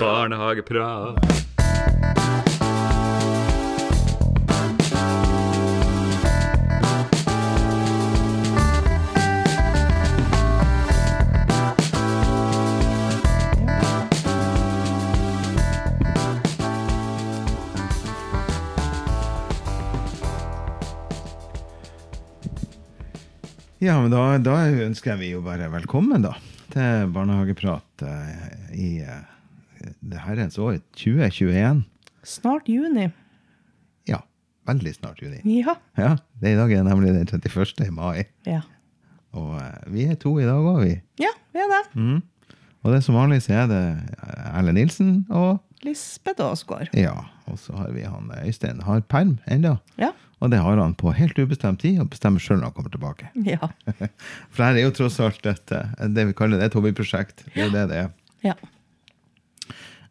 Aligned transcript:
Barnehageprat. 0.00 1.44
Ja, 23.84 24.00
men 24.00 24.08
da, 24.08 24.38
da 24.40 24.64
ønsker 24.64 25.18
vi 25.20 25.34
jo 25.34 25.42
bare 25.44 25.66
velkommen 25.68 26.22
da, 26.24 26.30
til 26.74 27.10
Barnehageprat 27.14 28.04
eh, 28.06 28.54
i 28.74 28.88
eh, 29.04 29.94
det 30.04 30.20
herrens 30.24 30.58
år 30.58 30.78
2021. 30.98 31.82
Snart 32.24 32.68
juni. 32.70 33.08
Ja, 34.08 34.20
veldig 34.68 34.94
snart 34.96 35.20
juni. 35.22 35.40
Ja. 35.60 35.74
Ja, 36.00 36.14
det 36.40 36.54
i 36.54 36.58
dag 36.58 36.72
er 36.72 36.86
nemlig 36.86 37.12
den 37.14 37.26
31. 37.28 37.90
mai. 37.94 38.24
Ja, 38.48 38.62
Og 39.34 39.56
eh, 39.60 39.90
vi 39.92 40.06
er 40.10 40.14
to 40.20 40.36
i 40.40 40.46
dag 40.46 40.62
òg, 40.62 40.82
vi. 40.86 40.94
ja 41.22 41.32
vi 41.54 41.62
er 41.62 41.70
det. 41.74 41.82
Mm. 41.98 42.22
Og 42.84 42.92
det 42.92 43.00
som 43.06 43.16
vanlig 43.16 43.40
så 43.46 43.54
er 43.62 43.68
det 43.70 43.82
Erlend 44.52 44.76
Nilsen 44.76 45.12
og 45.32 45.62
Lisbeth 45.84 46.42
Aasgaard. 46.44 46.90
ja, 46.96 47.14
og 47.48 47.58
så 47.60 47.74
har 47.76 47.90
vi 47.92 48.02
han 48.08 48.30
Øystein. 48.44 48.80
Har 48.84 49.00
perm 49.08 49.38
ennå. 49.48 49.76
Ja. 50.00 50.10
Og 50.44 50.50
det 50.52 50.60
har 50.60 50.76
han 50.76 50.92
på 51.00 51.12
helt 51.16 51.38
ubestemt 51.40 51.80
tid, 51.80 51.96
og 52.02 52.10
bestemmer 52.12 52.42
sjøl 52.42 52.58
når 52.60 52.68
han 52.68 52.76
kommer 52.76 52.92
tilbake. 52.92 53.30
Ja. 53.54 53.70
For 54.52 54.66
her 54.66 54.76
er 54.76 54.84
jo 54.84 54.94
tross 54.94 55.16
alt 55.24 55.46
et, 55.48 55.72
eh, 55.72 55.94
det 56.12 56.28
vi 56.30 56.36
kaller 56.36 56.60
det 56.60 56.68
et 56.68 56.76
hobbyprosjekt. 56.76 57.46
Det 57.54 57.64
er 57.64 57.72
det 57.72 57.84
det 57.92 58.00
er. 58.04 58.10
ja. 58.44 58.56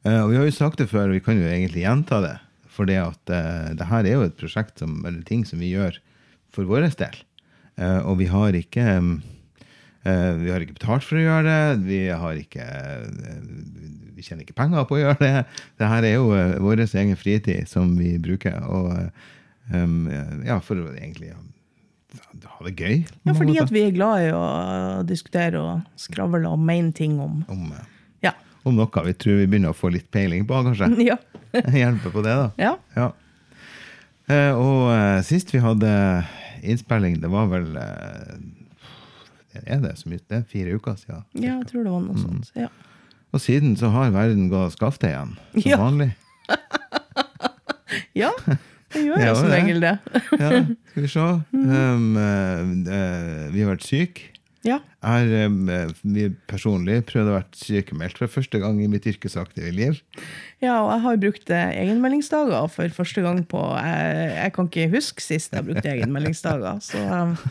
Eh, 0.03 0.19
og 0.19 0.33
vi 0.33 0.39
har 0.39 0.47
jo 0.49 0.55
sagt 0.55 0.81
det 0.81 0.89
før, 0.91 1.05
og 1.07 1.15
vi 1.15 1.21
kan 1.23 1.37
jo 1.39 1.45
egentlig 1.47 1.85
gjenta 1.85 2.17
det. 2.25 2.33
For 2.73 2.89
det 2.89 2.97
at 2.99 3.31
eh, 3.31 3.69
det 3.77 3.87
her 3.87 4.09
er 4.09 4.17
jo 4.17 4.25
et 4.25 4.39
prosjekt 4.39 4.81
som, 4.81 4.97
eller 5.05 5.21
ting 5.27 5.45
som 5.47 5.61
vi 5.61 5.69
gjør 5.75 6.01
for 6.53 6.67
vår 6.69 6.89
del. 6.97 7.21
Og 8.05 8.19
vi 8.19 8.27
har 8.29 8.53
ikke 8.53 8.83
Vi 10.03 10.49
har 10.51 10.61
ikke 10.61 10.75
betalt 10.75 11.05
for 11.07 11.17
å 11.17 11.23
gjøre 11.23 11.45
det. 11.47 11.85
Vi 11.87 12.01
har 12.11 12.37
ikke 12.37 12.65
Vi 14.13 14.21
tjener 14.21 14.43
ikke 14.43 14.53
penger 14.59 14.85
på 14.85 14.99
å 14.99 15.01
gjøre 15.01 15.17
det. 15.23 15.45
Det 15.81 15.89
her 15.89 16.05
er 16.05 16.13
jo 16.19 16.27
vår 16.61 16.83
egen 16.85 17.17
fritid 17.17 17.65
som 17.71 17.95
vi 17.97 18.11
bruker. 18.21 18.59
Og 18.69 19.09
um, 19.71 20.09
ja, 20.45 20.59
for 20.63 20.75
egentlig 20.97 21.29
ja, 21.31 21.39
ha 22.57 22.65
det 22.67 22.75
gøy. 22.77 23.03
ja, 23.25 23.33
fordi 23.33 23.55
at 23.61 23.71
vi 23.73 23.83
er 23.87 23.95
glad 23.95 24.27
i 24.27 24.31
å 24.35 24.43
diskutere 25.07 25.61
og 25.61 25.81
skravle 25.99 26.49
og 26.51 26.59
mene 26.61 26.91
ting 26.93 27.19
om 27.23 27.43
om, 27.47 27.71
eh, 27.71 27.85
Ja. 28.27 28.33
om 28.65 28.75
noe 28.77 29.03
vi 29.07 29.13
tror 29.13 29.39
vi 29.41 29.47
begynner 29.47 29.73
å 29.73 29.77
få 29.77 29.91
litt 29.93 30.09
peiling 30.11 30.45
på, 30.47 30.61
kanskje. 30.67 30.91
Ja. 31.11 31.17
Hjelpe 31.69 32.09
på 32.13 32.23
det, 32.25 32.33
da. 32.33 32.49
ja. 32.57 32.77
Ja. 32.97 33.11
Uh, 34.29 34.53
og 34.55 34.83
uh, 34.95 35.19
sist 35.21 35.51
vi 35.51 35.59
hadde 35.59 35.89
innspilling, 36.63 37.17
det 37.19 37.27
var 37.29 37.49
vel 37.51 37.73
uh, 37.75 38.37
Er 39.67 39.81
det 39.83 39.97
så 39.99 40.07
mye? 40.09 40.21
Det 40.23 40.37
er 40.39 40.45
fire 40.47 40.77
uker 40.79 40.95
siden. 40.97 41.25
ja, 41.35 41.57
jeg 41.59 41.67
tror 41.69 41.83
det 41.83 41.91
var 41.91 42.05
noe 42.07 42.17
sånt. 42.21 42.51
Ja. 42.55 42.69
Og 43.33 43.41
siden 43.43 43.75
så 43.77 43.89
har 43.93 44.13
verden 44.15 44.47
gått 44.49 44.69
av 44.69 44.73
skaftet 44.77 45.09
igjen, 45.11 45.35
som 45.57 45.67
Ja. 45.69 45.77
vanlig. 45.81 46.11
ja, 48.23 48.31
det 48.93 49.05
gjør 49.07 49.23
jo 49.27 49.33
som 49.39 49.49
regel 49.51 49.81
det. 49.83 49.95
Ja, 50.39 50.51
skal 50.93 51.01
vi 51.03 51.09
se. 51.11 51.25
Um, 51.53 52.13
eh, 52.17 53.49
vi 53.53 53.63
har 53.65 53.73
vært 53.73 53.87
syke. 53.87 54.29
Ja. 54.63 54.77
Jeg 55.03 55.27
har 55.35 55.49
um, 55.51 55.65
vi 56.15 56.29
personlig 56.47 57.01
prøvd 57.09 57.27
å 57.27 57.33
være 57.35 57.57
sykemeldt 57.59 58.21
for 58.21 58.31
første 58.31 58.61
gang 58.63 58.77
i 58.79 58.85
mitt 58.87 59.03
yrkesaktive 59.11 59.73
liv. 59.75 59.97
ja, 60.63 60.77
og 60.79 60.87
jeg 60.93 61.01
har 61.03 61.17
brukt 61.25 61.51
egenmeldingsdager 61.51 62.69
for 62.71 62.95
første 62.95 63.25
gang 63.25 63.41
på 63.51 63.59
jeg, 63.75 64.29
jeg 64.37 64.53
kan 64.55 64.69
ikke 64.71 64.85
huske 64.95 65.25
sist 65.25 65.51
jeg 65.57 65.67
brukte 65.67 65.91
egenmeldingsdager. 65.91 66.79
Så 66.85 67.01
um, 67.03 67.35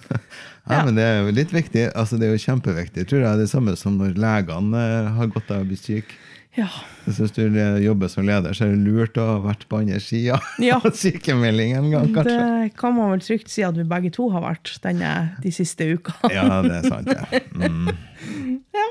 Ja, 0.62 0.78
Ja. 0.78 0.84
men 0.86 0.94
det 0.96 1.02
er 1.04 1.16
jo 1.26 1.32
litt 1.34 1.52
viktig. 1.52 1.88
Altså, 1.98 2.16
det 2.16 2.28
er 2.28 2.36
jo 2.36 2.42
kjempeviktig. 2.46 3.04
Tror 3.10 3.18
jeg 3.18 3.26
det 3.26 3.32
er 3.34 3.40
det 3.44 3.50
samme 3.52 3.72
som 3.76 3.96
når 3.98 4.12
legene 4.22 4.82
har 5.18 5.32
godt 5.34 5.50
av 5.52 5.64
å 5.64 5.68
bli 5.68 5.76
syke. 5.76 6.14
Ja. 6.54 6.68
Hvis 7.06 7.32
du 7.32 7.46
jobber 7.80 8.10
som 8.12 8.26
leder, 8.28 8.52
så 8.52 8.66
er 8.66 8.74
det 8.74 8.84
lurt 8.84 9.16
å 9.16 9.24
ha 9.24 9.36
vært 9.46 9.64
på 9.70 9.78
andre 9.80 10.00
sida 10.04 10.36
Ja. 10.60 10.76
av 10.84 10.90
sykemelding 10.98 11.72
en 11.78 11.90
gang, 11.94 12.10
kanskje. 12.12 12.34
Det 12.36 12.74
kan 12.76 12.96
man 12.98 13.14
vel 13.14 13.22
trygt 13.24 13.52
si 13.52 13.64
at 13.64 13.78
vi 13.78 13.86
begge 13.88 14.12
to 14.12 14.28
har 14.34 14.44
vært 14.44 14.74
denne, 14.84 15.12
de 15.40 15.52
siste 15.54 15.88
uka. 15.94 16.14
Ja, 16.36 16.60
det 16.64 16.82
er 16.82 16.90
sant, 16.90 17.12
ja. 17.12 17.44
Mm. 17.56 17.92
Ja. 18.72 18.88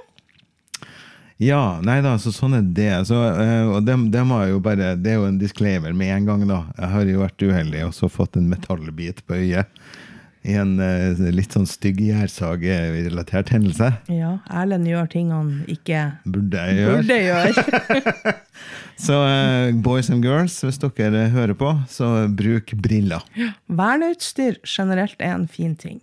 Ja, 1.42 1.62
nei 1.82 1.96
da, 2.06 2.20
så 2.22 2.30
sånn 2.30 2.54
er 2.54 2.66
det. 2.78 2.92
Så, 3.10 3.18
eh, 3.18 3.66
og 3.66 3.82
det, 3.88 3.96
det, 4.14 4.22
jo 4.52 4.60
bare, 4.62 4.92
det 4.94 5.16
er 5.16 5.18
jo 5.18 5.26
en 5.26 5.40
disclaimer 5.42 5.96
med 5.98 6.12
en 6.14 6.28
gang, 6.28 6.44
da. 6.46 6.60
Jeg 6.78 6.90
har 6.92 7.10
jo 7.10 7.24
vært 7.24 7.46
uheldig 7.48 7.82
og 7.88 7.96
så 7.98 8.10
fått 8.14 8.38
en 8.38 8.50
metallbit 8.52 9.24
på 9.26 9.40
øyet. 9.40 9.82
I 10.42 10.56
en 10.58 10.72
uh, 10.82 11.20
litt 11.30 11.54
sånn 11.54 11.68
stygg 11.70 12.00
gjærsagerelatert 12.02 13.52
hendelse. 13.54 13.92
Ja, 14.10 14.32
Erlend 14.50 14.88
gjør 14.90 15.10
ting 15.12 15.30
han 15.30 15.52
ikke 15.70 16.00
Burde 16.26 16.64
gjøre. 16.74 16.96
burde 16.98 17.18
gjøre. 17.22 18.34
Så 19.06 19.18
uh, 19.22 19.70
boys 19.86 20.10
and 20.14 20.26
girls, 20.26 20.56
hvis 20.66 20.78
dere 20.82 21.28
hører 21.34 21.54
på, 21.58 21.72
så 21.90 22.28
bruk 22.30 22.74
briller. 22.82 23.24
Verneutstyr 23.70 24.60
generelt 24.68 25.18
er 25.22 25.34
en 25.34 25.48
fin 25.50 25.74
ting. 25.78 26.02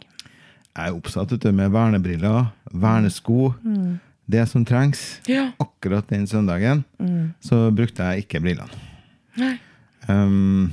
Jeg 0.75 0.91
er 0.93 0.97
oppsatt 0.97 1.31
vet 1.35 1.47
med 1.55 1.71
vernebriller, 1.75 2.49
vernesko, 2.71 3.53
det 4.31 4.45
som 4.51 4.67
trengs. 4.67 5.21
Ja. 5.31 5.49
Akkurat 5.63 6.11
den 6.11 6.27
søndagen 6.31 6.83
så 7.43 7.69
brukte 7.75 8.07
jeg 8.11 8.27
ikke 8.27 8.43
brillene. 8.43 8.83
Nei. 9.39 9.55
Um, 10.11 10.71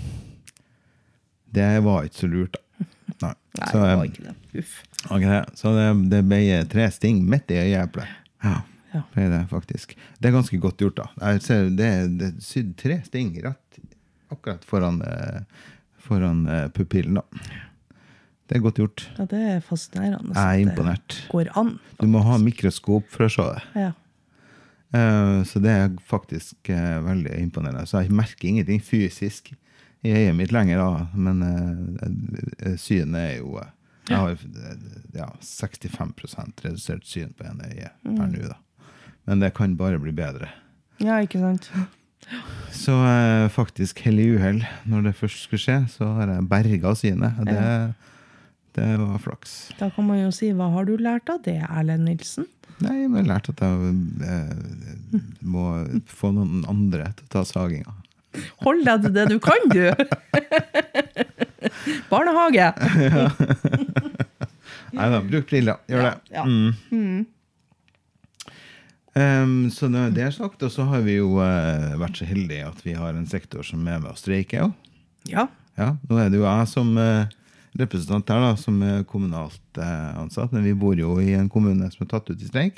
det 1.53 1.69
var 1.85 2.05
ikke 2.09 2.23
så 2.25 2.29
lurt, 2.33 2.57
da. 2.57 2.64
Nei. 3.23 3.33
Nei, 3.59 3.67
så, 3.71 3.81
det 3.85 3.95
var 3.99 4.07
ikke 4.09 4.23
det. 4.25 4.33
Uff. 4.59 4.71
Okay, 5.05 5.41
så 5.55 5.71
det, 5.75 5.85
det 6.11 6.21
ble 6.27 6.39
tre 6.71 6.87
sting 6.91 7.21
midt 7.29 7.51
i 7.55 7.59
øyeeplet. 7.61 8.09
Ja, 8.43 8.61
Ja. 8.95 9.01
det 9.15 9.27
det 9.31 9.41
faktisk. 9.51 9.95
Det 10.19 10.29
er 10.29 10.35
ganske 10.35 10.57
godt 10.63 10.77
gjort, 10.83 10.95
da. 10.99 11.05
Jeg 11.31 11.41
ser, 11.43 11.69
det, 11.75 11.87
er 11.87 12.33
sydd 12.43 12.73
tre 12.79 13.01
sting 13.07 13.33
rett 13.43 13.79
akkurat 14.31 14.63
foran, 14.67 15.01
eh, 15.05 15.41
foran 16.01 16.45
eh, 16.47 16.67
pupillen, 16.75 17.19
da. 17.19 17.23
Det 18.47 18.57
er 18.57 18.61
godt 18.61 18.77
gjort. 18.79 19.03
Ja, 19.17 19.25
det 19.25 19.41
er 19.55 19.61
fascinerende. 19.65 20.35
Jeg 20.35 20.41
er 20.45 20.57
det 20.59 20.65
imponert. 20.67 21.15
Går 21.31 21.49
an. 21.57 21.75
Du 21.99 22.05
må 22.11 22.21
ha 22.27 22.35
mikroskop 22.37 23.07
for 23.09 23.25
å 23.25 23.29
se 23.33 23.45
det. 23.55 23.63
Ja. 23.87 23.91
Eh, 24.93 25.43
Så 25.49 25.59
det 25.63 25.71
er 25.71 25.95
faktisk 26.07 26.69
veldig 26.69 27.39
imponerende. 27.41 27.87
Så 27.89 28.03
jeg 28.03 28.11
merker 28.13 28.47
ingenting 28.51 28.81
fysisk 28.85 29.53
i 30.05 30.13
øyet 30.13 30.35
mitt 30.37 30.53
lenger, 30.53 30.81
da. 30.81 31.07
men 31.17 31.41
eh, 31.45 32.69
eh, 32.69 32.77
synet 32.81 33.19
er 33.21 33.33
jo 33.39 33.57
eh, 33.61 33.71
Jeg 34.09 34.21
har 34.21 34.37
ja, 35.17 35.27
65 35.41 36.13
redusert 36.61 37.07
syn 37.09 37.31
på 37.33 37.47
ene 37.49 37.71
øye 37.71 37.89
per 38.05 38.27
nå, 38.29 38.43
da. 38.51 38.59
Men 39.25 39.41
det 39.41 39.55
kan 39.57 39.73
bare 39.79 39.97
bli 39.99 40.13
bedre. 40.13 40.51
ja, 41.01 41.17
ikke 41.25 41.41
sant? 41.41 41.71
Så 42.73 42.93
eh, 43.05 43.47
faktisk 43.53 43.99
hell 44.05 44.19
i 44.21 44.27
uhell, 44.35 44.61
når 44.89 45.07
det 45.09 45.15
først 45.17 45.43
skulle 45.45 45.61
skje, 45.61 45.79
så 45.93 46.07
har 46.19 46.31
jeg 46.33 46.47
berga 46.49 46.93
synet. 46.97 47.41
Det, 47.45 47.65
det 48.77 48.87
var 49.01 49.17
flaks. 49.21 49.55
Da 49.79 49.89
kan 49.93 50.07
man 50.07 50.21
jo 50.23 50.31
si 50.33 50.49
hva 50.53 50.69
har 50.73 50.85
du 50.89 50.95
lært 51.01 51.29
av 51.29 51.41
det, 51.45 51.59
Erlend 51.69 52.05
Nilsen? 52.09 52.47
Nei, 52.83 53.05
men 53.07 53.21
jeg 53.21 53.25
har 53.25 53.29
lært 53.29 53.49
at 53.53 53.61
jeg 53.63 53.93
eh, 54.27 55.21
må 55.41 55.67
få 56.11 56.33
noen 56.35 56.65
andre 56.69 57.11
til 57.15 57.29
å 57.29 57.33
ta 57.37 57.45
saginga. 57.47 57.93
Hold 58.65 58.81
deg 58.87 58.97
til 59.05 59.13
det 59.15 59.25
du 59.31 59.37
kan, 59.43 59.61
du! 59.71 59.85
Barnehage! 62.11 62.67
Nei 64.95 65.07
da, 65.11 65.19
bruk 65.23 65.45
briller. 65.49 65.77
Gjør 65.91 66.01
det. 66.07 66.15
Ja. 66.31 66.43
Mm. 66.45 67.25
Um, 69.15 69.71
så 69.71 69.87
når 69.91 70.09
det 70.15 70.23
er 70.25 70.31
sagt, 70.35 70.63
og 70.63 70.71
så 70.71 70.83
har 70.89 71.01
vi 71.05 71.13
jo 71.17 71.29
uh, 71.39 71.99
vært 71.99 72.17
så 72.19 72.25
heldige 72.27 72.67
at 72.67 72.79
vi 72.83 72.93
har 72.97 73.13
en 73.15 73.27
sektor 73.27 73.63
som 73.63 73.87
er 73.87 73.99
med 74.03 74.11
og 74.11 74.17
streiker 74.19 74.63
òg. 74.67 74.73
Ja. 75.31 75.47
Ja, 75.75 75.95
nå 76.07 76.17
er 76.19 76.29
det 76.31 76.37
jo 76.39 76.47
jeg 76.47 76.67
som 76.71 76.97
uh, 76.99 77.27
representant 77.79 78.29
her, 78.31 78.39
da, 78.43 78.55
som 78.59 78.83
er 78.85 79.07
kommunalt 79.07 79.79
uh, 79.79 80.21
ansatt. 80.21 80.51
Men 80.55 80.63
vi 80.67 80.79
bor 80.79 80.95
jo 80.99 81.19
i 81.23 81.33
en 81.35 81.49
kommune 81.51 81.91
som 81.91 82.01
er 82.05 82.11
tatt 82.11 82.29
ut 82.31 82.39
i 82.39 82.51
streik. 82.51 82.75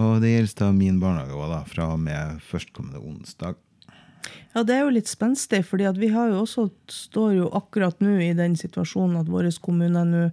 Og 0.00 0.12
det 0.22 0.30
gjelder 0.32 0.56
da 0.60 0.70
min 0.76 1.00
barnehage 1.00 1.36
òg, 1.36 1.52
fra 1.68 1.84
og 1.92 2.00
med 2.00 2.40
førstkommende 2.48 3.00
onsdag. 3.00 3.54
Ja, 4.52 4.62
det 4.68 4.74
er 4.76 4.82
jo 4.84 4.92
litt 4.92 5.08
spenstig, 5.08 5.62
fordi 5.64 5.88
vi 5.96 6.10
har 6.12 6.28
jo 6.28 6.42
også, 6.42 6.66
står 6.92 7.32
jo 7.38 7.48
akkurat 7.56 8.02
nå 8.04 8.18
i 8.20 8.34
den 8.36 8.54
situasjonen 8.58 9.22
at 9.22 9.30
våre 9.32 9.52
kommuner 9.64 10.04
nå 10.08 10.26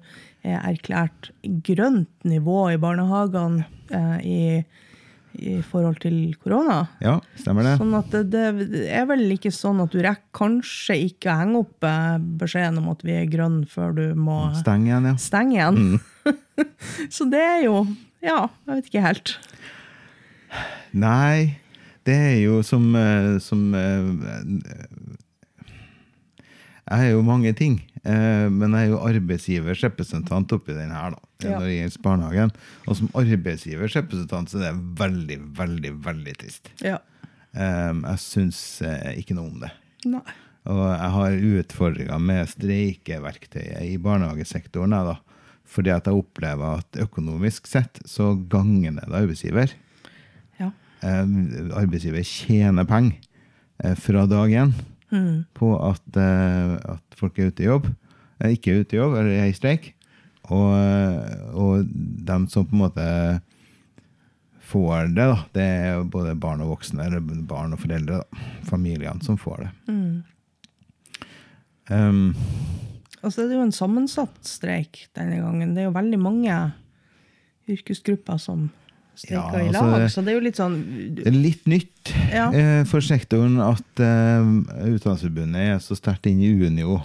er 0.47 0.59
erklært 0.63 1.31
grønt 1.67 2.11
nivå 2.27 2.69
i 2.73 2.79
barnehagene 2.79 3.65
eh, 3.95 4.17
i, 4.23 4.41
i 5.39 5.55
forhold 5.65 5.99
til 6.03 6.17
korona. 6.39 6.81
Ja, 7.03 7.17
stemmer 7.39 7.67
det? 7.67 7.75
Sånn 7.79 7.95
at 7.97 8.11
det, 8.11 8.23
det 8.31 8.85
er 8.95 9.07
vel 9.09 9.25
ikke 9.35 9.51
sånn 9.55 9.81
at 9.83 9.95
du 9.95 10.01
rekker 10.03 10.31
kanskje 10.39 10.99
ikke 11.09 11.31
å 11.31 11.39
henge 11.41 11.63
opp 11.63 11.87
eh, 11.87 12.19
beskjeden 12.43 12.81
om 12.83 12.91
at 12.93 13.03
vi 13.07 13.17
er 13.19 13.31
grønne 13.31 13.67
før 13.71 13.95
du 13.97 14.05
må 14.19 14.41
stenge 14.59 14.91
igjen, 14.91 15.09
ja. 15.11 15.15
stenge 15.19 15.57
igjen. 15.59 15.81
Så 17.15 17.27
det 17.31 17.41
er 17.45 17.63
jo 17.65 17.83
Ja, 18.19 18.49
jeg 18.67 18.81
vet 18.81 18.91
ikke 18.91 19.05
helt. 19.05 19.37
Nei, 20.91 21.59
det 22.09 22.17
er 22.17 22.37
jo 22.41 22.59
som, 22.65 22.89
eh, 22.97 23.37
som 23.43 23.69
eh, 23.77 24.09
Jeg 26.89 27.05
er 27.05 27.11
jo 27.13 27.21
mange 27.21 27.53
ting, 27.53 27.77
eh, 28.01 28.47
men 28.49 28.73
jeg 28.73 28.87
er 28.87 28.93
jo 28.95 29.03
arbeidsgivers 29.05 29.83
representant 29.85 30.55
oppi 30.55 30.73
den 30.73 30.89
her, 30.95 31.13
da. 31.13 31.25
Ja. 31.45 31.53
Når 31.53 31.67
det 31.67 31.75
gjelder 31.75 32.03
barnehagen. 32.07 32.53
Og 32.87 32.97
som 32.97 33.11
arbeidsgivers 33.15 33.95
representant 33.99 34.49
så 34.49 34.57
er 34.59 34.71
det 34.71 34.97
veldig, 34.99 35.37
veldig, 35.59 35.91
veldig 36.07 36.33
trist. 36.41 36.71
Ja. 36.83 36.97
Jeg 37.53 38.21
syns 38.21 38.59
ikke 39.15 39.37
noe 39.37 39.53
om 39.53 39.61
det. 39.61 39.69
Nei. 40.09 40.25
Og 40.69 40.81
jeg 40.83 41.13
har 41.15 41.37
utfordringer 41.61 42.19
med 42.21 42.49
streikeverktøyet 42.51 43.85
i 43.87 43.95
barnehagesektoren. 44.01 44.97
jeg, 44.97 45.13
da. 45.13 45.39
Fordi 45.69 45.93
at 45.93 46.09
jeg 46.09 46.19
opplever 46.19 46.81
at 46.81 46.99
økonomisk 47.05 47.69
sett 47.69 48.01
så 48.09 48.33
ganger 48.51 48.97
det 48.97 49.07
arbeidsgiver. 49.07 49.77
Eh, 50.99 51.25
arbeidsgiver 51.79 52.25
tjener 52.27 52.87
penger 52.87 53.19
eh, 53.83 53.95
fra 53.95 54.25
dag 54.29 54.51
én 54.51 54.73
på 55.57 55.69
at, 55.81 56.17
eh, 56.19 56.73
at 56.93 57.17
folk 57.17 57.39
er 57.39 57.49
ute 57.49 57.63
i 57.63 57.69
jobb. 57.69 57.87
Ikke 58.45 58.73
er 58.73 58.83
ute 58.83 58.95
i 58.95 58.99
jobb, 58.99 59.15
eller 59.17 59.31
er 59.35 59.49
i 59.49 59.55
streik. 59.57 59.93
Og, 60.49 60.73
og 61.53 61.87
dem 62.29 62.47
som 62.49 62.65
på 62.65 62.75
en 62.75 62.83
måte 62.83 63.05
får 64.69 65.09
det, 65.13 65.25
da, 65.25 65.39
det 65.53 65.65
er 65.65 66.03
både 66.13 66.37
barn 66.39 66.61
og 66.65 66.75
voksne, 66.75 67.07
eller 67.07 67.23
barn 67.49 67.73
og 67.73 67.81
foreldre, 67.81 68.21
da. 68.21 68.47
familiene 68.69 69.25
som 69.25 69.37
får 69.37 69.65
det. 69.65 69.71
Um, 71.89 72.35
Altså, 73.19 73.43
det 73.43 73.55
er 73.55 73.59
jo 73.59 73.67
en 73.67 73.75
sammensatt 73.75 74.37
streik 74.47 75.01
denne 75.17 75.41
gangen. 75.41 75.73
Det 75.75 75.83
er 75.83 75.89
jo 75.89 75.95
veldig 75.97 76.19
mange 76.21 76.55
yrkesgrupper 77.69 78.39
som 78.39 78.69
streiker 79.19 79.59
Ja, 79.59 79.61
i 79.61 79.69
altså, 79.69 79.85
lag. 79.91 80.05
Så 80.13 80.23
det 80.25 80.31
er 80.33 80.37
jo 80.39 80.43
litt 80.47 80.59
sånn 80.59 80.77
litt 81.35 81.65
nytt 81.69 82.11
Ja. 82.31 82.47
eh, 82.55 82.83
for 82.89 83.03
sektoren 83.05 83.59
at 83.63 84.03
eh, 84.03 84.49
Utdanningsforbundet 84.95 85.73
er 85.75 85.79
så 85.83 85.97
sterkt 85.99 86.29
inn 86.31 86.39
i 86.41 86.51
Unio. 86.65 87.01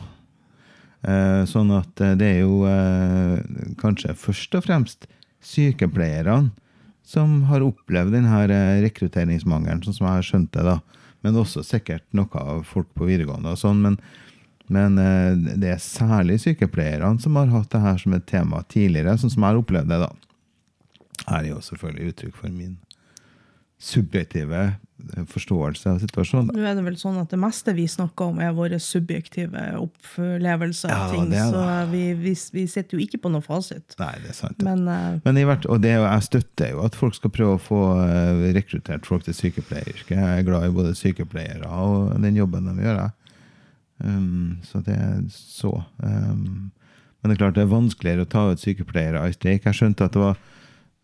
Eh, 1.04 1.42
sånn 1.50 1.70
at 1.76 2.00
eh, 2.00 2.14
det 2.16 2.30
er 2.36 2.40
jo 2.46 2.62
eh, 2.70 3.40
kanskje 3.82 4.14
først 4.16 4.54
og 4.56 4.64
fremst 4.64 5.08
sykepleierne 5.44 6.52
som 7.04 7.42
har 7.50 7.60
opplevd 7.66 8.14
denne 8.16 8.38
eh, 8.48 8.78
rekrutteringsmangelen, 8.86 9.82
sånn 9.84 9.96
som 9.98 10.06
jeg 10.08 10.14
har 10.20 10.28
skjønt 10.30 10.52
det. 10.56 10.64
da. 10.64 10.78
Men 11.24 11.36
også 11.40 11.60
sikkert 11.64 12.04
noe 12.16 12.40
av 12.40 12.62
folk 12.68 12.88
på 12.96 13.08
videregående 13.10 13.52
og 13.52 13.60
sånn. 13.60 13.82
Men, 13.84 13.98
men 14.72 14.96
eh, 15.00 15.34
det 15.60 15.74
er 15.74 15.82
særlig 15.84 16.38
sykepleierne 16.46 17.20
som 17.20 17.36
har 17.36 17.52
hatt 17.52 17.68
det 17.74 17.82
her 17.84 18.00
som 18.00 18.16
et 18.16 18.24
tema 18.30 18.62
tidligere, 18.72 19.18
sånn 19.20 19.32
som 19.34 19.44
jeg 19.44 19.52
har 19.52 19.60
opplevd 19.60 19.92
det. 19.92 20.00
da. 20.06 20.10
Er 21.30 21.46
jo 21.48 21.60
selvfølgelig 21.64 22.12
uttrykk 22.12 22.40
for 22.42 22.52
min 22.52 22.74
subjektive 23.84 24.60
eh, 24.64 25.24
forståelse 25.28 25.90
av 25.90 25.98
situasjonen. 26.02 26.52
Nå 26.54 26.64
er 26.64 26.76
det 26.78 26.84
vel 26.86 26.96
sånn 26.98 27.18
at 27.20 27.32
det 27.32 27.38
meste 27.40 27.74
vi 27.76 27.86
snakker 27.90 28.30
om, 28.32 28.38
er 28.40 28.54
våre 28.56 28.78
subjektive 28.80 29.64
opplevelser 29.80 30.92
av 30.92 31.02
Ja, 31.02 31.08
ting. 31.12 31.26
det 31.32 31.40
det. 31.40 31.48
Så 31.50 31.64
vi, 31.90 32.04
vi, 32.20 32.34
vi 32.56 32.66
sitter 32.70 32.96
jo 32.98 33.02
ikke 33.04 33.20
på 33.24 33.32
noe 33.34 33.44
fasit. 33.44 33.96
Nei, 34.00 34.12
det 34.22 34.32
er 34.32 34.38
sant. 34.38 34.62
Men 34.64 34.86
uh, 34.88 35.18
Men 35.26 35.42
hvert, 35.50 35.66
og 35.66 35.82
det, 35.84 35.96
jeg 35.96 36.28
støtter 36.28 36.72
jo 36.72 36.84
at 36.86 36.96
folk 36.98 37.18
skal 37.18 37.34
prøve 37.34 37.58
å 37.58 37.64
få 37.64 37.82
eh, 38.06 38.46
rekruttert 38.56 39.10
folk 39.10 39.26
til 39.26 39.36
sykepleieryrket. 39.36 40.16
Jeg 40.16 40.38
er 40.38 40.46
glad 40.46 40.68
i 40.70 40.72
både 40.78 40.94
sykepleiere 40.98 41.68
og 41.68 42.14
den 42.24 42.40
jobben 42.40 42.70
de 42.70 42.86
gjør. 42.86 43.04
Um, 44.04 44.58
så 44.66 44.80
det 44.84 44.96
er 44.98 45.20
så. 45.30 45.76
Um, 46.02 46.70
men 47.20 47.30
det 47.30 47.36
er 47.36 47.40
klart 47.44 47.56
det 47.56 47.62
er 47.64 47.70
vanskeligere 47.70 48.24
å 48.26 48.30
ta 48.30 48.48
ut 48.52 48.60
sykepleiere 48.62 49.22
i 49.28 49.36
streik. 49.36 49.64
Jeg 49.68 49.78
skjønte 49.78 50.08
at 50.08 50.16
det 50.16 50.20
var 50.20 50.40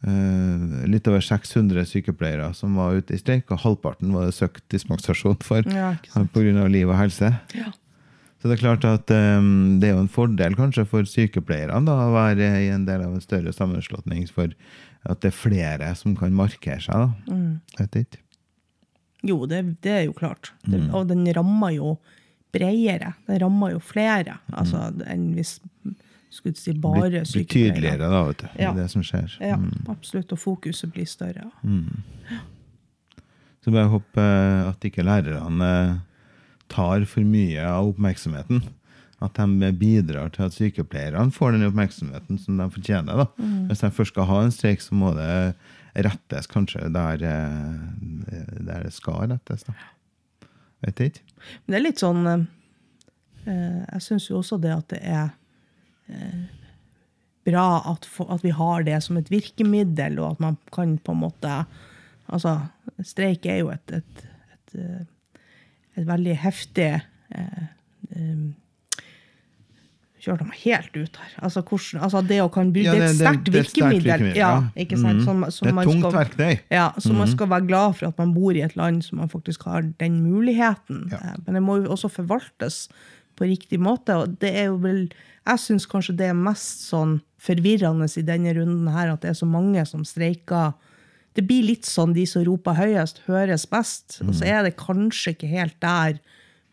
litt 0.03 1.09
over 1.11 1.21
600 1.21 1.85
sykepleiere 1.85 2.55
som 2.57 2.75
var 2.81 2.95
ute 2.97 3.13
i 3.15 3.19
streik, 3.21 3.51
og 3.53 3.61
halvparten 3.61 4.15
var 4.17 4.25
det 4.31 4.35
søkt 4.39 4.65
dispensasjon 4.73 5.37
for 5.45 5.63
ja, 5.69 5.95
sant. 6.09 6.33
pga. 6.33 6.67
liv 6.73 6.89
og 6.89 6.97
helse. 6.97 7.35
Ja. 7.55 7.69
Så 8.41 8.49
det 8.49 8.57
er 8.57 8.63
klart 8.63 8.85
at 8.89 9.11
um, 9.13 9.79
det 9.83 9.91
er 9.91 9.93
jo 9.99 10.01
en 10.01 10.09
fordel 10.09 10.55
kanskje 10.57 10.87
for 10.89 11.05
sykepleierne 11.05 11.85
da, 11.85 11.93
å 12.09 12.15
være 12.15 12.47
i 12.65 12.71
en 12.73 12.87
del 12.89 13.03
av 13.05 13.13
en 13.13 13.21
større 13.21 13.53
sammenslåtning, 13.53 14.25
for 14.33 14.49
at 15.05 15.21
det 15.21 15.29
er 15.29 15.37
flere 15.37 15.91
som 15.97 16.17
kan 16.17 16.33
markere 16.33 16.81
seg. 16.81 16.95
da. 16.97 17.37
Mm. 17.37 17.61
Jo, 19.29 19.43
det, 19.45 19.61
det 19.85 19.93
er 19.99 20.05
jo 20.09 20.15
klart. 20.17 20.53
Det, 20.65 20.81
Mm. 20.81 20.95
og 20.97 21.09
den 21.09 21.27
rammer 21.37 21.75
jo 21.77 21.99
bredere. 22.53 23.13
Den 23.29 23.39
rammer 23.43 23.73
jo 23.77 23.79
flere 23.85 24.39
altså, 24.53 24.89
Mm. 24.91 25.03
enn 25.07 25.35
hvis 25.37 25.61
skulle 26.31 26.57
si 26.57 26.73
bare 26.73 27.09
Blir, 27.11 27.25
blir 27.33 27.45
tydeligere, 27.51 27.99
da, 28.11 28.25
vet 28.29 28.39
du. 28.39 28.47
Det 28.47 28.61
Ja. 28.63 28.71
er 28.71 28.75
det 28.83 28.91
som 28.91 29.03
skjer. 29.03 29.37
Ja, 29.41 29.57
Mm. 29.57 29.87
absolutt. 29.89 30.33
Og 30.33 30.39
fokuset 30.39 30.93
blir 30.93 31.07
større. 31.07 31.51
Så 33.65 33.71
bare 33.75 33.89
håpe 33.93 34.23
at 34.71 34.81
ikke 34.89 35.05
lærerne 35.05 36.01
tar 36.73 37.05
for 37.11 37.21
mye 37.27 37.61
av 37.67 37.91
oppmerksomheten. 37.93 38.63
At 39.21 39.35
de 39.37 39.73
bidrar 39.77 40.31
til 40.33 40.47
at 40.47 40.53
sykepleierne 40.57 41.31
får 41.35 41.53
den 41.53 41.67
oppmerksomheten 41.69 42.39
som 42.41 42.57
de 42.57 42.71
fortjener. 42.73 43.17
da. 43.21 43.27
Hvis 43.69 43.81
de 43.83 43.91
først 43.91 44.15
skal 44.15 44.25
ha 44.31 44.39
en 44.47 44.51
streik, 44.55 44.81
så 44.81 44.93
må 44.97 45.13
det 45.15 45.55
rettes 46.07 46.47
kanskje 46.49 46.87
der, 46.93 47.21
eh, 47.21 48.63
der 48.65 48.83
det 48.85 48.93
skal 48.93 49.29
rettes. 49.29 49.65
da. 49.67 49.75
Vet 50.87 50.97
ikke. 50.97 51.21
Men 51.67 51.75
det 51.75 51.77
er 51.81 51.85
litt 51.91 51.99
sånn 52.01 52.27
eh, 52.27 52.47
eh, 53.53 53.85
Jeg 53.93 54.01
syns 54.01 54.29
jo 54.31 54.39
også 54.39 54.59
det 54.61 54.71
at 54.73 54.89
det 54.89 55.01
er 55.03 55.31
bra 57.47 57.67
at, 57.93 58.07
at 58.31 58.43
vi 58.45 58.51
har 58.55 58.83
det 58.87 58.99
som 59.03 59.17
et 59.21 59.31
virkemiddel, 59.33 60.19
og 60.21 60.33
at 60.37 60.41
man 60.45 60.59
kan 60.75 60.99
på 60.99 61.13
en 61.17 61.23
måte 61.27 61.61
Altså, 62.31 62.53
streik 63.03 63.47
er 63.51 63.57
jo 63.59 63.71
et, 63.75 63.91
et, 63.97 64.21
et, 64.55 64.75
eh, 64.79 65.41
et 65.99 66.05
veldig 66.07 66.37
heftig 66.39 66.85
eh, 67.35 67.65
um, 68.15 68.53
Kjørte 70.21 70.45
meg 70.47 70.61
helt 70.63 70.95
ut 71.01 71.17
her. 71.17 71.33
Altså, 71.43 71.63
hvordan, 71.65 72.03
altså 72.05 72.21
det 72.29 72.39
å 72.45 72.51
kan 72.53 72.71
bruke 72.71 72.85
Ja, 72.87 72.93
Det 72.93 73.03
et 73.03 73.09
det- 73.09 73.17
et 73.17 73.25
sterkt 73.25 73.51
virkemiddel. 73.57 74.25
Ja, 74.37 74.51
ikke 74.77 74.99
sant? 75.01 75.17
Mhm. 75.23 75.25
Som, 75.25 75.45
som 75.51 75.67
Det 75.67 75.75
er 75.75 75.81
et 75.81 75.89
tungt 75.89 76.05
skal- 76.05 76.19
verktøy. 76.21 76.61
ja, 76.71 76.93
så 77.01 77.13
man 77.17 77.27
skal 77.33 77.49
være 77.49 77.67
glad 77.67 77.97
for 77.97 78.07
at 78.13 78.19
man 78.19 78.35
bor 78.35 78.53
i 78.55 78.61
et 78.63 78.77
land 78.77 79.03
som 79.03 79.19
man 79.19 79.29
faktisk 79.33 79.63
har 79.65 79.83
den 79.99 80.21
muligheten. 80.23 81.09
Ja. 81.11 81.17
Eh, 81.17 81.37
Men 81.47 81.55
det 81.55 81.63
må 81.63 81.83
jo 81.83 81.91
også 81.91 82.11
forvaltes 82.13 82.89
på 83.35 83.49
riktig 83.49 83.81
måte. 83.81 84.11
Og 84.23 84.39
det 84.39 84.55
er 84.55 84.67
jo 84.67 84.77
vel 84.77 85.11
Jeg 85.49 85.63
syns 85.63 85.87
kanskje 85.89 86.17
det 86.19 86.29
er 86.31 86.37
mest 86.37 86.85
sånn 86.91 87.19
forvirrende 87.41 88.09
i 88.21 88.25
denne 88.27 88.53
runden 88.57 88.91
her, 88.93 89.15
at 89.15 89.23
det 89.25 89.33
er 89.33 89.39
så 89.39 89.49
mange 89.49 89.83
som 89.89 90.05
streiker. 90.05 90.75
Det 91.37 91.45
blir 91.47 91.65
litt 91.71 91.89
sånn 91.89 92.13
de 92.17 92.27
som 92.29 92.45
roper 92.45 92.77
høyest, 92.77 93.23
høres 93.29 93.65
best. 93.71 94.19
Og 94.27 94.35
så 94.37 94.51
er 94.51 94.67
det 94.67 94.77
kanskje 94.81 95.35
ikke 95.35 95.51
helt 95.51 95.79
der 95.83 96.19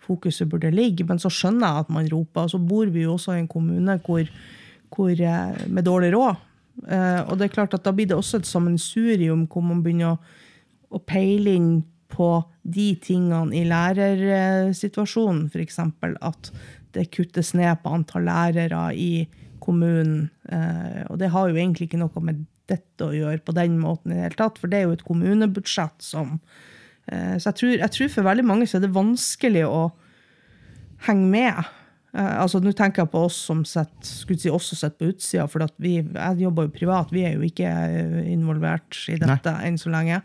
fokuset 0.07 0.49
burde 0.49 0.71
ligge, 0.71 1.05
men 1.07 1.19
så 1.19 1.31
skjønner 1.31 1.67
jeg 1.67 1.85
at 1.85 1.93
man 1.93 2.09
roper. 2.11 2.47
Og 2.47 2.53
så 2.55 2.59
bor 2.59 2.91
vi 2.91 3.05
jo 3.05 3.15
også 3.15 3.35
i 3.35 3.41
en 3.43 3.51
kommune 3.51 3.97
hvor, 4.05 4.27
hvor, 4.93 5.11
eh, 5.11 5.67
med 5.67 5.87
dårlig 5.87 6.13
råd. 6.15 6.43
Eh, 6.87 7.21
og 7.25 7.37
det 7.37 7.47
er 7.47 7.55
klart 7.55 7.73
at 7.73 7.85
da 7.85 7.93
blir 7.95 8.09
det 8.09 8.17
også 8.17 8.41
et 8.41 8.49
sammensurium 8.49 9.47
hvor 9.49 9.65
man 9.65 9.81
begynner 9.83 10.15
å, 10.15 10.19
å 10.93 11.01
peile 11.01 11.55
inn 11.57 11.71
på 12.11 12.29
de 12.63 12.87
tingene 13.03 13.55
i 13.55 13.63
lærersituasjonen, 13.67 15.47
f.eks. 15.51 15.79
at 16.21 16.51
det 16.97 17.09
kuttes 17.13 17.53
ned 17.57 17.79
på 17.83 17.93
antall 17.93 18.27
lærere 18.27 18.89
i 18.97 19.27
kommunen. 19.63 20.29
Eh, 20.49 21.03
og 21.07 21.19
det 21.21 21.31
har 21.33 21.49
jo 21.49 21.57
egentlig 21.57 21.89
ikke 21.89 22.01
noe 22.01 22.23
med 22.23 22.45
dette 22.67 23.05
å 23.05 23.15
gjøre 23.15 23.39
på 23.45 23.55
den 23.55 23.77
måten 23.79 24.11
i 24.11 24.17
det 24.17 24.25
hele 24.25 24.39
tatt, 24.39 24.59
for 24.59 24.71
det 24.71 24.81
er 24.81 24.87
jo 24.89 24.97
et 24.97 25.07
kommunebudsjett 25.07 26.03
som 26.03 26.35
eh, 27.07 27.35
Så 27.39 27.49
jeg 27.49 27.59
tror, 27.61 27.73
jeg 27.77 27.95
tror 27.95 28.13
for 28.13 28.27
veldig 28.27 28.47
mange 28.47 28.67
så 28.67 28.79
er 28.79 28.85
det 28.85 28.95
vanskelig 28.95 29.63
å 29.69 29.81
henge 31.07 31.31
med. 31.31 31.73
Eh, 32.13 32.33
altså 32.43 32.61
Nå 32.63 32.73
tenker 32.75 33.05
jeg 33.05 33.13
på 33.13 33.25
oss 33.29 33.39
som 33.49 33.63
sett, 33.67 33.95
skulle 34.03 34.41
si 34.41 34.51
også 34.51 34.79
sitter 34.79 34.99
på 34.99 35.11
utsida, 35.13 35.47
for 35.51 35.67
vi, 35.83 35.99
jeg 36.03 36.43
jobber 36.43 36.67
jo 36.67 36.75
privat, 36.75 37.13
vi 37.15 37.25
er 37.27 37.37
jo 37.37 37.47
ikke 37.47 37.71
involvert 38.27 39.03
i 39.13 39.19
dette 39.21 39.57
enn 39.63 39.79
så 39.79 39.93
lenge. 39.93 40.23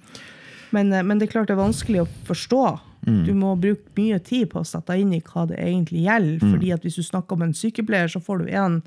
Men, 0.72 0.88
men 1.04 1.18
det 1.20 1.28
er 1.28 1.34
klart 1.34 1.50
det 1.50 1.58
er 1.58 1.66
vanskelig 1.66 2.04
å 2.04 2.10
forstå. 2.26 2.64
Du 3.02 3.32
må 3.34 3.56
bruke 3.58 3.90
mye 3.96 4.18
tid 4.22 4.50
på 4.52 4.60
å 4.60 4.66
sette 4.66 4.92
deg 4.92 5.00
inn 5.02 5.14
i 5.16 5.22
hva 5.26 5.46
det 5.50 5.56
egentlig 5.58 6.04
gjelder. 6.04 6.38
fordi 6.52 6.72
at 6.72 6.82
hvis 6.86 7.00
du 7.00 7.02
snakker 7.02 7.36
med 7.36 7.48
en 7.48 7.54
sykepleier, 7.58 8.08
så 8.08 8.20
får 8.22 8.38
du 8.38 8.52
én 8.52 8.82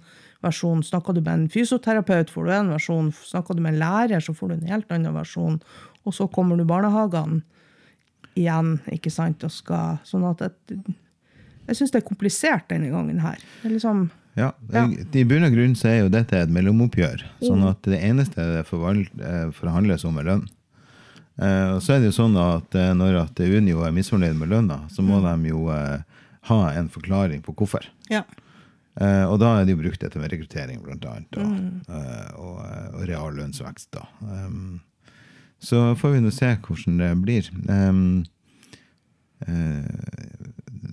versjon. 0.45 0.84
Snakker 0.84 1.13
du 1.13 1.22
med 1.22 1.34
en 1.34 1.50
fysioterapeut, 1.50 2.29
får 2.29 2.45
du 2.45 2.51
én 2.51 2.72
versjon. 2.72 3.12
Snakker 3.12 3.55
du 3.55 3.62
med 3.62 3.74
en 3.74 3.79
lærer, 3.79 4.19
så 4.24 4.34
får 4.34 4.48
du 4.48 4.53
en 4.55 4.72
helt 4.72 4.91
annen 4.91 5.13
versjon. 5.13 5.60
Og 6.05 6.13
så 6.13 6.27
kommer 6.31 6.57
du 6.57 6.63
barnehagene 6.63 7.41
igjen, 8.36 8.79
ikke 8.91 9.12
sant, 9.12 9.43
og 9.43 9.51
skal 9.51 9.98
Sånn 10.03 10.25
at 10.27 10.41
jeg, 10.43 10.84
jeg 11.67 11.77
syns 11.79 11.91
det 11.93 12.01
er 12.01 12.07
komplisert 12.07 12.67
denne 12.69 12.91
gangen 12.91 13.19
her. 13.24 13.39
Det 13.62 13.72
er 13.72 13.75
liksom 13.77 14.10
Ja. 14.36 14.51
I 15.15 15.24
bunn 15.24 15.48
og 15.48 15.53
grunn 15.55 15.75
så 15.79 15.88
er 15.93 16.00
jo 16.03 16.10
dette 16.12 16.36
et 16.36 16.51
mellomoppgjør. 16.51 17.24
Sånn 17.39 17.63
at 17.63 17.88
det 17.88 18.01
eneste 18.03 18.36
det 18.36 18.65
eh, 18.65 19.51
forhandles 19.55 20.03
om, 20.03 20.17
er 20.19 20.27
lønn. 20.27 20.48
Eh, 21.36 21.80
så 21.84 21.96
er 21.96 22.01
det 22.01 22.12
jo 22.12 22.15
sånn 22.15 22.38
at 22.39 22.75
eh, 22.80 22.94
når 22.96 23.20
at 23.25 23.42
Unio 23.44 23.84
er 23.84 23.96
misfornøyd 23.96 24.38
med 24.39 24.54
lønna, 24.54 24.86
så 24.92 25.04
må 25.04 25.20
de 25.24 25.51
jo 25.51 25.68
eh, 25.74 26.01
ha 26.50 26.60
en 26.77 26.89
forklaring 26.92 27.44
på 27.46 27.56
hvorfor. 27.58 27.88
Ja. 28.12 28.24
Uh, 28.96 29.27
og 29.27 29.42
da 29.42 29.50
er 29.58 29.65
det 29.68 29.74
jo 29.74 29.82
brukt 29.82 30.00
dette 30.00 30.20
med 30.22 30.32
rekruttering, 30.32 30.80
blant 30.80 31.04
annet. 31.10 31.27
Da, 31.36 31.44
uh, 31.92 32.30
og, 32.39 32.60
og 32.96 33.01
reallønnsvekst, 33.10 33.89
da. 33.92 34.06
Um, 34.24 34.77
så 35.60 35.89
får 36.00 36.13
vi 36.13 36.22
nå 36.24 36.32
se 36.32 36.54
hvordan 36.63 37.01
det 37.01 37.10
blir. 37.25 37.50
Um, 37.68 38.24
uh, 39.44 39.84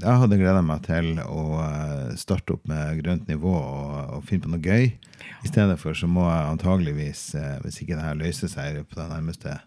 jeg 0.02 0.18
hadde 0.24 0.40
gleda 0.40 0.64
meg 0.66 0.82
til 0.82 1.12
å 1.22 1.62
starte 2.18 2.56
opp 2.56 2.66
med 2.66 3.04
grønt 3.04 3.28
nivå 3.30 3.52
og, 3.54 4.16
og 4.16 4.24
finne 4.26 4.48
på 4.48 4.50
noe 4.50 4.64
gøy. 4.64 4.88
I 5.46 5.50
stedet 5.52 5.76
for 5.78 5.94
så 5.94 6.08
må 6.10 6.24
jeg 6.26 6.48
antageligvis, 6.56 7.22
hvis 7.62 7.78
ikke 7.84 7.94
det 7.94 8.08
her 8.08 8.18
løser 8.18 8.50
seg 8.50 8.80
på 8.82 8.98
den 8.98 9.12
nærmeste 9.14 9.60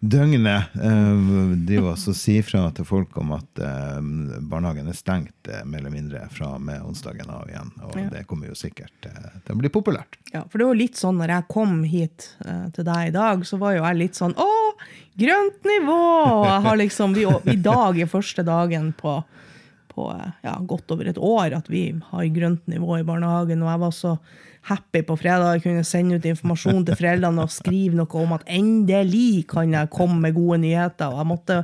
døgnet, 0.00 0.74
eh, 0.78 1.54
drive 1.66 1.92
oss 1.92 2.04
og 2.10 2.14
si 2.14 2.36
fra 2.46 2.68
til 2.74 2.86
folk 2.86 3.16
om 3.18 3.32
at 3.34 3.58
eh, 3.62 3.98
barnehagen 4.46 4.86
er 4.90 4.96
stengt 4.96 5.50
eh, 5.50 5.64
mer 5.66 5.80
eller 5.82 5.94
mindre 5.94 6.20
fra 6.30 6.52
og 6.54 6.62
med 6.62 6.84
onsdagen 6.86 7.30
av 7.34 7.48
igjen. 7.50 7.72
Og 7.82 7.96
Ja. 7.98 8.08
det 8.12 8.26
kommer 8.30 8.46
jo 8.50 8.54
sikkert 8.58 9.08
eh, 9.10 9.30
til 9.44 9.56
å 9.56 9.58
bli 9.58 9.68
populært. 9.74 10.18
Ja, 10.32 10.44
for 10.46 10.58
det 10.62 10.68
var 10.70 10.78
litt 10.78 10.96
sånn 11.00 11.18
når 11.18 11.34
jeg 11.34 11.48
kom 11.50 11.82
hit 11.88 12.28
til 12.76 12.84
deg 12.86 13.08
i 13.10 13.14
dag, 13.14 13.42
så 13.48 13.58
var 13.58 13.74
jo 13.74 13.82
jeg 13.84 13.98
litt 13.98 14.18
sånn 14.18 14.36
Å, 14.38 14.48
grønt 15.18 15.64
nivå! 15.66 15.98
Jeg 16.46 16.62
har 16.68 16.76
liksom, 16.78 17.14
vi, 17.18 17.26
I 17.52 17.56
dag 17.64 17.98
er 17.98 18.06
første 18.10 18.44
dagen 18.46 18.92
på, 18.98 19.16
på 19.94 20.10
ja, 20.44 20.54
godt 20.62 20.94
over 20.94 21.08
et 21.10 21.18
år 21.18 21.56
at 21.58 21.66
vi 21.72 21.88
har 22.12 22.28
grønt 22.34 22.66
nivå 22.70 23.00
i 23.00 23.06
barnehagen, 23.08 23.62
og 23.66 23.72
jeg 23.72 23.82
var 23.82 23.96
så 23.96 24.18
happy 24.68 25.02
på 25.08 25.16
fredag. 25.20 25.56
Jeg 25.58 25.64
kunne 25.64 25.84
sende 25.88 26.18
ut 26.18 26.28
informasjon 26.28 26.84
til 26.88 26.98
foreldrene 26.98 27.44
og 27.44 27.52
skrive 27.52 27.98
noe 27.98 28.22
om 28.22 28.34
at 28.36 28.46
endelig 28.52 29.46
kan 29.50 29.72
jeg 29.74 29.90
komme 29.94 30.20
med 30.22 30.36
gode 30.36 30.60
nyheter. 30.64 31.12
Og 31.12 31.22
jeg 31.22 31.30
måtte 31.32 31.58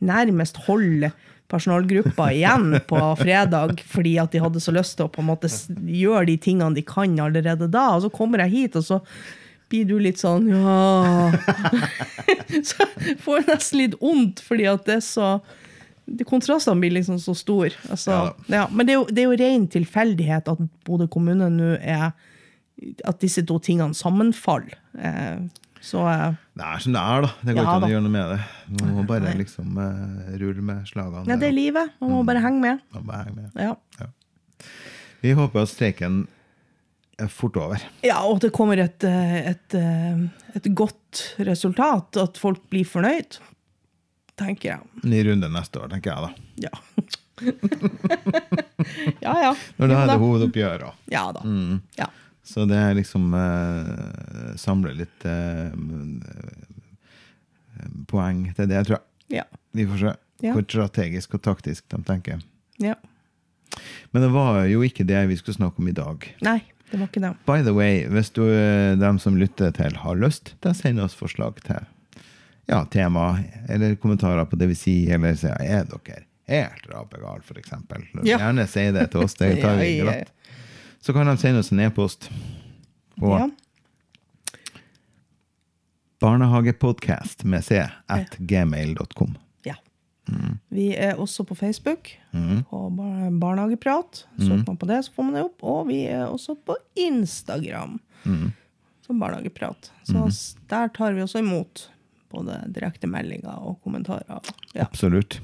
nærmest 0.00 0.60
holde 0.66 1.12
personalgruppa 1.46 2.30
igjen 2.34 2.72
på 2.90 2.98
fredag 3.20 3.78
fordi 3.86 4.16
at 4.18 4.32
de 4.34 4.40
hadde 4.42 4.58
så 4.64 4.72
lyst 4.74 4.96
til 4.98 5.06
å 5.06 5.12
på 5.14 5.22
en 5.22 5.28
måte 5.28 5.50
gjøre 5.86 6.24
de 6.32 6.38
tingene 6.42 6.74
de 6.74 6.82
kan 6.86 7.14
allerede 7.22 7.68
da. 7.70 7.90
Og 7.96 8.06
så 8.06 8.10
kommer 8.14 8.42
jeg 8.46 8.54
hit, 8.56 8.80
og 8.80 8.86
så 8.88 9.00
blir 9.70 9.86
du 9.86 9.96
litt 9.98 10.20
sånn 10.22 10.48
ja 10.50 11.30
Så 12.68 12.84
jeg 13.02 13.16
får 13.22 13.46
nesten 13.48 13.80
litt 13.82 13.96
vondt, 14.00 14.42
fordi 14.46 14.66
at 14.70 14.84
det 14.86 15.00
er 15.00 15.06
så 15.06 15.30
de 16.06 16.22
Kontrastene 16.22 16.78
blir 16.78 16.92
liksom 16.94 17.16
så 17.18 17.32
store. 17.34 17.72
Altså, 17.90 18.12
Ja. 18.12 18.34
ja, 18.46 18.66
men 18.70 18.86
det 18.86 18.92
er, 18.94 19.00
jo, 19.00 19.06
det 19.10 19.22
er 19.22 19.26
jo 19.26 19.38
ren 19.40 19.64
tilfeldighet 19.66 20.50
at 20.52 20.60
Bodø 20.86 21.08
kommune 21.10 21.48
nå 21.50 21.72
er 21.82 22.12
At 23.08 23.20
disse 23.22 23.42
to 23.48 23.56
tingene 23.64 23.94
sammenfaller. 23.96 24.74
Eh, 25.00 25.38
så 25.86 26.02
eh, 26.10 26.34
Det 26.58 26.64
er 26.66 26.82
som 26.82 26.92
det 26.96 27.00
er, 27.02 27.24
da. 27.24 27.30
Det 27.40 27.54
går 27.54 27.60
Ja, 27.62 27.64
ikke 27.64 27.76
an 27.76 27.86
å 27.86 27.90
gjøre 27.94 28.04
noe 28.06 28.14
med 28.16 28.30
det. 28.34 28.38
Man 28.80 28.94
må 28.96 29.04
bare 29.08 29.32
liksom 29.38 29.76
eh, 29.80 30.36
rulle 30.42 30.64
med 30.70 30.86
slagene. 30.90 31.24
ja, 31.30 31.36
det 31.40 31.48
er 31.50 31.56
livet. 31.56 31.92
Man 32.02 32.10
må 32.12 32.22
bare 32.28 32.42
henge 32.44 32.60
med. 32.64 32.80
Man 32.92 33.04
må 33.04 33.12
bare 33.12 33.24
henge 33.28 33.36
med. 33.42 33.48
Ja. 33.56 34.08
Vi 35.24 35.32
håper 35.38 35.62
at 35.64 35.72
streiken 35.72 36.24
er 37.16 37.30
fort 37.32 37.56
over. 37.56 37.80
Ja, 38.04 38.18
og 38.28 38.36
at 38.36 38.44
det 38.44 38.52
kommer 38.52 38.76
et, 38.82 39.04
et, 39.08 39.76
et 40.58 40.66
godt 40.76 41.22
resultat. 41.48 42.18
At 42.20 42.36
folk 42.36 42.60
blir 42.72 42.84
fornøyd, 42.84 43.38
tenker 44.36 44.74
jeg. 44.74 44.80
Ny 45.08 45.22
runde 45.30 45.48
neste 45.54 45.80
år, 45.80 45.88
tenker 45.94 46.12
jeg 46.12 46.20
da. 46.26 46.68
Ja. 46.68 46.74
ja, 49.24 49.32
ja. 49.48 49.54
Når 49.80 49.88
det 49.92 49.96
er 50.02 50.20
hovedoppgjøret. 50.20 51.02
Ja 51.12 51.24
da. 51.36 51.42
Ja. 52.00 52.08
Så 52.46 52.62
det 52.70 52.76
er 52.78 52.94
liksom 52.94 53.32
uh, 53.34 54.54
Samle 54.60 54.92
litt 54.94 55.24
uh, 55.26 55.72
poeng 58.10 58.44
til 58.56 58.68
det, 58.70 58.84
tror 58.86 58.98
jeg. 58.98 59.40
Ja. 59.40 59.44
Vi 59.76 59.86
får 59.90 59.98
se 60.04 60.14
Ja. 60.44 60.52
hvor 60.52 60.62
strategisk 60.68 61.34
og 61.34 61.42
taktisk 61.42 61.84
de 61.88 62.02
tenker. 62.04 62.42
ja. 62.78 62.94
Men 64.12 64.22
det 64.22 64.28
var 64.32 64.64
jo 64.70 64.80
ikke 64.86 65.04
det 65.04 65.18
vi 65.28 65.36
skulle 65.36 65.56
snakke 65.56 65.82
om 65.82 65.88
i 65.88 65.92
dag. 65.92 66.22
Nei, 66.40 66.60
det 66.90 67.00
var 67.00 67.08
ikke 67.10 67.20
det. 67.20 67.32
By 67.48 67.62
the 67.66 67.72
way, 67.74 68.06
hvis 68.08 68.30
du, 68.32 68.44
eh, 68.48 68.94
dem 68.96 69.18
som 69.18 69.36
lytter 69.36 69.72
til, 69.74 69.96
har 69.96 70.14
lyst 70.16 70.54
til 70.62 70.70
å 70.70 70.74
sende 70.74 71.02
oss 71.04 71.14
forslag 71.18 71.58
til 71.66 71.82
ja, 72.70 72.84
tema 72.86 73.42
eller 73.68 73.96
kommentarer 73.96 74.46
på 74.48 74.56
det 74.56 74.68
vi 74.70 74.74
sier, 74.78 75.14
eller 75.18 75.34
sier 75.36 75.58
er 75.60 75.84
dere 75.90 76.22
helt 76.48 76.86
rapegale, 76.88 77.42
f.eks. 77.42 77.72
Ja. 78.22 78.38
Gjerne 78.38 78.66
si 78.70 78.86
det 78.94 79.10
til 79.10 79.26
oss. 79.26 79.34
Det 79.34 79.50
tar 79.64 79.76
vi 79.82 79.98
glatt. 80.00 80.32
Så 81.06 81.12
kan 81.14 81.26
de 81.30 81.36
sende 81.38 81.60
oss 81.62 81.70
en 81.72 81.80
e-post 81.84 82.30
på 83.20 83.30
Ja. 83.38 83.46
barnehagepodcast 86.20 87.44
med 87.44 87.64
c 87.64 87.82
at 88.08 88.36
gmail.com. 88.38 89.36
ja. 89.64 89.74
Mm. 90.28 90.58
Vi 90.68 90.88
er 90.96 91.14
også 91.14 91.44
på 91.46 91.54
Facebook, 91.54 92.08
på 92.70 92.80
Barnehageprat. 93.40 94.24
Søker 94.38 94.56
Mm. 94.56 94.64
man 94.66 94.76
på 94.76 94.86
det, 94.86 95.04
så 95.04 95.12
får 95.12 95.22
man 95.22 95.34
det 95.34 95.42
opp. 95.44 95.62
Og 95.62 95.86
vi 95.88 96.00
er 96.06 96.26
også 96.26 96.56
på 96.66 96.76
Instagram 96.96 98.00
Mm. 98.24 98.52
som 99.06 99.20
Barnehageprat. 99.20 99.92
Så 100.04 100.26
s- 100.30 100.56
der 100.70 100.88
tar 100.88 101.12
vi 101.12 101.20
også 101.22 101.38
imot 101.38 101.90
både 102.30 102.72
direktemeldinger 102.74 103.50
og 103.54 103.78
kommentarer. 103.84 104.40
Ja. 104.74 104.80
Absolutt. 104.82 105.40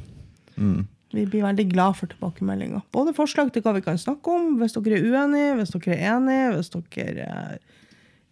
Mm. 0.57 0.87
Vi 1.13 1.27
blir 1.29 1.45
veldig 1.45 1.67
glad 1.73 1.99
for 1.99 2.09
tilbakemeldinger. 2.09 2.85
Både 2.95 3.13
forslag 3.17 3.53
til 3.53 3.65
hva 3.65 3.75
vi 3.77 3.85
kan 3.85 4.01
snakke 4.01 4.33
om, 4.33 4.55
hvis 4.61 4.77
dere 4.77 4.97
er 4.97 5.05
uenige, 5.05 5.57
hvis 5.59 5.75
dere 5.75 5.97
er 5.99 6.15
enige, 6.17 6.51
hvis 6.57 6.73
dere 6.73 7.27
eh, 7.27 7.81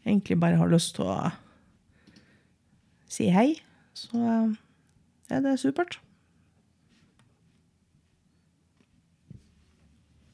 egentlig 0.09 0.39
bare 0.41 0.61
har 0.61 0.73
lyst 0.73 0.95
til 0.97 1.11
å 1.13 1.19
si 3.11 3.29
hei, 3.35 3.51
så 3.97 4.17
eh, 4.17 4.55
er 5.37 5.45
det 5.45 5.59
supert. 5.61 6.01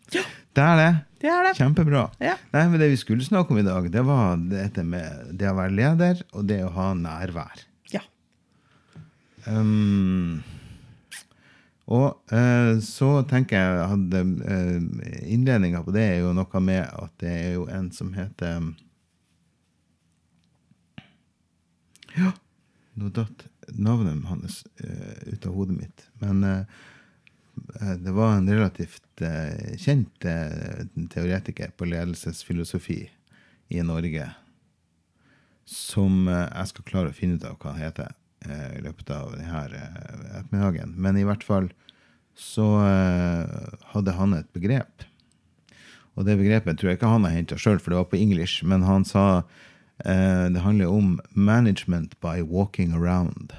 Det 0.07 0.65
er 0.65 0.79
det. 0.81 0.91
Det 1.21 1.29
er 1.29 1.43
det. 1.45 1.55
Kjempebra. 1.59 2.07
Ja. 2.23 2.37
Nei, 2.55 2.67
men 2.71 2.81
Det 2.81 2.93
vi 2.93 2.99
skulle 3.01 3.25
snakke 3.27 3.53
om 3.53 3.59
i 3.61 3.67
dag, 3.67 3.89
det 3.93 4.05
var 4.07 4.39
dette 4.39 4.85
med 4.87 5.33
det 5.37 5.51
å 5.51 5.57
være 5.59 5.75
leder 5.75 6.23
og 6.33 6.47
det 6.49 6.63
å 6.65 6.71
ha 6.77 6.93
nærvær. 6.97 7.65
Ja. 7.93 8.05
Um, 9.45 10.45
og 11.87 12.35
eh, 12.35 12.79
så 12.83 13.11
tenker 13.31 13.61
jeg 13.61 13.91
hadde 13.93 14.23
uh, 14.43 15.21
Innledninga 15.31 15.85
på 15.87 15.95
det 15.95 16.03
er 16.03 16.17
jo 16.25 16.33
noe 16.35 16.63
med 16.65 16.83
at 16.83 17.13
det 17.23 17.31
er 17.31 17.53
jo 17.55 17.69
en 17.71 17.93
som 17.95 18.11
heter 18.17 18.73
Ja, 22.17 22.33
nå 22.99 23.13
datt 23.15 23.47
navnet 23.69 24.25
hans 24.25 24.65
eh, 24.81 25.33
ut 25.33 25.47
av 25.47 25.53
hodet 25.53 25.77
mitt. 25.77 26.07
Men 26.23 26.45
eh, 26.45 26.61
eh, 27.81 27.95
det 28.01 28.15
var 28.17 28.37
en 28.37 28.51
relativt 28.51 29.23
eh, 29.23 29.77
kjent 29.77 30.25
eh, 30.25 30.87
teoretiker 31.13 31.75
på 31.77 31.89
ledelsesfilosofi 31.91 33.01
i 33.69 33.83
Norge 33.83 34.31
som 35.67 36.29
eh, 36.29 36.47
jeg 36.47 36.73
skal 36.73 36.89
klare 36.89 37.13
å 37.13 37.17
finne 37.17 37.37
ut 37.37 37.47
av 37.47 37.59
hva 37.61 37.75
han 37.75 37.85
heter 37.85 38.09
eh, 38.13 38.26
i 38.77 38.83
løpet 38.85 39.11
av 39.15 39.35
denne 39.35 39.65
ettermiddagen. 40.39 40.95
Men 40.97 41.19
i 41.19 41.27
hvert 41.27 41.45
fall 41.47 41.71
så 42.37 42.67
eh, 42.85 43.77
hadde 43.93 44.17
han 44.17 44.37
et 44.37 44.49
begrep. 44.57 45.07
Og 46.17 46.25
det 46.29 46.39
begrepet 46.41 46.79
tror 46.79 46.93
jeg 46.93 47.01
ikke 47.01 47.13
han 47.13 47.25
har 47.29 47.35
henta 47.35 47.59
sjøl, 47.61 47.81
for 47.81 47.93
det 47.93 48.01
var 48.01 48.11
på 48.13 48.21
engelsk. 48.21 48.65
Men 48.69 48.85
han 48.87 49.05
sa 49.09 49.27
eh, 50.05 50.47
det 50.53 50.65
handler 50.65 50.93
om 50.93 51.21
'management 51.33 52.17
by 52.21 52.43
walking 52.43 52.93
around'. 52.93 53.55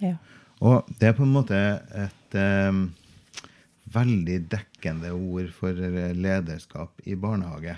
ja. 0.00 0.16
Og 0.60 0.86
det 1.00 1.08
er 1.08 1.12
på 1.12 1.26
en 1.26 1.34
måte 1.34 1.56
et 1.92 2.34
eh, 2.38 2.72
veldig 3.92 4.38
dekkende 4.48 5.10
ord 5.12 5.50
for 5.52 5.72
lederskap 6.14 7.02
i 7.04 7.14
barnehage. 7.14 7.76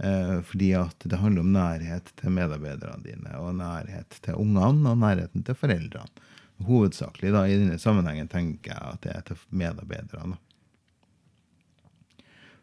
Eh, 0.00 0.36
fordi 0.48 0.72
at 0.78 1.04
det 1.04 1.20
handler 1.20 1.44
om 1.44 1.52
nærhet 1.52 2.12
til 2.16 2.32
medarbeiderne 2.32 3.04
dine, 3.04 3.32
og 3.36 3.56
nærhet 3.58 4.16
til 4.24 4.38
ungene, 4.40 4.92
og 4.92 5.00
nærheten 5.00 5.44
til 5.44 5.58
foreldrene. 5.58 6.28
Hovedsakelig 6.64 7.32
da, 7.32 7.46
i 7.48 7.56
denne 7.56 7.78
sammenhengen 7.80 8.28
tenker 8.28 8.74
jeg 8.74 8.94
at 8.94 9.02
det 9.04 9.12
er 9.14 9.26
til 9.28 9.44
medarbeiderne. 9.50 10.36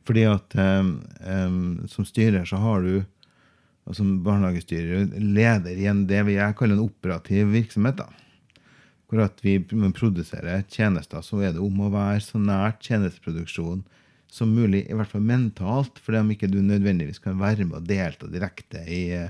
Fordi 0.07 0.23
at 0.29 0.57
eh, 0.57 0.91
som 1.91 2.07
styrer 2.07 2.45
så 2.47 2.61
har 2.61 2.85
du, 2.85 3.03
og 3.87 3.95
som 3.95 4.17
barnehagestyrer, 4.23 5.13
leder 5.17 5.77
i 5.77 5.87
en, 5.87 6.05
det 6.09 6.23
jeg 6.33 6.55
kaller 6.59 6.77
en 6.77 6.87
operativ 6.89 7.51
virksomhet. 7.53 7.97
da 8.01 8.09
hvor 9.07 9.23
at 9.23 9.39
vi 9.43 9.59
produserer 9.95 10.65
tjenester, 10.67 11.21
så 11.23 11.39
er 11.39 11.53
det 11.55 11.63
om 11.63 11.79
å 11.79 11.91
være 11.93 12.19
så 12.23 12.39
nært 12.41 12.81
tjenesteproduksjon 12.83 13.85
som 14.31 14.51
mulig, 14.53 14.83
i 14.89 14.95
hvert 14.95 15.11
fall 15.11 15.23
mentalt, 15.23 15.99
fordi 16.03 16.19
om 16.21 16.31
ikke 16.33 16.49
du 16.51 16.59
nødvendigvis 16.61 17.21
kan 17.23 17.39
være 17.39 17.65
med 17.65 17.79
og 17.79 17.87
delta 17.89 18.27
direkte 18.29 18.83
i 18.83 19.01
eh, 19.15 19.29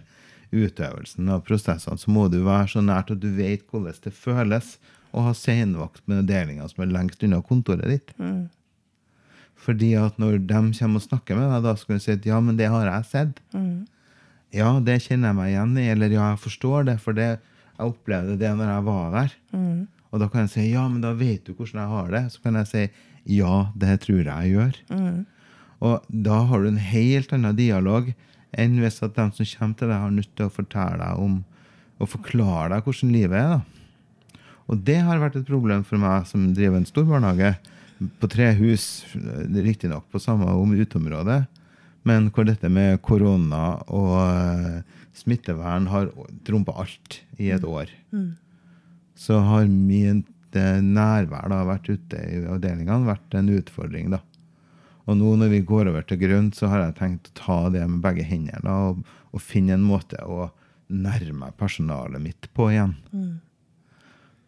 utøvelsen 0.51 1.27
av 1.30 1.44
prosessene, 1.48 2.00
så 2.00 2.12
må 2.12 2.27
du 2.32 2.39
være 2.46 2.70
så 2.74 2.82
nært 2.84 3.12
at 3.13 3.22
du 3.22 3.30
vet 3.36 3.66
hvordan 3.70 4.00
det 4.04 4.13
føles 4.16 4.77
å 5.16 5.24
ha 5.27 5.34
senvakt 5.36 6.01
med 6.10 6.27
delinga 6.27 6.68
som 6.70 6.84
er 6.84 6.94
lengst 6.94 7.24
unna 7.24 7.42
kontoret 7.46 7.88
ditt. 7.88 8.13
Fordi 9.58 9.94
at 10.00 10.18
når 10.22 10.38
de 10.48 10.60
kommer 10.80 11.01
og 11.01 11.04
snakker 11.04 11.36
med 11.38 11.50
deg, 11.51 11.63
da 11.66 11.74
skal 11.80 11.98
du 11.98 12.04
si 12.04 12.12
at 12.13 12.25
ja, 12.27 12.39
men 12.44 12.58
det 12.60 12.70
har 12.72 12.88
jeg 12.88 13.08
sett. 13.12 13.39
Ja, 14.56 14.77
det 14.80 15.01
kjenner 15.04 15.32
jeg 15.34 15.38
meg 15.39 15.51
igjen 15.51 15.77
i, 15.77 15.88
eller 15.92 16.13
ja, 16.13 16.30
jeg 16.34 16.39
forstår 16.46 16.86
det, 16.88 16.98
for 17.04 17.18
det, 17.18 17.30
jeg 17.77 17.92
opplevde 17.92 18.38
det 18.39 18.51
når 18.56 18.70
jeg 18.72 18.86
var 18.88 19.08
der. 19.16 19.34
Og 20.12 20.22
da 20.24 20.30
kan 20.32 20.46
jeg 20.46 20.54
si 20.54 20.68
ja, 20.72 20.86
men 20.88 21.01
da 21.04 21.12
vet 21.13 21.44
du 21.46 21.51
hvordan 21.54 21.82
jeg 21.84 21.92
har 21.92 22.13
det. 22.16 22.24
Så 22.32 22.42
kan 22.42 22.56
jeg 22.56 22.70
si 22.72 22.84
ja, 23.27 23.67
det 23.75 24.00
tror 24.05 24.24
jeg 24.24 24.27
jeg 24.27 24.53
gjør. 24.55 24.79
Og 25.84 26.05
da 26.10 26.39
har 26.50 26.63
du 26.63 26.69
en 26.72 26.81
helt 26.81 27.34
annen 27.36 27.55
dialog 27.57 28.07
enn 28.57 28.77
hvis 28.81 29.01
at 29.05 29.13
de 29.17 29.25
som 29.36 29.46
kommer 29.60 29.77
til 29.77 29.91
deg, 29.91 30.00
har 30.01 30.13
nødt 30.15 30.31
til 30.38 30.48
å 30.48 30.53
fortelle 30.53 30.98
deg 31.03 31.19
om 31.22 31.41
og 31.98 32.10
forklare 32.12 32.69
deg 32.75 32.86
hvordan 32.88 33.12
livet 33.13 33.38
er. 33.41 33.57
da. 33.57 34.39
Og 34.67 34.81
det 34.86 34.98
har 35.03 35.19
vært 35.22 35.36
et 35.39 35.48
problem 35.48 35.84
for 35.88 35.98
meg 36.01 36.25
som 36.29 36.50
driver 36.55 36.77
en 36.79 36.88
stor 36.89 37.05
barnehage 37.10 37.53
på 38.22 38.29
tre 38.29 38.51
hus, 38.60 39.05
riktignok 39.15 40.05
på 40.13 40.19
samme 40.22 40.46
om- 40.53 40.75
uteområde, 40.77 41.48
men 42.05 42.29
hvor 42.31 42.46
dette 42.46 42.69
med 42.69 43.01
korona 43.01 43.81
og 43.89 44.12
eh, 44.22 44.81
smittevern 45.17 45.88
har 45.89 46.12
trumpa 46.46 46.75
alt 46.84 47.22
i 47.41 47.50
et 47.55 47.63
år. 47.65 47.89
Så 49.17 49.39
har 49.41 49.65
min 49.65 50.24
eh, 50.58 50.82
nærvær 50.84 51.50
da 51.52 51.62
vært 51.68 51.90
ute 51.90 52.20
i 52.20 52.42
avdelingene 52.46 53.08
vært 53.08 53.38
en 53.38 53.52
utfordring. 53.56 54.12
da. 54.14 54.22
Og 55.08 55.18
nå 55.20 55.34
når 55.40 55.52
vi 55.54 55.64
går 55.68 55.92
over 55.92 56.04
til 56.08 56.20
grønt, 56.20 56.58
så 56.58 56.70
har 56.72 56.84
jeg 56.84 56.98
tenkt 57.00 57.32
å 57.32 57.38
ta 57.40 57.60
det 57.74 57.86
med 57.88 58.04
begge 58.04 58.26
hendene 58.28 58.64
da, 58.66 58.78
og, 58.90 59.04
og 59.32 59.44
finne 59.44 59.78
en 59.78 59.86
måte 59.88 60.20
å 60.26 60.50
nærme 60.88 61.52
personalet 61.60 62.24
mitt 62.24 62.50
på 62.56 62.72
igjen. 62.74 62.96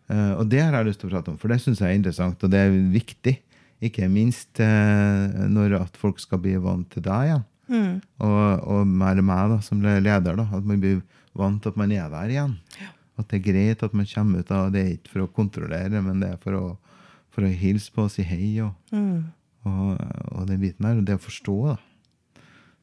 Eh, 0.09 0.33
og 0.35 0.49
det 0.51 0.63
har 0.63 0.75
jeg 0.79 0.89
lyst 0.89 1.03
til 1.03 1.11
å 1.11 1.13
prate 1.13 1.33
om, 1.33 1.37
for 1.39 1.51
det 1.51 1.61
syns 1.63 1.83
jeg 1.83 1.93
er 1.93 1.99
interessant, 1.99 2.43
og 2.43 2.51
det 2.53 2.65
er 2.65 2.75
viktig. 2.95 3.37
Ikke 3.79 4.09
minst 4.11 4.59
uh, 4.59 5.47
når 5.47 5.77
at 5.77 5.95
folk 5.95 6.17
skal 6.19 6.41
bli 6.43 6.57
vant 6.59 6.89
til 6.91 7.05
deg 7.05 7.29
igjen. 7.29 7.45
Og, 8.19 8.63
og 8.67 8.89
mer 8.89 9.21
meg 9.23 9.53
da, 9.53 9.59
som 9.63 9.79
leder. 9.79 10.35
da, 10.35 10.43
At 10.43 10.65
man 10.67 10.81
blir 10.81 10.97
vant 11.37 11.61
til 11.63 11.71
at 11.71 11.77
man 11.79 11.93
er 11.95 12.09
der 12.11 12.33
igjen. 12.33 12.57
At 13.19 13.27
det 13.29 13.39
er 13.39 13.47
greit 13.49 13.83
at 13.83 13.95
man 13.97 14.07
kommer 14.07 14.39
ut 14.39 14.53
av 14.55 14.71
det 14.73 14.81
er 14.81 14.93
ikke 14.95 15.13
for 15.15 15.25
å 15.25 15.33
kontrollere, 15.35 16.01
men 16.05 16.23
det 16.23 16.31
er 16.33 16.39
for 16.41 16.55
å, 16.55 16.63
for 17.35 17.45
å 17.45 17.51
hilse 17.51 17.91
på 17.93 18.07
og 18.07 18.13
si 18.13 18.23
hei. 18.23 18.55
Og, 18.63 18.95
og, 19.67 19.99
og 20.31 20.47
den 20.49 20.61
biten 20.63 20.87
der, 20.87 21.01
og 21.01 21.07
det 21.07 21.19
å 21.19 21.23
forstå. 21.27 21.57
da. 21.67 21.77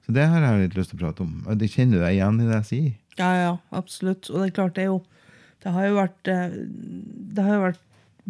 Så 0.06 0.14
det 0.14 0.28
har 0.30 0.44
jeg 0.44 0.62
litt 0.62 0.76
lyst 0.78 0.92
til 0.92 1.00
å 1.00 1.06
prate 1.06 1.24
om. 1.24 1.40
Og 1.50 1.58
det 1.58 1.72
kjenner 1.72 1.98
du 1.98 2.04
deg 2.04 2.14
igjen 2.14 2.38
i 2.38 2.46
det 2.46 2.60
jeg 2.60 2.68
sier? 2.68 2.90
Ja, 3.18 3.30
ja, 3.40 3.52
absolutt. 3.74 4.28
Og 4.30 4.38
det 4.38 4.50
er 4.50 4.56
klart, 4.60 4.76
det 4.78 4.86
er 4.86 4.92
jo 4.92 5.04
Det 5.64 5.72
har 5.72 5.86
jo 5.88 5.94
vært, 5.96 6.28
eh, 6.30 6.52
det 7.34 7.42
har 7.42 7.54
jo 7.56 7.62
vært 7.64 7.80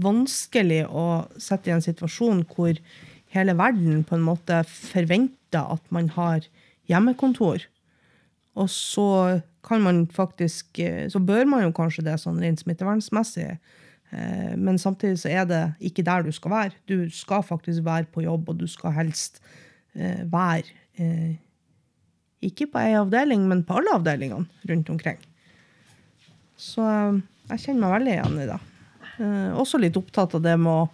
vanskelig 0.00 0.86
å 0.88 1.26
sette 1.36 1.68
i 1.68 1.74
en 1.74 1.82
situasjon 1.84 2.44
hvor 2.48 2.78
hele 3.34 3.54
verden 3.58 4.04
på 4.06 4.14
en 4.16 4.24
måte 4.24 4.62
forventer 4.70 5.66
at 5.74 5.82
man 5.92 6.08
har 6.14 6.46
hjemmekontor. 6.88 7.66
Og 8.56 8.70
så 8.72 9.42
kan 9.66 9.82
man 9.82 10.04
faktisk 10.14 10.78
eh, 10.78 11.08
Så 11.10 11.18
bør 11.18 11.46
man 11.50 11.64
jo 11.64 11.72
kanskje 11.74 12.04
det 12.06 12.18
sånn 12.22 12.38
rent 12.42 12.62
smittevernsmessig. 12.62 13.56
Eh, 14.10 14.52
Men 14.56 14.78
samtidig 14.78 15.18
så 15.22 15.32
er 15.32 15.48
det 15.50 15.62
ikke 15.90 16.04
der 16.06 16.26
du 16.26 16.32
skal 16.32 16.54
være. 16.54 16.76
Du 16.86 17.10
skal 17.10 17.42
faktisk 17.42 17.84
være 17.86 18.06
på 18.12 18.22
jobb, 18.22 18.48
og 18.52 18.60
du 18.60 18.66
skal 18.70 18.94
helst 18.96 19.42
eh, 19.94 20.22
være 20.30 20.70
ikke 22.46 22.66
på 22.72 22.78
ei 22.80 22.94
avdeling, 22.96 23.42
men 23.48 23.64
på 23.66 23.74
alle 23.76 23.96
avdelingene 23.98 24.46
rundt 24.70 24.88
omkring. 24.92 25.18
Så 26.56 26.84
jeg 27.50 27.62
kjenner 27.66 27.82
meg 27.82 27.94
veldig 27.98 28.14
igjen 28.14 28.38
i 28.40 28.46
det. 28.48 28.58
Også 29.60 29.80
litt 29.80 29.96
opptatt 29.98 30.36
av 30.38 30.44
det 30.44 30.54
med 30.60 30.88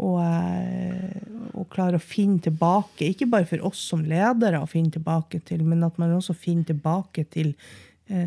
å, 0.00 0.10
eh, 0.22 1.20
å 1.54 1.66
klare 1.70 1.98
å 1.98 2.02
finne 2.02 2.40
tilbake, 2.42 3.10
ikke 3.10 3.28
bare 3.30 3.48
for 3.48 3.62
oss 3.68 3.82
som 3.90 4.04
ledere 4.06 4.60
å 4.62 4.68
finne 4.70 4.92
tilbake 4.94 5.42
til, 5.44 5.64
men 5.66 5.84
at 5.86 5.98
man 6.00 6.16
også 6.16 6.36
finner 6.36 6.70
tilbake 6.70 7.26
til 7.30 7.52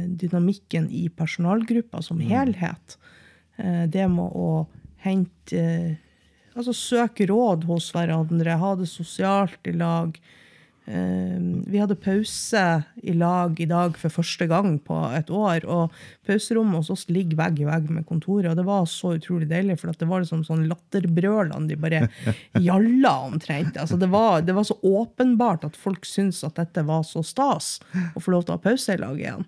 dynamikken 0.07 0.89
i 0.89 1.09
personalgruppa 1.09 2.01
som 2.01 2.21
helhet. 2.23 2.97
Eh, 3.57 3.83
det 3.89 4.07
med 4.09 4.31
å 4.33 4.65
hente 5.03 5.59
eh, 5.59 5.99
Altså 6.53 6.69
søke 6.77 7.25
råd 7.25 7.63
hos 7.65 7.87
hverandre, 7.95 8.53
ha 8.61 8.75
det 8.77 8.85
sosialt 8.85 9.65
i 9.65 9.71
lag. 9.73 10.19
Eh, 10.85 11.39
vi 11.65 11.79
hadde 11.79 11.95
pause 11.95 12.63
i 13.03 13.13
lag 13.15 13.59
i 13.59 13.67
dag 13.69 13.95
for 13.99 14.11
første 14.11 14.47
gang 14.51 14.75
på 14.83 14.97
et 15.15 15.29
år. 15.31 15.63
Og 15.71 15.95
pauserommet 16.27 16.81
hos 16.81 16.91
oss 16.93 17.05
ligger 17.11 17.39
vegg 17.39 17.61
i 17.63 17.67
vegg 17.69 17.89
med 17.93 18.07
kontoret. 18.09 18.49
Og 18.51 18.59
det 18.59 18.67
var 18.67 18.87
så 18.91 19.13
utrolig 19.17 19.47
deilig, 19.51 19.77
for 19.79 19.93
det 19.95 20.09
var 20.09 20.23
liksom 20.23 20.43
sånn 20.47 20.67
latterbrølene 20.71 21.71
de 21.71 21.79
bare 21.79 22.05
gjalla 22.67 23.15
omtrent. 23.29 23.79
Altså 23.79 23.99
det, 23.99 24.12
var, 24.13 24.41
det 24.43 24.55
var 24.58 24.67
så 24.67 24.77
åpenbart 24.81 25.67
at 25.69 25.79
folk 25.79 26.08
syntes 26.10 26.43
at 26.47 26.60
dette 26.60 26.86
var 26.88 27.05
så 27.08 27.23
stas 27.25 27.77
å 28.13 28.23
få 28.23 28.36
lov 28.36 28.45
til 28.45 28.55
å 28.55 28.60
ha 28.60 28.65
pause 28.67 28.97
i 28.97 29.01
lag 29.01 29.19
igjen. 29.21 29.47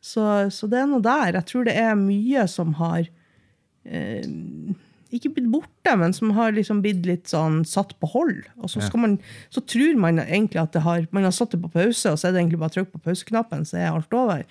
Så, 0.00 0.24
så 0.48 0.68
det 0.72 0.80
er 0.80 0.86
noe 0.88 1.04
der. 1.04 1.34
Jeg 1.36 1.48
tror 1.50 1.66
det 1.68 1.76
er 1.76 1.98
mye 1.98 2.46
som 2.48 2.72
har 2.80 3.04
eh, 3.84 4.24
ikke 5.16 5.32
blitt 5.36 5.50
borte, 5.52 5.94
men 5.98 6.14
som 6.16 6.32
har 6.36 6.54
liksom 6.56 6.82
blitt 6.84 7.06
litt 7.08 7.30
sånn 7.30 7.62
satt 7.68 7.96
på 8.00 8.10
hold. 8.12 8.44
Og 8.62 8.72
så, 8.72 8.82
man, 9.00 9.16
så 9.52 9.62
tror 9.62 9.98
man 10.00 10.22
egentlig 10.22 10.62
at 10.62 10.74
det 10.76 10.84
har, 10.84 11.06
man 11.14 11.26
har 11.26 11.34
satt 11.34 11.54
det 11.54 11.62
på 11.62 11.72
pause, 11.72 12.12
og 12.12 12.20
så 12.20 12.28
er 12.28 12.34
det 12.34 12.44
egentlig 12.44 12.60
bare 12.62 12.72
å 12.72 12.76
trykke 12.78 12.94
på 12.94 13.04
pauseknappen, 13.08 13.66
så 13.68 13.80
er 13.80 13.90
alt 13.90 14.16
over. 14.16 14.44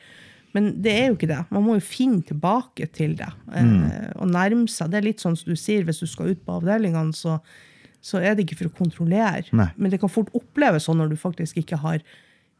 Men 0.57 0.71
det 0.81 0.93
er 0.95 1.09
jo 1.09 1.17
ikke 1.17 1.29
det. 1.29 1.41
Man 1.53 1.65
må 1.65 1.77
jo 1.77 1.85
finne 1.85 2.23
tilbake 2.25 2.89
til 2.95 3.15
det. 3.19 3.29
mm. 3.53 4.15
og 4.17 4.31
nærme 4.33 4.69
seg. 4.71 4.89
Det 4.91 4.99
er 4.99 5.09
litt 5.11 5.21
sånn 5.21 5.37
som 5.37 5.51
du 5.51 5.59
sier, 5.59 5.85
hvis 5.85 6.01
du 6.01 6.07
skal 6.09 6.33
ut 6.33 6.41
på 6.45 6.57
avdelingene, 6.57 7.13
så, 7.15 7.37
så 8.01 8.21
er 8.21 8.33
det 8.33 8.47
ikke 8.47 8.63
for 8.63 8.71
å 8.71 8.77
kontrollere. 8.79 9.45
Nei. 9.53 9.69
Men 9.77 9.93
det 9.93 10.01
kan 10.01 10.11
fort 10.11 10.33
oppleves 10.37 10.89
sånn 10.89 10.99
når 11.01 11.13
du 11.13 11.21
faktisk 11.21 11.61
ikke 11.61 11.79
har 11.83 12.01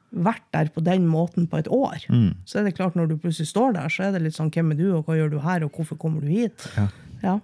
vært 0.09 0.45
der 0.55 0.69
på 0.73 0.81
den 0.85 1.05
måten 1.09 1.45
på 1.49 1.59
et 1.59 1.67
år. 1.69 2.05
Så 2.49 2.59
er 2.59 2.65
det 2.65 2.77
klart, 2.77 2.95
når 2.97 3.11
du 3.11 3.17
plutselig 3.21 3.51
står 3.51 3.75
der, 3.77 3.91
så 3.93 4.07
er 4.07 4.15
det 4.15 4.23
litt 4.25 4.37
sånn 4.37 4.49
hvem 4.53 4.73
er 4.73 4.79
du, 4.79 4.87
og 4.97 5.05
hva 5.05 5.17
gjør 5.17 5.33
du 5.33 5.39
her, 5.43 5.65
og 5.65 5.75
hvorfor 5.75 5.99
kommer 6.01 6.25
du 6.25 6.31
hit? 6.33 6.65
Ja. 6.77 6.87
Ja, 7.19 7.35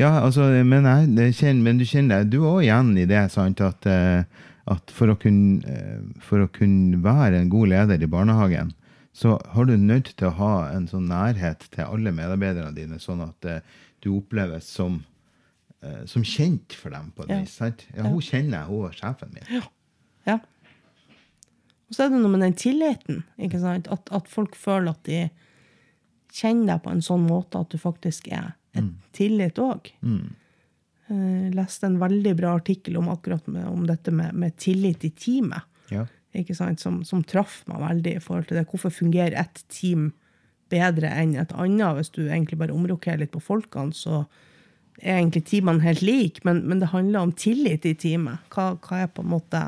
altså, 0.00 0.48
men, 0.66 0.84
jeg, 0.88 1.10
det 1.16 1.28
kjenner, 1.38 1.62
men 1.62 1.78
du 1.78 1.84
kjenner 1.86 2.22
deg 2.24 2.32
du 2.34 2.40
òg 2.48 2.64
igjen 2.64 2.96
i 2.98 3.04
det, 3.06 3.20
sant? 3.30 3.60
At, 3.62 3.86
eh, 3.86 4.24
at 4.66 4.90
for, 4.90 5.12
å 5.12 5.16
kunne, 5.20 5.60
eh, 5.68 6.00
for 6.24 6.42
å 6.42 6.48
kunne 6.50 6.98
være 7.04 7.38
en 7.42 7.50
god 7.52 7.68
leder 7.70 8.02
i 8.02 8.08
barnehagen, 8.10 8.72
så 9.14 9.36
har 9.54 9.68
du 9.68 9.76
nødt 9.78 10.16
til 10.18 10.26
å 10.32 10.34
ha 10.40 10.52
en 10.74 10.88
sånn 10.90 11.06
nærhet 11.06 11.68
til 11.70 11.84
alle 11.86 12.10
medarbeiderne 12.16 12.74
dine, 12.74 12.98
sånn 12.98 13.22
at 13.28 13.46
eh, 13.46 13.60
du 14.02 14.10
oppleves 14.16 14.66
som, 14.66 15.04
som 16.08 16.24
kjent 16.24 16.72
for 16.76 16.90
dem 16.92 17.10
på 17.14 17.22
et 17.24 17.30
Ja. 17.30 17.38
vis. 17.44 17.54
sant? 17.60 17.86
Ja, 17.94 18.02
hun 18.08 18.20
kjenner 18.24 18.58
jeg, 18.64 18.66
hun 18.72 18.88
er 18.88 18.96
sjefen 18.98 19.30
min. 19.36 19.62
Ja. 20.26 20.38
Og 21.88 21.92
så 21.96 22.06
er 22.06 22.10
det 22.12 22.20
noe 22.22 22.32
med 22.32 22.40
den 22.40 22.56
tilliten. 22.58 23.22
ikke 23.38 23.60
sant? 23.60 23.88
At, 23.92 24.08
at 24.16 24.28
folk 24.32 24.56
føler 24.56 24.90
at 24.96 25.02
de 25.06 25.22
kjenner 26.34 26.72
deg 26.74 26.82
på 26.84 26.90
en 26.94 27.04
sånn 27.04 27.26
måte 27.28 27.60
at 27.60 27.70
du 27.70 27.78
faktisk 27.78 28.28
er 28.32 28.54
et 28.74 29.12
tillit 29.16 29.60
òg. 29.62 29.90
Jeg 31.04 31.52
leste 31.54 31.86
en 31.86 32.00
veldig 32.00 32.34
bra 32.38 32.54
artikkel 32.56 32.96
om 32.96 33.10
akkurat 33.12 33.46
med, 33.46 33.66
om 33.68 33.86
dette 33.86 34.12
med, 34.14 34.32
med 34.34 34.56
tillit 34.56 35.04
i 35.04 35.10
teamet. 35.10 35.66
Ja. 35.92 36.06
Som, 36.80 37.04
som 37.06 37.20
traff 37.22 37.60
meg 37.70 37.82
veldig 37.82 38.16
i 38.16 38.22
forhold 38.22 38.48
til 38.48 38.58
det. 38.58 38.66
Hvorfor 38.70 38.90
fungerer 38.90 39.36
ett 39.38 39.60
team 39.70 40.08
bedre 40.72 41.12
enn 41.12 41.36
et 41.38 41.52
annet? 41.52 42.00
Hvis 42.00 42.10
du 42.16 42.24
egentlig 42.24 42.58
bare 42.58 42.74
omrokerer 42.74 43.20
litt 43.22 43.34
på 43.34 43.42
folkene, 43.44 43.94
så 43.94 44.24
er 45.02 45.20
egentlig 45.20 45.44
teamene 45.50 45.84
helt 45.84 46.02
like, 46.02 46.42
men, 46.46 46.64
men 46.66 46.80
det 46.82 46.90
handler 46.94 47.26
om 47.28 47.32
tillit 47.36 47.86
i 47.86 47.94
teamet. 47.94 48.42
Hva, 48.54 48.74
hva 48.82 49.04
er 49.04 49.12
på 49.12 49.22
en 49.22 49.32
måte 49.34 49.62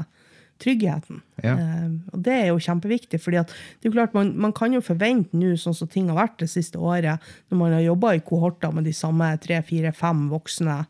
tryggheten? 0.63 1.21
Ja. 1.43 1.55
Eh, 1.55 1.87
og 2.13 2.25
det 2.27 2.35
er 2.35 2.49
jo 2.51 2.63
kjempeviktig, 2.63 3.21
fordi 3.23 3.41
at 3.43 3.53
det 3.53 3.87
er 3.87 3.91
jo 3.91 3.97
klart 3.99 4.17
man, 4.17 4.33
man 4.41 4.55
kan 4.57 4.75
jo 4.75 4.83
forvente 4.85 5.37
nå, 5.37 5.55
sånn 5.61 5.77
som 5.77 5.91
ting 5.93 6.11
har 6.13 6.19
vært 6.19 6.41
det 6.43 6.51
siste 6.53 6.81
året, 6.81 7.23
når 7.51 7.61
man 7.61 7.77
har 7.77 7.87
jobba 7.87 8.15
i 8.17 8.25
kohorter 8.27 8.75
med 8.75 8.89
de 8.89 8.95
samme 8.97 9.31
tre, 9.43 9.61
fire, 9.67 9.93
fem 9.97 10.27
voksne 10.33 10.83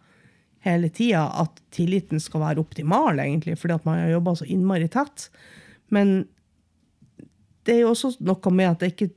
hele 0.67 0.91
tida, 0.91 1.29
at 1.43 1.61
tilliten 1.75 2.23
skal 2.23 2.43
være 2.43 2.63
optimal, 2.63 3.21
egentlig, 3.23 3.55
fordi 3.61 3.77
at 3.77 3.85
man 3.87 4.01
har 4.03 4.17
jobba 4.17 4.35
så 4.41 4.49
innmari 4.51 4.89
tett. 4.91 5.29
Men 5.95 6.17
det 7.67 7.77
er 7.77 7.85
jo 7.85 7.93
også 7.93 8.17
noe 8.27 8.55
med 8.55 8.73
at 8.73 8.83
det 8.83 8.95
ikke 8.95 9.13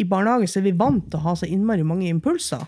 i 0.00 0.06
barnehage 0.08 0.48
så 0.50 0.58
er 0.60 0.66
vi 0.66 0.76
vant 0.76 1.06
til 1.06 1.20
å 1.20 1.26
ha 1.28 1.36
så 1.38 1.48
innmari 1.48 1.84
mange 1.86 2.08
impulser 2.10 2.64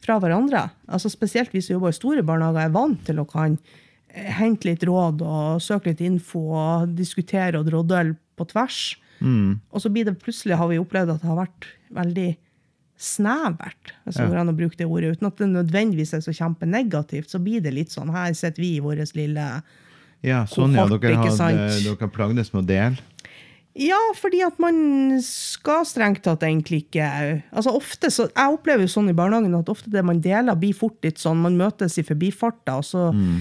fra 0.00 0.16
hverandre. 0.22 0.64
Altså 0.88 1.10
Spesielt 1.12 1.52
vi 1.54 1.62
som 1.64 1.76
jobber 1.76 1.92
i 1.92 1.98
store 1.98 2.24
barnehager, 2.26 2.66
er 2.66 2.74
vant 2.74 3.02
til 3.06 3.20
å 3.20 3.28
kan 3.28 3.58
hente 4.14 4.68
litt 4.68 4.82
råd 4.84 5.22
og 5.22 5.60
søke 5.62 5.92
litt 5.92 6.00
info 6.04 6.42
og 6.56 6.94
diskutere 6.98 7.60
og 7.60 7.66
drodle 7.68 8.16
på 8.36 8.46
tvers. 8.50 8.96
Og 9.22 9.80
så 9.82 9.90
blir 9.92 10.06
det 10.08 10.18
plutselig 10.22 10.56
har 10.56 10.68
vi 10.70 10.78
opplevd 10.80 11.14
at 11.14 11.20
det 11.22 11.28
har 11.28 11.36
vært 11.42 11.66
veldig 11.92 12.30
snevert, 13.00 13.92
hvis 14.04 14.16
det 14.16 14.24
Ja. 14.24 14.28
går 14.28 14.40
an 14.40 14.48
å 14.52 14.56
bruke 14.56 14.76
det 14.76 14.86
ordet, 14.86 15.16
uten 15.16 15.26
at 15.26 15.36
det 15.36 15.48
nødvendigvis 15.48 16.12
er 16.14 16.20
så 16.20 16.32
kjempenegativt. 16.36 17.30
Så 17.30 17.38
blir 17.42 17.60
det 17.62 17.72
litt 17.72 17.88
sånn 17.88 18.10
her 18.12 18.32
sitter 18.34 18.60
vi 18.60 18.76
i 18.76 18.80
vår 18.80 19.00
lille 19.16 19.62
Ja, 20.22 20.44
sånn 20.44 20.74
ja. 20.74 20.84
Kohort, 20.84 21.00
Dere, 21.00 21.16
ikke 21.16 21.32
hadde, 21.32 21.96
dere 21.96 22.08
plagdes 22.12 22.52
med 22.52 22.64
å 22.64 22.66
dele. 22.66 22.98
Ja, 23.78 23.98
fordi 24.18 24.40
at 24.42 24.56
man 24.58 25.20
skal 25.22 25.84
strengt 25.86 26.24
tatt 26.24 26.42
egentlig 26.42 26.80
ikke 26.88 27.06
altså 27.54 27.70
ofte 27.78 28.08
så, 28.10 28.26
Jeg 28.26 28.56
opplever 28.56 28.82
jo 28.82 28.90
sånn 28.90 29.12
i 29.12 29.14
barnehagen 29.14 29.54
at 29.54 29.70
ofte 29.70 29.92
det 29.92 30.02
man 30.02 30.18
deler, 30.24 30.58
blir 30.58 30.74
fort 30.74 30.98
litt 31.06 31.22
sånn 31.22 31.38
Man 31.44 31.58
møtes 31.60 31.94
i 32.00 32.04
forbifarta, 32.06 32.80
og 32.80 32.88
så 32.88 33.04
mm. 33.14 33.36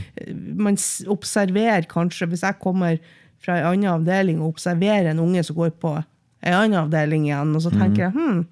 man 0.61 0.77
observerer 1.09 1.89
kanskje 1.89 2.29
Hvis 2.29 2.45
jeg 2.45 2.59
kommer 2.61 3.01
fra 3.41 3.57
en 3.57 3.71
annen 3.71 3.89
avdeling 3.95 4.43
og 4.43 4.53
observerer 4.53 5.09
en 5.09 5.23
unge 5.23 5.41
som 5.47 5.57
går 5.57 5.73
på 5.81 5.95
en 5.97 6.55
annen 6.55 6.77
avdeling 6.79 7.25
igjen, 7.27 7.55
og 7.55 7.63
så 7.65 7.71
tenker 7.73 8.05
jeg 8.05 8.13
hm, 8.15 8.43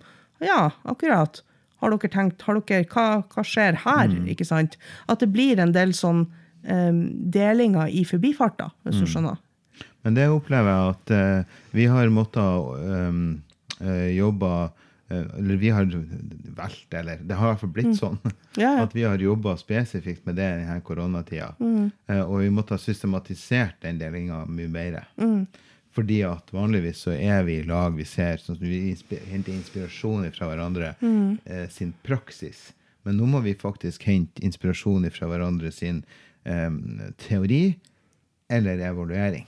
ja, 0.43 0.69
akkurat. 0.87 1.41
Har 1.81 1.93
dere 1.93 2.11
tenkt, 2.11 2.43
har 2.47 2.59
dere, 2.59 2.87
hva, 2.91 3.05
hva 3.31 3.43
skjer 3.45 3.77
her? 3.83 4.11
ikke 4.27 4.47
sant? 4.47 4.75
At 5.11 5.23
det 5.23 5.29
blir 5.31 5.59
en 5.61 5.71
del 5.75 5.93
sånn 5.95 6.25
um, 6.25 7.01
delinger 7.33 7.91
i 7.91 8.03
forbifarta, 8.07 8.71
hvis 8.87 9.03
du 9.03 9.07
skjønner. 9.07 9.39
Men 10.07 10.15
det 10.15 10.29
opplever 10.31 10.71
jeg 10.71 10.91
at 10.95 11.11
eh, 11.11 11.55
vi 11.75 11.85
har 11.91 12.07
måttet 12.15 12.67
um, 12.79 13.41
jobbe 14.15 14.51
eh, 15.11 15.25
Eller 15.41 15.59
vi 15.59 15.69
har 15.75 15.89
valgt, 16.55 16.93
eller 16.95 17.19
det 17.27 17.35
har 17.35 17.49
i 17.49 17.51
hvert 17.51 17.63
fall 17.65 17.73
blitt 17.75 17.97
sånn, 17.99 18.15
Ja, 18.57 18.69
ja. 18.71 18.85
at 18.85 18.95
vi 18.95 19.03
har 19.03 19.19
jobba 19.19 19.57
spesifikt 19.59 20.23
med 20.25 20.39
det 20.39 20.45
i 20.47 20.61
denne 20.61 20.79
koronatida. 20.87 21.49
Eh, 21.59 22.21
og 22.23 22.39
vi 22.45 22.49
måtte 22.55 22.77
ha 22.77 22.79
systematisert 22.81 23.81
den 23.83 23.99
delinga 23.99 24.45
mye 24.47 24.71
mer. 24.71 24.95
Fordi 25.97 26.21
at 26.29 26.51
vanligvis 26.53 27.03
så 27.07 27.11
er 27.17 27.43
vi 27.47 27.59
i 27.59 27.67
lag, 27.67 27.91
vi 27.97 28.05
ser, 28.05 28.37
sånn 28.39 28.57
vi 28.61 28.95
henter 29.31 29.53
inspirasjon 29.57 30.27
fra 30.35 30.47
hverandre 30.51 30.93
eh, 31.03 31.67
sin 31.73 31.91
praksis. 32.05 32.69
Men 33.03 33.19
nå 33.19 33.27
må 33.35 33.43
vi 33.45 33.55
faktisk 33.59 34.03
hente 34.07 34.43
inspirasjon 34.45 35.07
fra 35.15 35.27
hverandre 35.31 35.71
sin 35.75 36.03
eh, 36.47 36.71
teori 37.27 37.75
eller 38.49 38.79
evaluering. 38.87 39.47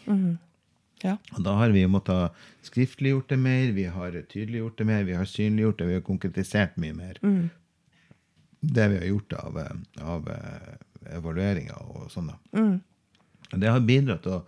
Ja. 1.04 1.16
Og 1.38 1.44
da 1.46 1.54
har 1.62 1.72
vi 1.72 1.86
måttet 1.88 2.36
skriftliggjort 2.68 3.30
det 3.32 3.38
mer, 3.40 3.72
vi 3.76 3.86
har 3.88 4.12
tydeliggjort 4.32 4.78
det 4.82 4.86
mer, 4.90 5.04
vi 5.08 5.16
har 5.16 5.26
synliggjort 5.30 5.80
det, 5.80 5.88
vi 5.88 5.98
har 6.00 6.06
konkretisert 6.08 6.76
mye 6.82 6.94
mer. 6.98 7.20
Det 8.60 8.88
vi 8.92 8.98
har 9.00 9.06
gjort 9.08 9.34
av, 9.40 9.60
av 10.04 10.28
eh, 10.34 10.74
evalueringer 11.16 11.80
og 11.94 12.10
sånn. 12.12 12.34
da. 12.34 12.40
Og 13.54 13.60
Det 13.64 13.72
har 13.72 13.80
bidratt 13.88 14.26
til 14.26 14.36
å, 14.36 14.42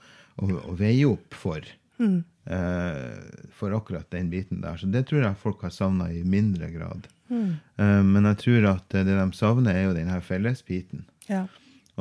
å, 0.43 0.49
å 0.73 0.75
veie 0.77 1.07
opp 1.07 1.33
for, 1.39 1.63
eh, 2.01 3.47
for 3.55 3.77
akkurat 3.77 4.11
den 4.11 4.29
biten 4.33 4.59
der. 4.61 4.75
Så 4.77 4.91
det 4.91 5.05
tror 5.09 5.23
jeg 5.23 5.39
folk 5.39 5.63
har 5.63 5.71
savna 5.71 6.11
i 6.11 6.23
mindre 6.27 6.67
grad. 6.73 7.07
Eh, 7.31 8.03
men 8.03 8.27
jeg 8.33 8.41
tror 8.43 8.67
at 8.75 8.91
det 8.91 9.05
de 9.07 9.25
savner, 9.37 9.71
er 9.79 9.87
jo 9.87 9.95
den 9.95 10.11
her 10.11 10.19
fellesbiten. 10.25 11.05
ja. 11.31 11.45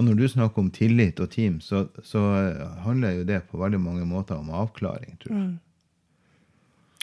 Og 0.00 0.06
når 0.06 0.16
du 0.16 0.28
snakker 0.32 0.62
om 0.62 0.70
tillit 0.72 1.18
og 1.20 1.28
team, 1.28 1.58
så, 1.60 1.82
så 2.00 2.22
eh, 2.38 2.60
handler 2.86 3.18
jo 3.18 3.24
det 3.28 3.42
på 3.50 3.58
veldig 3.60 3.80
mange 3.84 4.06
måter 4.08 4.38
om 4.40 4.48
avklaring, 4.48 5.18
tror 5.20 5.34
jeg. 5.34 5.50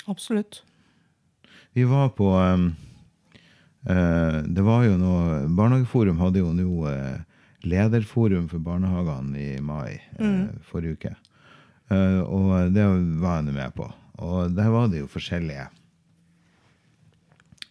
Absolutt. 0.10 0.63
Vi 1.77 1.86
var 1.86 2.10
på 2.17 2.31
um, 2.33 2.71
uh, 3.86 4.39
Det 4.49 4.63
var 4.65 4.88
jo 4.88 4.95
noe 4.97 5.43
Barnehageforum 5.51 6.23
hadde 6.23 6.41
jo 6.41 6.55
nå 6.57 6.88
uh, 6.88 7.19
lederforum 7.67 8.47
for 8.49 8.65
barnehagene 8.65 9.38
i 9.43 9.62
mai 9.62 9.99
eh, 10.17 10.47
forrige 10.65 10.97
uke. 10.97 11.15
Og 11.91 12.71
det 12.71 12.86
var 13.19 13.39
jeg 13.41 13.47
nå 13.47 13.55
med 13.57 13.73
på. 13.75 13.88
Og 14.23 14.53
der 14.55 14.69
var 14.71 14.88
det 14.89 15.01
jo 15.01 15.10
forskjellige 15.12 15.65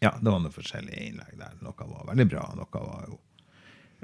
Ja, 0.03 0.13
det 0.21 0.29
var 0.29 0.43
noen 0.43 0.53
forskjellige 0.53 1.07
innlegg 1.07 1.39
der. 1.41 1.55
Noe 1.65 1.89
var 1.89 2.11
veldig 2.11 2.27
bra, 2.29 2.45
noe 2.59 2.83
var 2.91 3.07
jo 3.09 3.19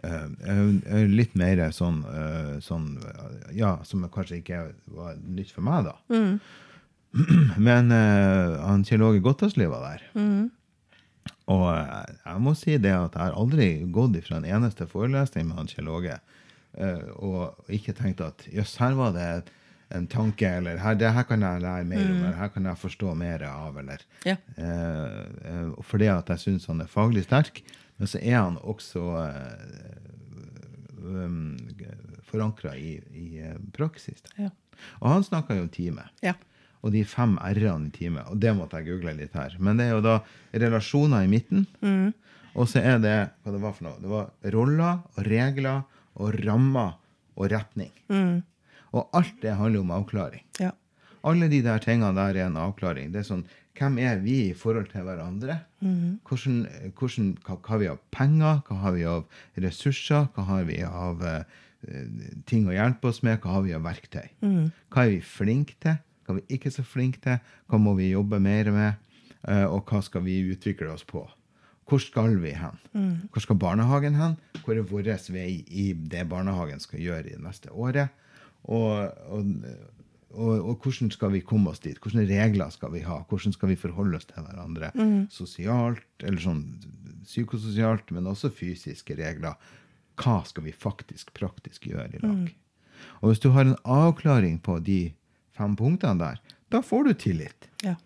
litt 0.03 1.35
mer 1.39 1.61
sånn, 1.75 2.01
eh, 2.11 2.57
sånn 2.65 2.89
eh, 3.03 3.53
Ja, 3.59 3.77
som 3.85 4.03
kanskje 4.11 4.41
ikke 4.43 4.63
var 4.91 5.15
nytt 5.23 5.53
for 5.55 5.63
meg, 5.67 5.87
da. 5.91 5.95
Men 7.69 7.93
eh, 7.93 8.59
han 8.65 8.85
Kjell 8.89 9.03
Åge 9.05 9.21
Gottarsli 9.25 9.67
var 9.69 9.85
der. 9.91 10.05
Og 11.53 11.67
eh, 11.75 12.13
jeg 12.25 12.43
må 12.43 12.55
si 12.59 12.77
det 12.83 12.95
at 12.97 13.15
jeg 13.19 13.27
har 13.29 13.37
aldri 13.39 13.71
gått 13.95 14.17
ifra 14.23 14.39
en 14.41 14.49
eneste 14.49 14.87
forelesning 14.91 15.49
med 15.51 15.61
han 15.61 15.71
Kjell 15.71 15.91
Åge 15.93 16.17
eh, 16.19 17.03
og 17.19 17.69
ikke 17.73 17.95
tenkt 17.99 18.23
at 18.25 18.47
jøss, 18.53 18.79
her 18.83 18.97
var 18.99 19.13
det 19.17 19.29
en 19.93 20.07
tanke, 20.09 20.49
eller 20.49 20.79
her, 20.81 20.95
det 20.97 21.11
her 21.13 21.27
kan 21.29 21.43
jeg 21.45 21.61
lære 21.61 21.85
mer 21.85 22.01
om, 22.09 22.23
eller 22.25 22.39
her 22.39 22.49
kan 22.55 22.65
jeg 22.65 22.81
forstå 22.81 23.11
mer 23.21 23.43
av, 23.45 23.75
eller 23.83 24.01
Ja. 24.25 24.39
eh, 24.57 25.19
eh, 25.51 25.67
Fordi 25.85 26.07
at 26.09 26.31
jeg 26.33 26.41
syns 26.47 26.65
han 26.71 26.81
er 26.81 26.89
faglig 26.89 27.27
sterk, 27.27 27.61
men 28.03 28.11
så 28.11 28.19
er 28.19 28.35
han 28.41 28.57
også 28.67 28.99
uh, 29.15 31.03
um, 31.07 31.55
forankra 32.27 32.73
i, 32.75 32.97
i 33.15 33.27
eh, 33.39 33.55
praksis. 33.77 34.25
Ja. 34.35 34.49
Og 34.99 35.07
han 35.13 35.23
snakka 35.23 35.55
jo 35.55 35.69
om 35.69 35.71
teamet 35.71 36.25
Ja. 36.27 36.33
og 36.83 36.91
de 36.97 37.05
fem 37.07 37.37
r-ene 37.39 37.93
i 37.93 37.95
teamet. 37.95 38.27
Og 38.33 38.41
det 38.43 38.57
måtte 38.59 38.81
jeg 38.81 38.89
google 38.89 39.15
litt 39.21 39.37
her. 39.39 39.55
Men 39.63 39.79
det 39.79 39.87
er 39.87 39.95
jo 39.95 40.03
da 40.03 40.17
relasjoner 40.65 41.23
i 41.23 41.31
midten. 41.31 41.67
Og 42.59 42.67
så 42.73 42.83
er 42.83 42.99
det 43.05 43.15
hva 43.45 43.55
det 43.55 43.63
var 43.63 43.77
for 43.77 43.87
noe. 43.87 44.01
Det 44.03 44.11
var 44.11 44.33
roller 44.57 45.05
og 45.15 45.23
regler 45.29 45.85
og 46.19 46.35
rammer 46.43 46.97
og 47.39 47.53
retning. 47.55 47.93
Og 48.91 49.15
alt 49.15 49.39
det 49.45 49.55
handler 49.61 49.85
om 49.85 49.95
avklaring. 50.01 50.43
Ja. 50.59 50.73
Alle 51.25 51.49
de 51.51 51.61
der 51.63 51.83
tingene 51.83 52.15
der 52.17 52.39
er 52.39 52.49
en 52.49 52.59
avklaring. 52.59 53.13
Det 53.15 53.23
er 53.23 53.29
sånn, 53.29 53.45
Hvem 53.73 53.99
er 54.05 54.19
vi 54.21 54.35
i 54.51 54.55
forhold 54.57 54.91
til 54.93 55.05
hverandre? 55.07 55.57
Hvordan, 56.29 56.57
hvordan, 56.99 57.29
hva, 57.47 57.57
har 57.71 57.81
vi 57.81 57.89
av 57.89 58.01
penger? 58.13 58.61
Hva 58.69 58.79
har 58.83 58.97
vi 58.97 59.05
av 59.09 59.23
ressurser? 59.65 60.29
Hva 60.35 60.45
har 60.51 60.67
vi 60.69 60.83
av 60.85 61.25
uh, 61.25 61.41
ting 62.47 62.69
å 62.69 62.77
hjelpe 62.77 63.09
oss 63.09 63.23
med? 63.25 63.41
Hva 63.41 63.57
har 63.57 63.65
vi 63.65 63.73
av 63.77 63.87
verktøy? 63.87 64.29
Hva 64.93 65.07
er 65.07 65.15
vi 65.15 65.23
flinke 65.25 65.79
til? 65.81 65.97
Hva 66.27 66.37
er 66.37 66.43
vi 66.43 66.59
ikke 66.59 66.75
så 66.75 66.85
flinke 66.85 67.23
til? 67.25 67.55
Hva 67.67 67.81
må 67.81 67.97
vi 67.99 68.13
jobbe 68.13 68.43
mer 68.45 68.71
med? 68.75 69.01
Uh, 69.43 69.67
og 69.73 69.89
hva 69.89 70.03
skal 70.05 70.27
vi 70.29 70.43
utvikle 70.53 70.93
oss 70.93 71.07
på? 71.09 71.25
Hvor 71.89 72.01
skal 72.01 72.37
vi 72.41 72.53
hen? 72.57 72.77
Hvor 73.33 73.43
skal 73.43 73.59
barnehagen 73.59 74.15
hen? 74.15 74.37
Hvor 74.63 74.77
er 74.77 74.85
vår 74.87 75.09
vei 75.33 75.65
i 75.67 75.91
det 75.93 76.23
barnehagen 76.31 76.81
skal 76.81 77.01
gjøre 77.03 77.27
i 77.27 77.35
det 77.35 77.43
neste 77.43 77.73
året? 77.73 78.13
Og, 78.63 79.11
og, 79.33 79.49
og, 80.33 80.65
og 80.65 80.85
hvordan 80.85 81.11
skal 81.13 81.33
vi 81.35 81.43
komme 81.45 81.73
oss 81.73 81.83
dit? 81.85 81.99
Hvilke 82.01 82.25
regler 82.29 82.73
skal 82.73 82.93
vi 82.95 83.05
ha? 83.05 83.21
Hvordan 83.29 83.55
skal 83.55 83.73
vi 83.73 83.79
forholde 83.81 84.19
oss 84.19 84.29
til 84.31 84.45
hverandre 84.47 84.93
sosialt, 85.33 86.07
eller 86.23 86.41
sånn 86.43 86.65
psykososialt, 87.27 88.11
men 88.15 88.31
også 88.31 88.53
fysiske 88.55 89.17
regler? 89.19 89.59
Hva 90.21 90.41
skal 90.49 90.67
vi 90.67 90.75
faktisk 90.77 91.33
praktisk 91.37 91.89
gjøre 91.91 92.09
i 92.17 92.23
lag? 92.23 92.53
Og 93.21 93.33
hvis 93.33 93.43
du 93.43 93.51
har 93.55 93.67
en 93.67 93.79
avklaring 93.85 94.59
på 94.63 94.79
de 94.85 95.13
fem 95.57 95.77
punktene 95.77 96.21
der, 96.21 96.41
da 96.73 96.81
får 96.85 97.09
du 97.09 97.13
tillit. 97.19 97.69
Ja. 97.85 97.97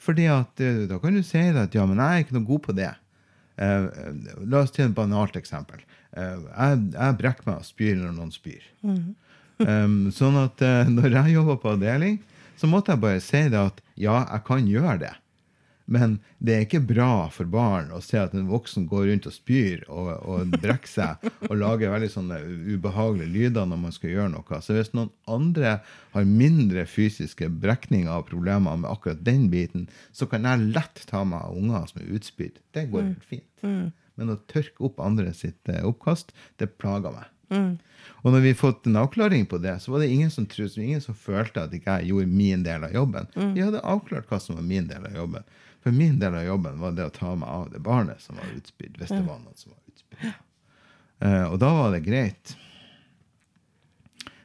Fordi 0.00 0.28
at 0.30 0.62
eh, 0.62 0.86
da 0.88 1.00
kan 1.02 1.16
du 1.16 1.24
si 1.26 1.40
at 1.50 1.74
ja, 1.74 1.84
men 1.88 2.00
jeg 2.00 2.14
er 2.14 2.24
ikke 2.24 2.38
noe 2.38 2.48
god 2.48 2.64
på 2.64 2.74
det. 2.78 2.92
Eh, 3.58 3.88
la 4.46 4.62
oss 4.62 4.72
til 4.74 4.86
et 4.86 4.96
banalt 4.96 5.36
eksempel. 5.36 5.82
Uh, 6.16 6.40
jeg, 6.48 6.78
jeg 6.94 7.16
brekker 7.18 7.44
meg 7.44 7.58
og 7.60 7.66
spyr 7.68 7.98
når 7.98 8.14
noen 8.16 8.30
spyr. 8.32 8.62
Um, 9.58 10.08
sånn 10.14 10.38
at 10.38 10.60
uh, 10.62 10.88
når 10.90 11.16
jeg 11.16 11.38
jobba 11.38 11.58
på 11.62 11.72
avdeling, 11.74 12.20
så 12.58 12.70
måtte 12.70 12.94
jeg 12.94 13.02
bare 13.02 13.22
si 13.22 13.40
det 13.50 13.58
at 13.58 13.80
ja, 13.98 14.20
jeg 14.24 14.44
kan 14.46 14.68
gjøre 14.70 15.00
det. 15.06 15.14
Men 15.88 16.18
det 16.44 16.52
er 16.54 16.64
ikke 16.66 16.82
bra 16.84 17.12
for 17.32 17.48
barn 17.48 17.88
å 17.96 18.02
se 18.04 18.18
at 18.20 18.34
en 18.36 18.48
voksen 18.50 18.84
går 18.90 19.06
rundt 19.08 19.28
og 19.30 19.32
spyr 19.32 19.86
og, 19.88 20.10
og 20.28 20.56
brekker 20.60 20.90
seg 20.90 21.28
og 21.48 21.54
lager 21.56 21.94
veldig 21.94 22.10
sånne 22.12 22.40
ubehagelige 22.74 23.32
lyder 23.32 23.70
når 23.70 23.80
man 23.86 23.94
skal 23.96 24.12
gjøre 24.12 24.34
noe. 24.34 24.58
Så 24.64 24.76
hvis 24.76 24.92
noen 24.92 25.08
andre 25.24 25.78
har 26.12 26.28
mindre 26.28 26.84
fysiske 26.84 27.48
brekninger 27.62 28.12
og 28.12 28.28
problemer 28.28 28.76
med 28.82 28.90
akkurat 28.90 29.24
den 29.24 29.48
biten, 29.52 29.88
så 30.12 30.28
kan 30.28 30.44
jeg 30.44 30.68
lett 30.76 31.06
ta 31.08 31.24
meg 31.24 31.40
av 31.40 31.56
unger 31.56 31.88
som 31.88 32.04
er 32.04 32.12
utspydd. 32.18 32.60
Det 32.76 32.84
går 32.92 33.08
helt 33.08 33.32
fint. 33.32 33.64
Men 34.18 34.34
å 34.34 34.40
tørke 34.50 34.84
opp 34.90 35.00
andre 35.00 35.32
sitt 35.36 35.72
eh, 35.72 35.84
oppkast, 35.88 36.34
det 36.60 36.74
plager 36.76 37.14
meg. 37.14 37.32
Og 38.24 38.32
når 38.34 38.42
vi 38.44 38.54
fått 38.58 38.86
en 38.86 38.96
avklaring 39.00 39.46
på 39.46 39.58
det, 39.62 39.76
så 39.80 39.92
var 39.92 40.02
det 40.02 40.08
ingen 40.10 40.30
som, 40.30 40.46
trodde, 40.46 40.82
ingen 40.82 41.00
som 41.00 41.14
følte 41.14 41.62
at 41.62 41.74
ikke 41.74 42.00
jeg 42.00 42.10
gjorde 42.10 42.26
min 42.26 42.64
del 42.66 42.84
av 42.84 42.92
jobben. 42.94 43.28
Vi 43.54 43.62
hadde 43.62 43.80
avklart 43.80 44.28
hva 44.30 44.40
som 44.42 44.58
var 44.58 44.66
min 44.66 44.88
del 44.90 45.06
av 45.06 45.14
jobben. 45.16 45.46
For 45.84 45.94
min 45.94 46.18
del 46.18 46.34
av 46.34 46.44
jobben 46.44 46.80
var 46.80 46.96
det 46.96 47.06
å 47.06 47.14
ta 47.14 47.34
meg 47.38 47.48
av 47.48 47.68
det 47.72 47.78
barnet 47.84 48.20
som 48.20 48.36
var 48.36 48.50
utspydd, 48.56 48.98
hvis 48.98 49.14
det 49.14 49.22
var 49.22 49.38
noen 49.38 49.56
som 49.56 49.72
var 49.72 49.80
utspydd. 49.92 50.32
Eh, 51.18 51.44
og 51.46 51.58
da 51.62 51.70
var 51.74 51.94
det 51.94 52.02
greit. 52.06 52.56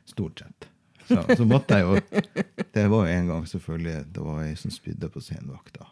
Stort 0.06 0.40
sett. 0.40 0.70
Så, 1.08 1.20
så 1.36 1.46
måtte 1.46 1.76
jeg 1.76 1.84
jo 1.84 2.22
Det 2.74 2.86
var 2.88 3.02
jo 3.04 3.12
en 3.12 3.28
gang 3.28 3.42
selvfølgelig 3.50 4.06
Det 4.16 4.22
var 4.24 4.38
ei 4.46 4.54
som 4.56 4.72
spydde 4.72 5.10
på 5.12 5.20
senvakta. 5.22 5.90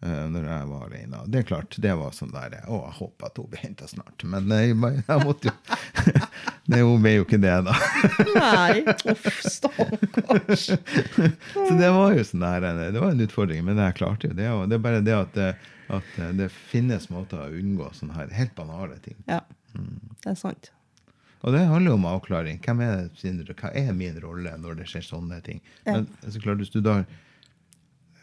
Uh, 0.00 0.24
når 0.32 0.46
jeg 0.48 0.68
var 0.70 0.84
alene. 0.86 1.18
Det 1.28 1.42
er 1.42 1.44
klart, 1.44 1.74
det 1.84 1.92
var 2.00 2.14
sånn 2.16 2.30
der 2.32 2.54
Å, 2.62 2.76
jeg 2.86 2.94
håper 3.02 3.26
at 3.28 3.36
hun 3.36 3.50
blir 3.52 3.60
henta 3.60 3.88
snart. 3.90 4.24
Men 4.24 4.48
jeg, 4.48 4.72
jeg 4.96 5.24
måtte 5.26 5.50
jo 5.50 5.54
det, 6.70 6.80
Hun 6.80 7.04
ble 7.04 7.12
jo 7.18 7.26
ikke 7.26 7.40
det, 7.42 7.52
da. 7.66 7.74
Nei, 8.30 8.80
uff, 9.12 9.28
stakkars. 9.44 10.64
Så 11.52 11.68
det 11.76 11.92
var 11.92 12.16
jo 12.16 12.24
sånn 12.30 12.46
der, 12.46 12.68
det 12.80 12.96
var 12.96 13.12
en 13.12 13.22
utfordring, 13.26 13.60
men 13.68 13.82
jeg 13.84 13.98
klarte 14.00 14.32
jo 14.32 14.40
det. 14.40 14.48
Og 14.56 14.66
det 14.72 14.80
er 14.80 14.84
bare 14.88 15.04
det 15.04 15.18
at, 15.18 15.40
at 15.92 16.18
det 16.40 16.48
finnes 16.72 17.10
måter 17.12 17.44
å 17.44 17.52
unngå 17.60 17.92
sånne 18.00 18.16
her 18.16 18.36
helt 18.40 18.56
banale 18.56 18.96
ting. 19.04 19.20
Ja, 19.28 19.44
det 19.76 20.32
er 20.32 20.40
sant. 20.48 20.72
Og 21.40 21.54
det 21.54 21.62
handler 21.68 21.92
jo 21.92 21.96
om 22.00 22.08
avklaring. 22.08 22.60
Hvem 22.64 22.82
er 22.84 23.52
hva 23.56 23.70
er 23.76 23.92
min 23.96 24.16
rolle 24.20 24.52
når 24.60 24.80
det 24.80 24.88
skjer 24.90 25.04
sånne 25.06 25.40
ting? 25.44 25.60
Men 25.84 26.08
så 26.24 26.40
klart, 26.40 26.60
hvis 26.60 26.72
du 26.72 26.80
da 26.84 27.02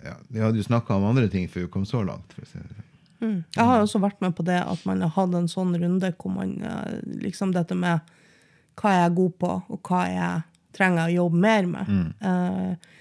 ja, 0.08 0.15
Vi 0.34 0.39
hadde 0.43 0.58
jo 0.62 0.65
snakka 0.67 0.96
om 0.98 1.06
andre 1.12 1.28
ting 1.32 1.48
før 1.52 1.65
vi 1.67 1.72
kom 1.74 1.86
så 1.88 2.04
langt. 2.08 2.34
Sånn. 2.50 2.84
Jeg 3.20 3.65
har 3.65 3.82
også 3.82 4.00
vært 4.04 4.20
med 4.22 4.36
på 4.38 4.43
det 4.46 4.60
at 4.62 4.84
man 4.86 5.02
har 5.02 5.10
hatt 5.15 5.34
en 5.38 5.48
sånn 5.50 5.74
runde 5.82 6.12
hvor 6.22 6.34
man 6.36 6.52
eh, 6.62 7.00
liksom 7.24 7.52
dette 7.56 7.74
med 7.78 8.00
hva 8.78 8.91
jeg 8.93 9.06
er 9.08 9.15
god 9.17 9.32
på, 9.41 9.52
og 9.74 9.80
hva 9.89 10.04
jeg 10.12 10.43
trenger 10.78 11.08
å 11.08 11.13
jobbe 11.15 11.39
mer 11.48 11.65
med. 11.72 11.88
Eh, 12.22 12.91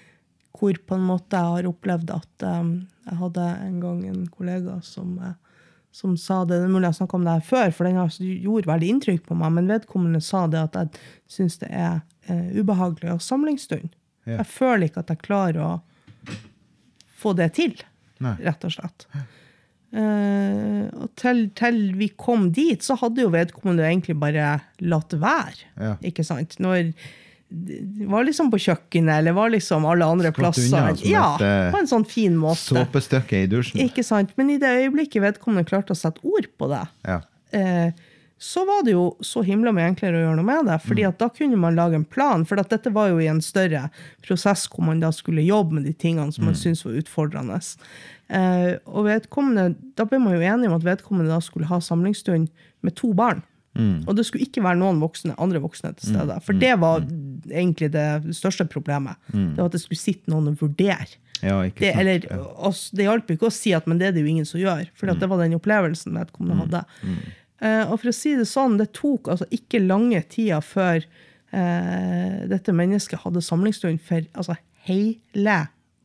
hvor 0.57 0.79
på 0.89 0.95
en 0.97 1.03
måte 1.05 1.37
jeg 1.37 1.51
har 1.53 1.67
opplevd 1.69 2.09
at 2.15 2.45
um, 2.49 2.71
jeg 3.05 3.17
hadde 3.19 3.43
en 3.67 3.75
gang 3.83 3.99
en 4.09 4.23
kollega 4.33 4.79
som, 4.81 5.11
eh, 5.21 5.35
som 5.93 6.15
sa 6.17 6.39
det. 6.49 6.57
Det 6.57 6.65
er 6.65 6.73
mulig 6.73 6.89
jeg 6.89 6.97
snakka 7.03 7.19
om 7.19 7.27
det 7.27 7.35
her 7.35 7.45
før, 7.45 7.75
for 7.77 7.85
den 7.85 7.99
har- 8.01 8.17
gjorde 8.17 8.71
veldig 8.71 8.89
inntrykk 8.95 9.27
på 9.29 9.37
meg. 9.37 9.53
Men 9.53 9.69
vedkommende 9.69 10.21
sa 10.25 10.47
det 10.49 10.63
at 10.65 10.79
jeg 10.81 11.03
syns 11.29 11.59
det 11.61 11.69
er 11.69 11.99
uh, 12.31 12.49
ubehagelig 12.57 13.11
å 13.11 13.19
ha 13.19 13.21
samlingsstund. 13.21 13.93
Ja. 14.25 14.39
Jeg 14.41 14.49
føler 14.49 14.87
ikke 14.89 15.05
at 15.05 15.13
jeg 15.13 15.21
klarer 15.29 15.61
å 15.61 15.69
få 17.17 17.33
det 17.37 17.51
til, 17.57 17.75
Nei. 18.23 18.35
rett 18.45 18.63
og 18.67 18.73
slett. 18.77 19.07
Uh, 19.87 20.87
og 20.99 21.11
til, 21.17 21.45
til 21.57 21.77
vi 21.97 22.09
kom 22.19 22.49
dit, 22.53 22.83
så 22.83 22.97
hadde 22.99 23.23
jo 23.23 23.31
vedkommende 23.33 23.85
egentlig 23.87 24.17
bare 24.19 24.57
latt 24.83 25.15
være. 25.17 25.69
Ja. 25.79 25.93
Ikke 26.05 26.25
sant? 26.27 26.57
Når 26.63 26.91
var 28.11 28.25
liksom 28.27 28.49
på 28.51 28.59
kjøkkenet, 28.59 29.21
eller 29.21 29.35
var 29.37 29.53
liksom 29.53 29.85
alle 29.87 30.03
andre 30.03 30.33
Skvatt 30.33 30.41
plasser. 30.41 30.67
unna 30.67 31.07
ja, 31.07 31.27
et, 31.39 31.71
på 31.71 31.79
en 31.79 31.87
sånn 31.87 32.03
fin 32.09 32.35
måte. 32.35 32.59
Såpestykke 32.75 33.45
i 33.45 33.47
dusjen. 33.47 33.79
Ikke 33.85 34.03
sant? 34.03 34.33
Men 34.35 34.51
i 34.51 34.57
det 34.59 34.73
øyeblikket 34.81 35.23
vedkommende 35.23 35.63
klarte 35.69 35.95
å 35.95 35.97
sette 35.97 36.19
ord 36.27 36.49
på 36.59 36.67
det, 36.73 36.83
Ja. 37.07 37.21
eh, 37.55 37.91
så 38.39 38.65
var 38.67 38.83
det 38.85 38.91
jo 38.93 39.15
så 39.25 39.41
himla 39.43 39.71
mye 39.73 39.87
enklere 39.91 40.13
å 40.19 40.23
gjøre 40.27 40.35
noe 40.37 40.45
med 40.45 40.65
det. 40.69 40.79
fordi 40.83 41.01
Mm. 41.03 41.09
at 41.09 41.17
da 41.17 41.29
kunne 41.29 41.57
man 41.57 41.75
lage 41.75 41.95
en 41.95 42.05
plan. 42.05 42.45
For 42.45 42.59
at 42.59 42.69
dette 42.69 42.91
var 42.93 43.09
jo 43.09 43.17
i 43.19 43.27
en 43.27 43.41
større 43.41 43.89
prosess 44.21 44.67
hvor 44.67 44.85
man 44.85 44.99
da 44.99 45.09
skulle 45.11 45.41
jobbe 45.41 45.73
med 45.73 45.85
de 45.85 45.93
tingene 45.93 46.31
som 46.31 46.45
man 46.45 46.53
Mm. 46.53 46.61
syntes 46.61 46.85
var 46.85 46.93
utfordrende. 47.01 47.77
Eh, 48.29 48.77
og 48.85 49.05
da 49.95 50.05
ble 50.05 50.19
man 50.19 50.33
jo 50.33 50.39
enige 50.41 50.67
om 50.67 50.73
at 50.75 50.83
vedkommende 50.83 51.29
da 51.29 51.39
skulle 51.39 51.65
ha 51.67 51.79
samlingsstund 51.79 52.49
med 52.83 52.95
to 52.95 53.13
barn. 53.13 53.41
Mm. 53.75 54.03
Og 54.07 54.15
det 54.15 54.25
skulle 54.25 54.43
ikke 54.45 54.63
være 54.63 54.77
noen 54.79 54.99
voksne, 54.99 55.35
andre 55.37 55.59
voksne 55.61 55.95
til 55.97 56.09
stede. 56.15 56.41
For 56.43 56.53
det 56.53 56.79
var 56.79 57.01
egentlig 57.49 57.91
det 57.91 58.23
største 58.35 58.67
problemet. 58.67 59.15
Det 59.31 59.57
var 59.57 59.65
at 59.65 59.71
det 59.71 59.81
skulle 59.81 59.99
sitte 60.01 60.27
noen 60.29 60.47
og 60.49 60.57
vurdere. 60.57 61.07
ja, 61.43 61.61
Det, 61.69 61.95
eller, 61.95 62.23
ja. 62.25 62.71
det 62.95 63.05
hjalp 63.05 63.27
ikke 63.29 63.45
å 63.47 63.51
si 63.53 63.71
at 63.73 63.85
men 63.85 63.99
det 63.99 64.07
er 64.07 64.11
det 64.13 64.21
jo 64.23 64.27
ingen 64.31 64.45
som 64.45 64.59
gjør. 64.59 64.87
For 64.95 65.05
Mm. 65.05 65.19
det 65.19 65.29
var 65.29 65.37
den 65.37 65.53
opplevelsen 65.59 66.13
vedkommende 66.17 66.57
hadde. 66.65 66.85
Eh, 67.63 67.83
og 67.87 67.97
for 68.01 68.11
å 68.11 68.15
si 68.15 68.35
det 68.37 68.47
sånn, 68.49 68.77
det 68.79 68.91
tok 68.97 69.31
altså 69.33 69.47
ikke 69.53 69.81
lange 69.83 70.21
tida 70.29 70.59
før 70.61 71.01
eh, 71.01 72.43
dette 72.49 72.75
mennesket 72.75 73.23
hadde 73.23 73.43
samlingsstund 73.45 74.01
for 74.05 74.27
altså, 74.37 74.57
hele 74.87 75.57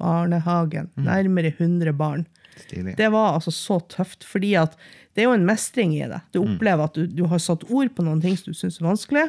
barnehagen. 0.02 0.90
Nærmere 0.96 1.52
100 1.52 1.92
barn. 1.98 2.24
Stilig. 2.56 2.96
Det 2.98 3.08
var 3.12 3.34
altså 3.34 3.50
så 3.54 3.78
tøft, 3.88 4.24
fordi 4.28 4.54
at 4.60 4.76
det 5.12 5.22
er 5.22 5.26
jo 5.26 5.34
en 5.36 5.44
mestring 5.44 5.90
i 5.92 6.06
det. 6.08 6.22
Du 6.32 6.38
opplever 6.40 6.86
at 6.86 6.94
du, 6.96 7.04
du 7.04 7.26
har 7.28 7.40
satt 7.42 7.66
ord 7.68 7.90
på 7.92 8.04
noen 8.04 8.20
ting 8.22 8.36
som 8.38 8.54
du 8.54 8.56
syns 8.56 8.78
er 8.80 8.86
vanskelig. 8.86 9.24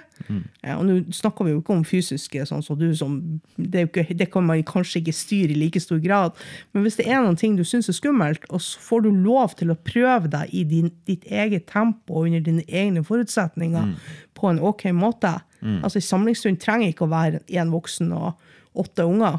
Eh, 0.63 0.75
og 0.77 0.86
nå 0.88 0.95
snakker 1.12 1.43
vi 1.43 1.51
jo 1.51 1.59
ikke 1.59 1.75
om 1.75 1.83
fysiske, 1.88 2.45
sånn 2.47 2.63
som 2.63 2.77
du 2.79 2.86
som 2.95 3.17
det, 3.57 3.89
ikke, 3.89 4.05
det 4.15 4.29
kan 4.31 4.47
man 4.47 4.63
kanskje 4.67 5.01
ikke 5.01 5.15
styre 5.17 5.51
i 5.51 5.59
like 5.59 5.81
stor 5.83 5.99
grad. 6.03 6.39
Men 6.71 6.86
hvis 6.86 6.99
det 7.01 7.09
er 7.12 7.19
noen 7.19 7.39
ting 7.39 7.57
du 7.59 7.65
syns 7.67 7.91
er 7.91 7.97
skummelt, 7.97 8.47
og 8.47 8.63
så 8.63 8.79
får 8.79 9.03
du 9.03 9.09
lov 9.25 9.57
til 9.59 9.73
å 9.73 9.79
prøve 9.79 10.31
deg 10.31 10.55
i 10.55 10.63
din, 10.71 10.88
ditt 11.09 11.27
eget 11.27 11.67
tempo 11.71 12.21
og 12.21 12.29
under 12.29 12.43
dine 12.47 12.63
egne 12.67 13.03
forutsetninger 13.03 13.91
på 14.39 14.51
en 14.51 14.63
ok 14.63 14.88
måte 14.95 15.39
Altså 15.63 16.01
En 16.01 16.03
samlingsstund 16.03 16.57
trenger 16.59 16.89
ikke 16.91 17.05
å 17.05 17.12
være 17.13 17.39
én 17.47 17.69
voksen 17.71 18.09
og 18.12 18.33
åtte 18.75 19.05
unger. 19.07 19.38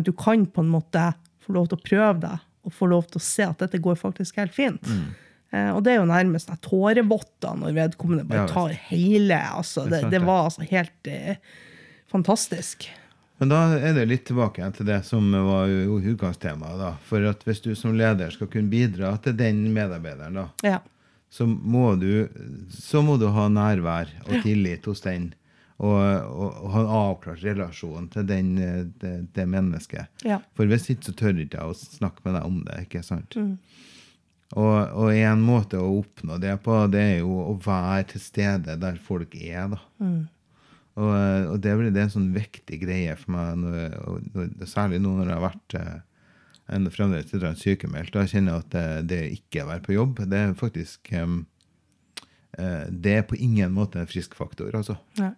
Du 0.00 0.12
kan 0.16 0.46
på 0.48 0.62
en 0.64 0.70
måte 0.72 1.02
få 1.44 1.52
lov 1.52 1.66
til 1.68 1.76
å 1.76 1.84
prøve 1.84 2.14
deg 2.22 2.44
og 2.66 2.74
få 2.74 2.88
lov 2.90 3.06
til 3.10 3.20
å 3.20 3.24
se 3.24 3.46
at 3.46 3.62
dette 3.62 3.78
går 3.82 3.96
faktisk 4.00 4.36
helt 4.42 4.54
fint. 4.56 4.82
Eh, 5.54 5.70
og 5.70 5.84
det 5.86 5.94
er 5.94 6.00
jo 6.00 6.08
nærmest 6.10 6.50
tårevotter 6.66 7.54
når 7.60 7.76
vedkommende 7.76 8.26
bare 8.26 8.48
tar 8.50 8.74
hele. 8.90 9.38
altså 9.38 9.86
Det 9.88 10.02
Det, 10.10 10.20
var 10.26 10.48
altså 10.48 10.66
helt 10.66 11.06
eh, 11.12 11.36
fantastisk. 12.10 12.88
Men 13.38 13.50
da 13.52 13.60
er 13.76 13.92
det 13.96 14.06
litt 14.08 14.24
tilbake 14.30 14.64
til 14.76 14.86
det 14.88 15.02
som 15.04 15.30
var 15.32 15.68
utgangstemaet. 15.68 16.78
da. 16.80 16.92
For 17.04 17.24
at 17.28 17.42
hvis 17.44 17.60
du 17.64 17.74
som 17.76 17.94
leder 17.96 18.30
skal 18.32 18.48
kunne 18.48 18.72
bidra 18.72 19.14
til 19.22 19.36
den 19.36 19.66
medarbeideren, 19.76 20.34
da, 20.40 20.46
Ja. 20.64 20.78
så 21.30 21.46
må 21.46 21.98
du, 22.00 22.28
så 22.72 23.02
må 23.04 23.18
du 23.20 23.28
ha 23.28 23.48
nærvær 23.48 24.08
og 24.26 24.42
tillit 24.42 24.86
hos 24.88 25.00
den. 25.04 25.34
Og, 25.76 25.92
og, 25.92 26.54
og 26.62 26.70
ha 26.72 26.80
en 26.80 26.94
avklart 26.98 27.42
relasjon 27.44 28.06
til 28.12 28.24
den, 28.28 28.54
eh, 28.62 28.84
det, 29.02 29.16
det 29.36 29.44
mennesket. 29.52 30.22
Ja. 30.24 30.38
For 30.56 30.68
hvis 30.70 30.88
ikke 30.92 31.10
så 31.10 31.16
tør 31.18 31.42
ikke 31.42 31.60
jeg 31.60 31.74
å 31.74 31.76
snakke 31.76 32.24
med 32.24 32.38
deg 32.38 32.48
om 32.48 32.62
det. 32.64 32.78
ikke 32.86 33.02
sant? 33.04 33.36
Og, 34.54 34.76
og 34.94 35.10
en 35.10 35.42
måte 35.44 35.80
å 35.82 35.98
oppnå 35.98 36.38
det 36.40 36.54
på, 36.64 36.78
det 36.92 37.02
er 37.02 37.18
jo 37.18 37.36
å 37.42 37.58
være 37.60 38.12
til 38.14 38.24
stede 38.24 38.78
der 38.80 38.98
folk 39.04 39.36
er. 39.36 39.74
da. 39.74 39.82
Og, 40.96 41.12
eh, 41.12 41.44
og 41.52 41.60
det 41.60 41.76
blir 41.76 41.92
det 41.92 42.00
er 42.02 42.08
en 42.08 42.16
sånn 42.16 42.32
viktig 42.34 42.80
greie 42.80 43.16
for 43.20 43.36
meg, 43.36 43.60
når, 43.60 43.96
når, 44.32 44.68
særlig 44.70 45.02
nå 45.04 45.12
når 45.18 45.28
jeg 45.28 45.36
har 45.36 45.44
vært 45.44 45.76
eh, 45.80 45.96
en, 46.72 46.90
fremdeles 46.94 47.34
litt 47.34 47.64
sykemeldt. 47.64 48.14
Da 48.16 48.24
kjenner 48.24 48.54
jeg 48.54 48.64
at 48.64 48.76
det, 48.76 48.86
det 49.12 49.22
ikke 49.36 49.66
å 49.66 49.70
være 49.74 49.84
på 49.84 49.96
jobb, 49.98 50.24
det 50.24 50.40
er 50.40 50.56
faktisk 50.56 51.12
eh, 51.12 51.36
Det 52.56 53.18
er 53.18 53.26
på 53.28 53.36
ingen 53.36 53.76
måte 53.76 54.00
en 54.00 54.08
frisk 54.08 54.38
faktor, 54.38 54.72
altså. 54.78 54.96
ja. 55.20 55.34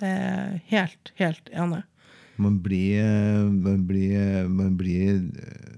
Det 0.00 0.10
er 0.10 0.58
helt, 0.72 1.12
helt 1.20 1.50
enig. 1.52 1.82
Man 2.36 2.58
blir, 2.62 2.98
eh, 3.04 3.44
man 3.46 3.86
blir, 3.86 4.14
eh, 4.18 4.48
man 4.50 4.74
blir 4.76 5.20
eh, 5.38 5.74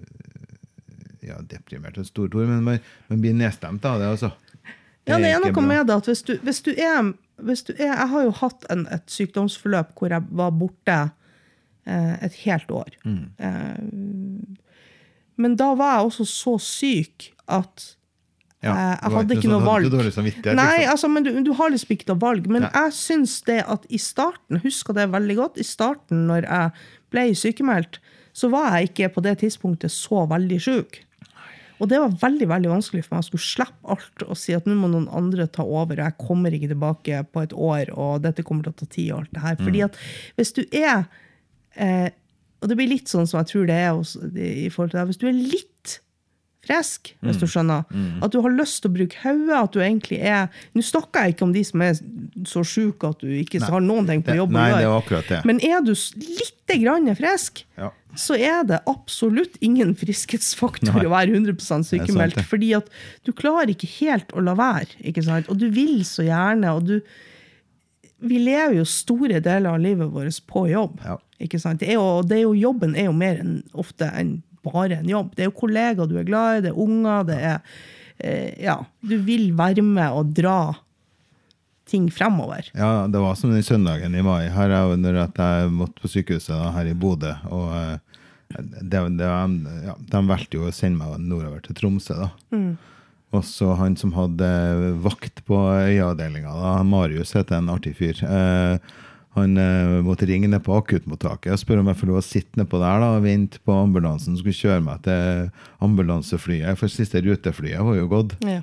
ja, 1.26 1.40
deprimert 1.42 1.98
er 1.98 2.06
et 2.06 2.08
stort 2.08 2.34
ord, 2.34 2.48
men 2.48 2.64
man, 2.64 2.80
man 3.10 3.20
blir 3.20 3.36
nedstemt 3.36 3.84
av 3.84 4.00
det, 4.00 4.08
altså. 4.14 4.32
Ja, 5.06 5.20
det 5.22 5.30
er 5.30 5.38
noe 5.42 5.52
bra. 5.54 5.62
med 5.62 5.86
det 5.86 6.00
at 6.00 6.08
hvis 6.10 6.24
du, 6.26 6.34
hvis 6.42 6.62
du 6.66 6.72
er 6.74 7.12
hvis 7.36 7.62
du 7.62 7.74
er, 7.76 7.92
Jeg 7.92 8.08
har 8.08 8.22
jo 8.24 8.32
hatt 8.40 8.64
en, 8.72 8.86
et 8.92 9.04
sykdomsforløp 9.12 9.92
hvor 9.98 10.12
jeg 10.12 10.24
var 10.30 10.54
borte 10.56 10.96
eh, 11.84 12.14
et 12.24 12.38
helt 12.46 12.70
år. 12.72 12.96
Mm. 13.04 13.26
Eh, 13.38 13.76
men 15.36 15.56
da 15.60 15.74
var 15.76 15.98
jeg 15.98 16.10
også 16.10 16.24
så 16.30 16.56
syk 16.62 17.28
at 17.52 17.96
Ja, 18.64 18.72
eh, 18.72 18.98
jeg 19.02 19.12
hadde 19.12 19.34
ikke 19.36 19.48
noe 19.50 19.60
sånn- 19.60 19.66
valg. 19.68 19.90
dårlig 19.92 20.12
samvittighet, 20.16 20.56
Nei, 20.56 20.78
liksom? 20.78 20.90
altså, 20.92 21.08
men 21.12 21.22
du, 21.26 21.30
du 21.44 21.52
har 21.54 21.70
liksom 21.70 21.90
ikke 21.96 22.08
noe 22.08 22.18
valg. 22.22 22.46
Men 22.48 22.62
Nei. 22.62 22.70
jeg 22.72 22.92
syns 22.92 23.34
det 23.44 23.58
at 23.68 23.84
i 23.90 23.98
starten, 23.98 24.60
husker 24.64 24.94
det 24.96 25.10
veldig 25.12 25.36
godt, 25.36 25.58
i 25.60 25.66
starten 25.66 26.26
når 26.26 26.46
jeg 26.48 26.70
ble 27.12 27.26
sykemeldt, 27.34 27.98
så 28.36 28.50
var 28.50 28.78
jeg 28.78 28.90
ikke 28.90 29.12
på 29.14 29.22
det 29.22 29.38
tidspunktet 29.44 29.90
så 29.92 30.24
veldig 30.28 30.58
sjuk. 30.60 31.02
Og 31.78 31.90
det 31.90 31.98
var 32.00 32.08
veldig 32.08 32.46
veldig 32.48 32.70
vanskelig 32.72 33.04
for 33.04 33.16
meg 33.18 33.24
å 33.24 33.28
skulle 33.28 33.44
slippe 33.44 33.90
alt 33.92 34.22
og 34.24 34.36
si 34.40 34.54
at 34.56 34.64
nå 34.64 34.72
må 34.80 34.88
noen 34.88 35.10
andre 35.12 35.44
ta 35.46 35.62
over, 35.62 35.98
og 36.00 36.06
jeg 36.08 36.16
kommer 36.26 36.50
ikke 36.56 36.70
tilbake 36.72 37.18
på 37.32 37.42
et 37.44 37.52
år, 37.52 37.90
og 37.92 38.22
dette 38.24 38.42
kommer 38.42 38.64
til 38.64 38.72
å 38.72 38.78
ta 38.80 38.86
tid. 38.88 39.10
og 39.12 39.18
alt 39.20 39.32
det 39.36 39.42
her. 39.42 39.56
Fordi 39.60 39.82
at 39.84 39.98
hvis 40.38 40.52
du 40.56 40.62
er 40.72 41.04
eh, 41.76 42.08
Og 42.62 42.70
det 42.70 42.76
blir 42.78 42.88
litt 42.88 43.04
sånn 43.12 43.26
som 43.28 43.36
jeg 43.42 43.50
tror 43.52 43.66
det 43.68 43.74
er 43.76 43.90
hos, 43.92 44.14
i 44.16 44.70
forhold 44.72 44.90
til 44.90 45.00
deg. 45.02 45.08
Hvis 45.10 45.18
du 45.20 45.26
er 45.28 45.36
litt 45.36 45.75
frisk, 46.66 47.12
hvis 47.24 47.38
du 47.40 47.46
skjønner. 47.48 47.84
At 48.24 48.32
du 48.34 48.40
har 48.44 48.54
lyst 48.54 48.82
til 48.82 48.90
å 48.90 48.96
bruke 48.96 49.20
hodet, 49.22 49.56
at 49.58 49.76
du 49.76 49.80
egentlig 49.84 50.18
er 50.26 50.48
Nå 50.74 50.82
snakker 50.84 51.24
jeg 51.26 51.36
ikke 51.36 51.46
om 51.46 51.52
de 51.54 51.62
som 51.68 51.84
er 51.86 52.00
så 52.50 52.64
sjuke 52.66 53.10
at 53.12 53.22
du 53.22 53.30
ikke 53.40 53.60
har 53.64 53.84
noen 53.84 54.08
ting 54.08 54.24
på 54.26 54.34
jobb 54.36 54.52
nei, 54.56 54.66
å 54.74 54.80
gjøre. 55.00 55.42
Men 55.48 55.60
er 55.64 55.84
du 55.86 55.92
lite 56.20 56.80
grann 56.82 57.08
frisk, 57.18 57.62
Ja. 57.78 57.92
så 58.16 58.34
er 58.38 58.64
det 58.66 58.80
absolutt 58.90 59.56
ingen 59.60 59.94
friskhetsfaktor 60.00 60.94
Nei. 60.96 61.06
å 61.06 61.14
være 61.14 61.34
100 61.36 61.60
sant, 61.64 61.86
sykemeldt. 61.88 62.42
Fordi 62.50 62.74
at 62.80 62.90
du 63.24 63.32
klarer 63.36 63.72
ikke 63.74 63.88
helt 64.00 64.34
å 64.34 64.42
la 64.44 64.54
være. 64.58 64.98
ikke 65.06 65.24
sant? 65.24 65.48
Og 65.52 65.58
du 65.62 65.70
vil 65.70 66.02
så 66.08 66.26
gjerne. 66.26 66.74
og 66.76 66.84
du 66.90 67.00
vi 68.26 68.38
lever 68.40 68.78
jo 68.78 68.84
store 68.88 69.40
deler 69.44 69.74
av 69.74 69.80
livet 69.82 70.08
vårt 70.08 70.38
på 70.48 70.62
jobb. 70.70 71.00
Ja. 71.04 71.18
ikke 71.42 71.58
sant? 71.60 71.82
Det 71.82 71.90
er 71.92 71.98
jo, 71.98 72.22
det 72.24 72.38
er 72.38 72.44
jo, 72.46 72.54
jobben 72.56 72.94
er 72.96 73.10
jo 73.10 73.12
mer 73.12 73.42
enn, 73.42 73.58
ofte 73.76 74.08
enn 74.16 74.38
bare 74.66 75.00
en 75.00 75.08
jobb. 75.10 75.34
Det 75.36 75.44
er 75.44 75.50
jo 75.50 75.60
kollegaer 75.60 76.10
du 76.10 76.16
er 76.20 76.26
glad 76.28 76.58
i, 76.58 76.64
det 76.66 76.72
er 76.72 76.82
unger, 76.86 77.28
det 77.28 77.38
er 77.52 77.60
eh, 78.18 78.50
Ja. 78.64 78.80
Du 79.00 79.16
vil 79.26 79.52
være 79.56 79.84
med 79.86 80.10
og 80.12 80.34
dra 80.36 80.58
ting 81.86 82.08
fremover. 82.10 82.66
Ja, 82.74 83.06
det 83.06 83.20
var 83.22 83.36
som 83.38 83.52
den 83.54 83.62
søndagen 83.62 84.14
i 84.18 84.24
mai. 84.26 84.48
Her 84.50 84.72
er 84.74 84.90
jo 84.90 84.98
når 84.98 85.20
jeg 85.22 85.70
måtte 85.70 86.02
på 86.02 86.10
sykehuset 86.10 86.74
her 86.74 86.90
i 86.90 86.96
Bodø. 86.98 87.30
Og 87.54 87.70
eh, 87.78 88.18
det, 88.82 89.00
det, 89.18 89.30
ja, 89.86 89.94
de 90.10 90.22
valgte 90.26 90.58
jo 90.58 90.66
å 90.66 90.74
sende 90.74 90.98
meg 90.98 91.22
nordover 91.22 91.62
til 91.62 91.78
Tromsø. 91.78 92.18
da. 92.26 92.30
Og 93.34 93.42
så 93.44 93.72
han 93.78 93.96
som 93.98 94.14
hadde 94.16 94.48
vakt 95.02 95.42
på 95.48 95.58
øyeavdelinga, 95.58 96.54
Marius 96.86 97.34
heter 97.36 97.58
en 97.58 97.72
artig 97.74 97.96
fyr. 97.98 98.22
Eh, 98.22 98.78
han 99.36 99.58
eh, 99.60 99.98
måtte 100.04 100.26
ringe 100.28 100.48
ned 100.48 100.62
på 100.64 100.74
akuttmottaket 100.78 101.52
og 101.52 101.60
spørre 101.60 101.82
om 101.82 101.90
jeg 101.90 102.00
får 102.00 102.08
lov 102.10 102.20
å 102.22 102.24
sitte 102.24 102.60
ned 102.60 102.70
på 102.72 102.80
der 102.80 103.02
da, 103.02 103.10
og 103.18 103.26
vente 103.26 103.60
på 103.60 103.74
ambulansen 103.76 104.32
som 104.32 104.40
skulle 104.40 104.56
kjøre 104.56 104.84
meg 104.86 105.02
til 105.04 105.50
ambulanseflyet. 105.84 106.78
For 106.80 106.92
siste 106.92 107.20
ruteflyet 107.24 107.84
var 107.84 107.98
jo 107.98 108.08
gått. 108.10 108.36
Ja. 108.46 108.62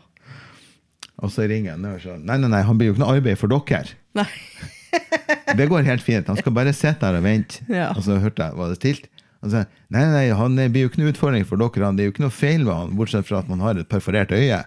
Og 1.22 1.30
så 1.32 1.46
ringer 1.48 1.76
han 1.76 1.86
og 1.88 2.02
sier 2.02 2.18
Nei, 2.18 2.40
nei, 2.42 2.50
nei, 2.52 2.64
han 2.66 2.80
blir 2.80 2.90
jo 2.90 2.96
ikke 2.96 3.04
noe 3.04 3.20
arbeid 3.20 3.40
for 3.40 3.54
dere. 3.54 3.98
Nei. 4.18 4.30
Det 5.58 5.66
går 5.70 5.86
helt 5.86 6.02
fint. 6.06 6.28
Han 6.30 6.38
skal 6.38 6.54
bare 6.54 6.74
sitte 6.74 7.02
der 7.02 7.20
og 7.20 7.26
vente. 7.26 7.62
Ja. 7.70 7.92
Og 7.94 8.02
så 8.06 8.18
hørte 8.22 8.46
jeg, 8.46 8.58
var 8.58 8.74
det 8.74 8.80
stilt? 8.82 9.10
Han 9.44 9.52
sa 9.52 9.64
nei, 9.92 10.04
nei, 10.08 10.28
han 10.34 10.56
blir 10.72 10.86
jo 10.86 10.90
ikke 10.90 11.02
noe 11.02 11.14
utfordring 11.14 11.46
for 11.46 11.62
dere. 11.62 11.86
Han, 11.86 11.98
det 11.98 12.06
er 12.06 12.10
jo 12.10 12.14
ikke 12.16 12.26
noe 12.26 12.34
feil 12.34 12.64
med 12.64 12.74
han, 12.74 12.94
bortsett 12.98 13.28
fra 13.28 13.42
at 13.44 13.50
man 13.52 13.62
har 13.62 13.78
et 13.78 13.90
perforert 13.92 14.34
øye. 14.34 14.62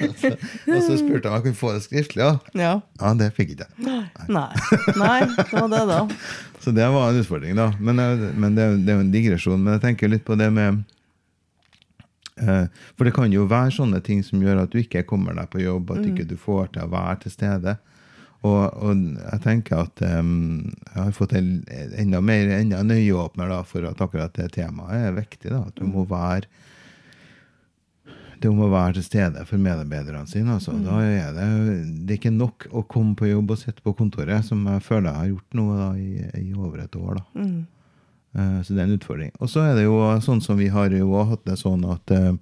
og 0.74 0.80
så 0.86 0.96
spurte 1.00 1.28
han 1.28 1.34
om 1.34 1.38
jeg 1.40 1.46
kunne 1.48 1.60
få 1.60 1.72
det 1.76 1.82
skriftlig. 1.86 2.22
Ja, 2.24 2.38
Ja. 2.56 2.72
ja 3.00 3.12
det 3.20 3.32
fikk 3.36 3.54
ikke 3.56 3.66
jeg. 3.68 3.90
Nei. 4.30 4.46
Nei, 5.00 5.18
det 5.36 5.50
var 5.52 5.68
det, 5.74 5.82
da. 5.90 6.00
Så 6.64 6.72
det 6.76 6.86
var 6.92 7.10
en 7.10 7.20
utfordring, 7.22 7.54
da. 7.56 7.70
Men, 7.80 7.98
eh, 8.04 8.24
men 8.36 8.56
det, 8.58 8.70
det 8.84 8.92
er 8.92 8.98
jo 9.00 9.04
en 9.06 9.12
digresjon. 9.14 9.62
Men 9.64 9.78
jeg 9.78 9.84
tenker 9.88 10.12
litt 10.12 10.26
på 10.28 10.36
det 10.40 10.50
med 10.54 10.82
Eh, 12.40 12.66
For 12.96 13.04
det 13.04 13.12
kan 13.16 13.32
jo 13.32 13.46
være 13.50 13.72
sånne 13.74 14.00
ting 14.04 14.22
som 14.24 14.40
gjør 14.40 14.62
at 14.64 14.72
du 14.72 14.78
ikke 14.80 15.02
kommer 15.08 15.36
deg 15.36 15.50
på 15.52 15.60
jobb, 15.60 15.90
at 15.92 16.06
ikke 16.08 16.24
du 16.30 16.36
får 16.40 16.70
til 16.74 16.86
å 16.86 16.92
være 16.94 17.18
til 17.24 17.34
stede. 17.34 17.76
Og, 18.40 18.62
og 18.80 19.02
jeg 19.20 19.40
tenker 19.44 19.82
at 19.82 20.00
um, 20.00 20.70
jeg 20.86 20.96
har 20.96 21.10
fått 21.12 21.34
en 21.36 21.50
enda 22.00 22.22
mer 22.24 22.48
enda 22.56 22.80
nøye 22.86 23.12
åpner 23.20 23.50
da, 23.52 23.58
for 23.68 23.84
at 23.84 24.00
akkurat 24.00 24.32
det 24.38 24.46
temaet 24.56 25.10
er 25.10 25.18
viktig. 25.18 25.50
da, 25.52 25.66
At 25.68 25.76
du 25.76 25.84
må 25.84 26.06
være 26.08 26.48
det 28.40 28.50
å 28.50 28.68
være 28.72 28.96
til 28.98 29.04
stede 29.04 29.42
for 29.48 29.60
medarbeiderne 29.60 30.26
sine. 30.30 30.54
Altså. 30.56 30.72
Da 30.84 31.00
er 31.04 31.34
det, 31.36 31.48
det 32.06 32.14
er 32.14 32.18
ikke 32.20 32.32
nok 32.34 32.66
å 32.72 32.82
komme 32.88 33.14
på 33.18 33.28
jobb 33.28 33.52
og 33.54 33.60
sitte 33.60 33.84
på 33.84 33.92
kontoret, 33.98 34.44
som 34.46 34.62
jeg 34.66 34.82
føler 34.86 35.10
jeg 35.10 35.18
har 35.20 35.30
gjort 35.34 35.58
nå 35.60 35.66
da, 35.76 35.90
i, 36.00 36.10
i 36.40 36.54
over 36.56 36.82
et 36.84 36.96
år. 36.96 37.20
da. 37.20 37.44
Eh, 38.40 38.58
Så 38.62 38.72
det 38.74 38.80
er 38.82 38.86
en 38.88 38.96
utfordring. 38.98 39.32
Og 39.40 39.50
så 39.50 39.64
er 39.66 39.74
det 39.76 39.84
jo 39.88 39.98
sånn 40.24 40.40
som 40.44 40.58
vi 40.60 40.68
har 40.72 40.90
jo 40.94 41.08
også 41.12 41.28
hatt 41.34 41.44
det 41.50 41.56
sånn 41.60 41.84
at 41.90 42.12
uh, 42.14 42.32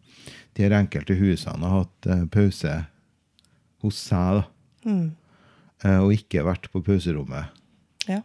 de 0.58 0.66
her 0.66 0.74
enkelte 0.76 1.16
husene 1.16 1.64
har 1.64 1.82
hatt 1.84 2.08
uh, 2.10 2.24
pause 2.34 2.74
hos 3.84 4.00
seg, 4.08 4.42
da. 4.42 4.44
Eh, 5.86 6.00
og 6.02 6.10
ikke 6.14 6.42
vært 6.46 6.66
på 6.72 6.82
pauserommet. 6.82 7.54
Ja. 8.08 8.22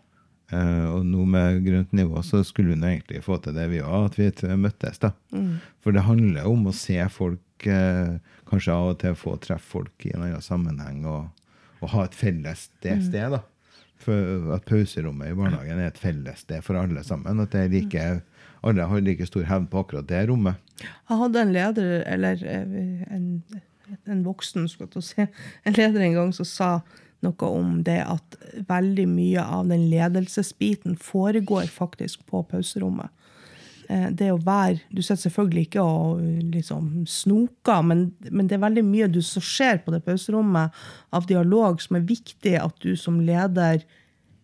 Uh, 0.53 0.99
og 0.99 1.05
nå 1.05 1.23
med 1.29 1.63
grønt 1.65 1.93
nivå 1.95 2.21
så 2.25 2.43
skulle 2.45 2.73
hun 2.75 2.83
egentlig 2.85 3.23
få 3.25 3.37
til 3.41 3.53
det 3.55 3.67
vi 3.71 3.79
òg, 3.81 4.09
at 4.11 4.17
vi 4.19 4.57
møttes. 4.59 4.99
da. 5.01 5.13
For 5.81 5.93
det 5.95 6.03
handler 6.07 6.49
om 6.49 6.67
å 6.69 6.73
se 6.73 6.97
folk, 7.13 7.41
eh, 7.69 8.19
kanskje 8.49 8.75
av 8.75 8.91
og 8.93 8.99
til 9.01 9.17
få 9.17 9.35
treffe 9.41 9.77
folk 9.77 10.05
i 10.07 10.13
en 10.13 10.25
annen 10.27 10.43
sammenheng, 10.43 11.03
og, 11.09 11.27
og 11.81 11.91
ha 11.95 12.05
et 12.07 12.17
felles 12.17 12.67
det 12.85 12.99
sted. 13.07 13.35
da. 13.35 13.43
For 14.03 14.55
at 14.55 14.65
pauserommet 14.67 15.31
i 15.31 15.37
barnehagen 15.37 15.79
er 15.79 15.91
et 15.91 16.01
felles 16.01 16.43
sted 16.43 16.63
for 16.65 16.79
alle 16.79 17.03
sammen. 17.07 17.39
At 17.39 17.53
det 17.55 17.61
er 17.65 17.71
like, 17.71 18.07
alle 18.63 18.87
har 18.89 19.05
like 19.05 19.27
stor 19.29 19.47
hevn 19.47 19.69
på 19.71 19.83
akkurat 19.83 20.09
det 20.09 20.25
rommet. 20.31 20.59
Jeg 20.83 21.19
hadde 21.21 21.41
en 21.41 21.53
leder, 21.55 21.93
eller 22.09 22.43
eh, 22.47 23.05
en, 23.13 23.29
en 24.09 24.25
voksen, 24.25 24.67
skal 24.71 24.91
jeg 24.91 25.07
si, 25.07 25.27
en 25.63 25.79
leder 25.79 26.03
en 26.03 26.19
gang 26.19 26.35
som 26.35 26.47
sa 26.47 26.73
noe 27.23 27.47
om 27.47 27.77
det 27.87 28.01
at 28.03 28.37
veldig 28.67 29.05
mye 29.07 29.43
av 29.43 29.69
den 29.71 29.85
ledelsesbiten 29.91 30.97
foregår 30.99 31.69
faktisk 31.71 32.25
på 32.27 32.43
pauserommet. 32.49 33.11
Eh, 33.89 34.09
Det 34.11 34.29
å 34.31 34.37
være 34.43 34.79
Du 34.93 35.01
sitter 35.01 35.29
selvfølgelig 35.29 35.65
ikke 35.67 35.81
og 35.83 36.21
liksom 36.53 37.05
snoker, 37.09 37.81
men, 37.83 38.13
men 38.31 38.47
det 38.47 38.55
er 38.57 38.63
veldig 38.67 38.83
mye 38.85 39.07
du 39.11 39.21
som 39.21 39.41
skjer 39.43 39.81
på 39.83 39.91
det 39.91 40.03
pauserommet 40.05 40.71
av 41.13 41.25
dialog 41.27 41.81
som 41.81 41.97
er 41.97 42.07
viktig 42.07 42.55
at 42.61 42.77
du 42.83 42.95
som 42.95 43.19
leder 43.21 43.83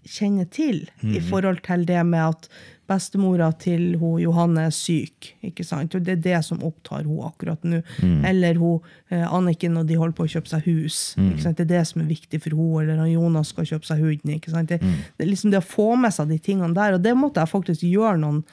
kjenner 0.10 0.48
til, 0.50 0.88
i 1.04 1.20
forhold 1.22 1.60
til 1.62 1.84
det 1.86 2.02
med 2.08 2.24
at 2.24 2.48
bestemora 2.90 3.52
til 3.62 3.98
hun 4.02 4.16
Johanne 4.24 4.64
er 4.66 4.72
syk. 4.74 5.36
ikke 5.46 5.64
sant? 5.68 5.94
Og 5.94 6.02
Det 6.04 6.16
er 6.16 6.22
det 6.24 6.40
som 6.48 6.64
opptar 6.66 7.04
hun 7.06 7.20
akkurat 7.28 7.62
nå. 7.68 7.84
Eller 8.26 8.56
hun, 8.58 8.80
eh, 9.12 9.28
Anniken 9.32 9.78
og 9.78 9.86
de 9.86 9.96
holder 10.00 10.16
på 10.18 10.24
å 10.26 10.32
kjøpe 10.32 10.50
seg 10.50 10.64
hus. 10.66 11.14
ikke 11.20 11.42
sant? 11.44 11.58
Det 11.58 11.68
er 11.70 11.78
det 11.78 11.88
som 11.88 12.02
er 12.02 12.10
viktig 12.10 12.42
for 12.42 12.50
hun, 12.58 12.82
eller 12.82 12.98
han 12.98 13.12
Jonas 13.12 13.50
skal 13.54 13.66
kjøpe 13.66 13.86
seg 13.86 14.00
huden. 14.00 14.34
ikke 14.40 14.50
sant? 14.56 14.70
Det, 14.70 14.80
det 14.80 15.28
er 15.28 15.30
liksom 15.30 15.52
det 15.52 15.60
å 15.62 15.68
få 15.76 15.96
med 16.00 16.12
seg 16.16 16.28
de 16.30 16.40
tingene 16.40 16.74
der, 16.74 16.94
og 16.98 17.04
det 17.04 17.14
måtte 17.16 17.44
jeg 17.44 17.54
faktisk 17.54 17.82
gjøre 17.86 18.18
noen, 18.24 18.44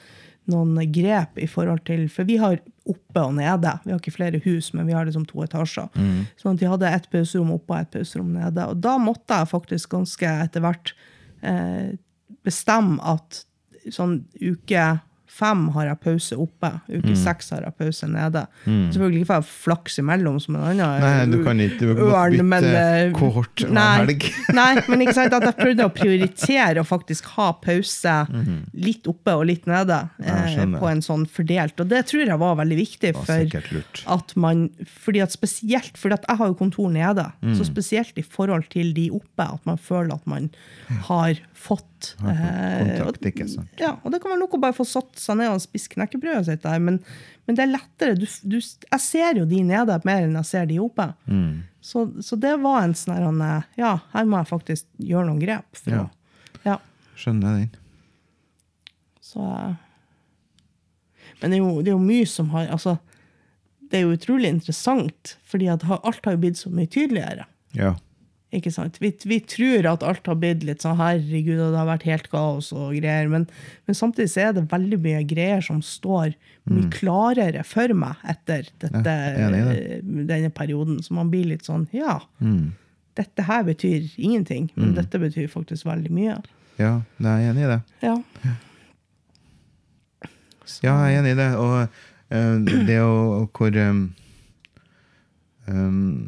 noen 0.51 0.79
grep 0.93 1.39
i 1.41 1.47
forhold 1.49 1.83
til 1.87 2.05
For 2.11 2.27
vi 2.27 2.37
har 2.41 2.59
oppe 2.87 3.23
og 3.23 3.33
nede. 3.35 3.73
Vi 3.83 3.91
har 3.91 3.99
ikke 3.99 4.15
flere 4.15 4.41
hus, 4.45 4.71
men 4.73 4.87
vi 4.87 4.95
har 4.95 5.05
liksom 5.05 5.25
to 5.27 5.43
etasjer. 5.43 5.89
Sånn 6.39 6.55
at 6.55 6.63
vi 6.63 6.69
hadde 6.71 6.91
et 6.95 7.09
pauserom 7.11 7.51
oppe 7.57 7.73
og 7.73 7.81
et 7.81 7.91
pauserom 7.97 8.29
nede. 8.37 8.67
Og 8.71 8.79
da 8.79 8.95
måtte 9.01 9.41
jeg 9.41 9.51
faktisk 9.51 9.91
ganske 9.97 10.31
etter 10.45 10.63
hvert 10.63 10.93
eh, 11.43 11.97
bestemme 12.47 13.01
at 13.03 13.43
sånn 13.91 14.21
uke 14.39 14.85
fem 15.37 15.67
har 15.75 15.85
jeg 15.91 15.99
pause 16.03 16.37
oppe, 16.41 16.69
uke 16.89 17.15
seks 17.19 17.51
har 17.53 17.61
jeg 17.67 17.75
pause 17.77 18.07
nede. 18.09 18.41
Selvfølgelig 18.65 19.21
ikke 19.21 19.29
får 19.31 19.39
jeg 19.41 19.49
flaks 19.63 19.97
imellom 20.01 20.39
som 20.41 20.55
en 20.57 20.63
annen 20.71 21.03
Nei, 21.03 21.25
du 21.31 21.43
kan 21.45 21.59
ikke- 21.61 21.79
du 21.79 21.93
kan 21.93 22.31
bytte 22.31 22.43
men, 22.51 22.63
eh, 22.65 23.11
kohort 23.17 23.63
hver 23.63 23.71
nei, 23.77 23.97
helg. 24.01 24.25
nei, 24.59 24.69
men 24.89 25.05
ikke 25.05 25.13
sant, 25.19 25.33
at 25.37 25.45
jeg 25.49 25.57
prøvde 25.61 25.85
å 25.87 25.93
prioritere 25.93 26.81
å 26.81 26.87
faktisk 26.87 27.25
ha 27.37 27.51
pause 27.61 28.15
litt 28.87 29.07
oppe 29.07 29.35
og 29.37 29.45
litt 29.51 29.65
nede. 29.69 29.99
Eh, 30.23 30.65
på 30.77 30.89
en 30.89 31.01
sånn 31.05 31.27
fordelt. 31.29 31.79
Og 31.83 31.87
det 31.91 32.03
tror 32.09 32.25
jeg 32.25 32.39
var 32.41 32.55
veldig 32.63 32.77
viktig. 32.81 33.13
For 33.27 34.13
at 34.17 34.35
man, 34.35 34.67
fordi 35.03 35.21
at 35.23 35.31
spesielt, 35.35 35.97
fordi 35.97 36.13
at 36.17 36.25
jeg 36.27 36.37
har 36.41 36.47
jo 36.53 36.57
kontor 36.59 36.89
nede, 36.91 37.27
Mm. 37.43 37.53
så 37.57 37.63
spesielt 37.67 38.17
i 38.17 38.23
forhold 38.25 38.69
til 38.73 38.93
de 38.93 39.09
oppe, 39.13 39.43
at 39.45 39.63
man 39.65 39.77
føler 39.77 40.13
at 40.15 40.25
man 40.27 40.49
har 41.07 41.35
fått 41.53 41.96
Eh, 42.21 42.99
kontakt, 42.99 43.25
ikke 43.29 43.47
sant? 43.49 43.71
Ja, 43.81 43.95
og 44.03 44.11
det 44.13 44.19
kan 44.23 44.31
være 44.33 44.41
nok 44.43 44.53
å 44.57 44.59
bare 44.61 44.75
få 44.77 44.85
satt 44.87 45.17
seg 45.19 45.39
ned 45.39 45.49
og 45.53 45.61
spise 45.63 45.89
knekkebrødet 45.93 46.45
sitt 46.49 46.63
der, 46.65 46.79
men, 46.83 46.99
men 47.47 47.57
det 47.57 47.63
er 47.65 47.71
lettere. 47.73 48.17
Du, 48.19 48.25
du, 48.43 48.57
jeg 48.61 49.01
ser 49.03 49.39
jo 49.41 49.47
de 49.49 49.63
nede 49.65 49.97
mer 50.07 50.25
enn 50.27 50.37
jeg 50.41 50.49
ser 50.51 50.69
de 50.69 50.77
oppe. 50.83 51.09
Mm. 51.25 51.63
Så, 51.87 52.05
så 52.25 52.35
det 52.39 52.53
var 52.63 52.83
en 52.83 52.95
sånn 52.97 53.15
her, 53.15 53.27
eh, 53.57 53.67
Ja, 53.79 53.93
her 54.13 54.25
må 54.29 54.41
jeg 54.41 54.49
faktisk 54.51 54.87
gjøre 54.99 55.27
noen 55.29 55.41
grep. 55.43 55.67
For 55.79 55.95
Ja. 55.95 56.05
ja, 56.67 56.77
Skjønner 57.17 57.59
den. 57.61 57.69
så 59.23 59.45
eh, 59.57 59.75
Men 61.41 61.51
det 61.51 61.57
er, 61.57 61.61
jo, 61.63 61.77
det 61.81 61.91
er 61.91 61.95
jo 61.95 62.01
mye 62.03 62.25
som 62.29 62.49
har 62.53 62.67
altså, 62.73 62.97
Det 63.87 63.99
er 63.99 64.03
jo 64.05 64.15
utrolig 64.17 64.49
interessant, 64.51 65.37
fordi 65.47 65.69
alt 65.71 65.87
har 65.87 66.33
jo 66.35 66.41
blitt 66.41 66.59
så 66.59 66.69
mye 66.73 66.89
tydeligere. 66.91 67.45
Ja. 67.77 67.95
Ikke 68.55 68.71
sant? 68.71 68.95
Vi, 69.03 69.09
vi 69.27 69.41
tror 69.43 69.85
at 69.91 70.03
alt 70.07 70.27
har 70.29 70.37
blitt 70.39 70.61
litt 70.63 70.79
sånn 70.85 70.95
herregud, 70.95 71.59
og 71.59 71.73
det 71.73 71.79
har 71.81 71.89
vært 71.89 72.05
helt 72.07 72.29
kaos 72.31 72.69
og 72.71 72.93
greier, 72.95 73.27
men, 73.27 73.43
men 73.89 73.97
samtidig 73.97 74.29
så 74.31 74.45
er 74.45 74.53
det 74.55 74.63
veldig 74.71 74.99
mye 75.03 75.23
greier 75.27 75.59
som 75.65 75.81
står 75.83 76.31
mye 76.71 76.87
klarere 76.95 77.65
for 77.67 77.91
meg 77.95 78.15
etter 78.23 78.69
dette, 78.79 79.15
Ja, 79.35 79.49
det. 79.51 79.59
eh, 79.75 79.99
denne 80.31 80.49
perioden. 80.55 81.01
Så 81.03 81.13
man 81.17 81.27
blir 81.33 81.43
litt 81.51 81.67
sånn 81.67 81.89
ja, 81.95 82.21
dette 83.19 83.43
her 83.49 83.63
betyr 83.67 84.07
ingenting, 84.15 84.69
men 84.77 84.93
dette 84.95 85.19
betyr 85.19 85.47
faktisk 85.51 85.87
veldig 85.89 86.11
mye. 86.15 86.37
ja, 86.79 87.01
jeg 87.19 87.27
er 87.27 87.49
enig 87.51 87.63
i 87.67 87.71
det. 87.73 87.81
Ja. 88.05 88.15
Ja, 90.83 90.93
jeg 91.07 91.15
er 91.15 91.19
enig 91.21 91.31
i 91.35 91.39
det. 91.39 91.49
Og 91.57 91.75
uh, 92.31 92.85
det 92.87 92.97
å 93.03 93.47
hvor 93.55 93.77
um, 93.89 94.01
um, 95.67 96.27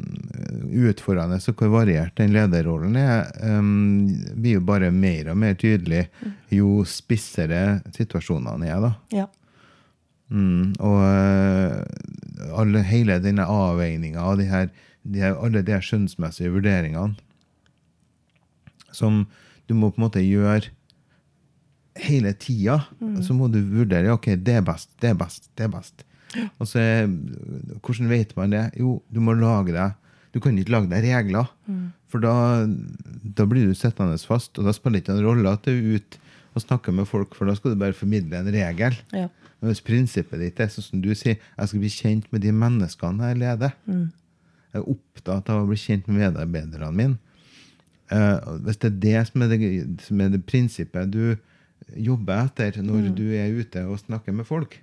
utfordrende 0.90 1.40
og 1.40 1.58
hvor 1.58 1.72
variert 1.72 2.16
den 2.20 2.32
lederrollen 2.34 2.96
er, 3.00 3.30
um, 3.42 4.06
blir 4.36 4.58
jo 4.58 4.64
bare 4.66 4.90
mer 4.94 5.32
og 5.32 5.40
mer 5.42 5.58
tydelig 5.60 6.06
jo 6.52 6.80
spissere 6.88 7.80
situasjonene 7.96 8.70
er. 8.70 8.86
da. 8.86 8.94
ja. 9.22 9.28
Mm, 10.30 10.76
og 10.78 11.00
eh, 11.02 12.52
alle, 12.54 12.84
hele 12.86 13.16
denne 13.18 13.42
avveininga 13.50 14.22
og 14.30 14.38
de 14.38 14.44
her, 14.46 14.68
de 15.02 15.24
her, 15.24 15.34
alle 15.34 15.64
de 15.66 15.74
her 15.74 15.82
skjønnsmessige 15.82 16.52
vurderingene 16.54 17.16
som 18.94 19.24
du 19.66 19.74
må 19.74 19.90
på 19.90 19.98
en 19.98 20.06
måte 20.06 20.22
gjøre 20.22 20.70
hele 22.00 22.32
tida. 22.38 22.80
Så 23.22 23.34
må 23.36 23.48
du 23.50 23.58
vurdere 23.72 24.14
ok, 24.14 24.32
det 24.38 24.60
er 24.60 24.64
best, 24.66 24.90
det 25.02 25.12
er 25.12 25.18
best, 25.18 25.50
det 25.58 25.66
er 25.66 25.74
best. 25.74 26.04
Og 26.60 26.68
så 26.68 26.78
er, 26.78 27.08
Hvordan 27.82 28.10
vet 28.10 28.36
man 28.36 28.54
det? 28.54 28.64
Jo, 28.78 29.00
du 29.10 29.20
må 29.24 29.34
lage 29.34 29.74
deg 29.74 29.96
Du 30.30 30.38
kan 30.38 30.58
ikke 30.58 30.76
lage 30.76 30.90
deg 30.92 31.08
regler. 31.08 31.48
For 32.10 32.22
da, 32.22 32.66
da 33.36 33.46
blir 33.50 33.66
du 33.66 33.74
sittende 33.74 34.18
fast, 34.18 34.58
og 34.58 34.66
da 34.66 34.74
spiller 34.74 34.98
det 34.98 35.04
ikke 35.04 35.16
en 35.18 35.26
rolle 35.26 35.50
at 35.50 35.66
du 35.66 35.72
er 35.72 35.98
ute 35.98 36.20
og 36.54 36.64
snakker 36.64 36.94
med 36.94 37.06
folk, 37.06 37.34
for 37.38 37.46
da 37.46 37.54
skal 37.54 37.74
du 37.74 37.78
bare 37.78 37.94
formidle 37.94 38.38
en 38.38 38.50
regel. 38.50 38.96
Ja. 39.14 39.28
Men 39.60 39.70
hvis 39.70 39.82
prinsippet 39.86 40.40
ditt 40.40 40.60
er 40.60 40.70
sånn 40.72 40.86
som 40.86 41.02
du 41.04 41.12
sier, 41.14 41.36
jeg 41.38 41.70
skal 41.70 41.82
bli 41.82 41.90
kjent 41.92 42.30
med 42.32 42.42
de 42.42 42.52
menneskene 42.56 43.28
jeg 43.30 43.38
leder. 43.42 43.74
Jeg 44.70 44.80
er 44.80 44.88
opptatt 44.88 45.50
av 45.52 45.62
å 45.62 45.68
bli 45.68 45.78
kjent 45.78 46.08
med 46.08 46.22
medarbeiderne 46.24 46.90
mine. 46.96 47.18
Uh, 48.10 48.58
hvis 48.66 48.80
det 48.82 48.88
er 48.88 48.98
det 49.04 49.20
som 49.28 49.44
er 49.44 49.52
det, 49.52 49.58
som 50.02 50.20
er 50.22 50.32
det 50.32 50.42
prinsippet 50.42 51.12
du 51.14 51.36
jobber 51.94 52.48
etter 52.48 52.80
når 52.82 53.12
du 53.14 53.28
er 53.38 53.52
ute 53.54 53.84
og 53.86 54.00
snakker 54.02 54.34
med 54.34 54.48
folk, 54.48 54.74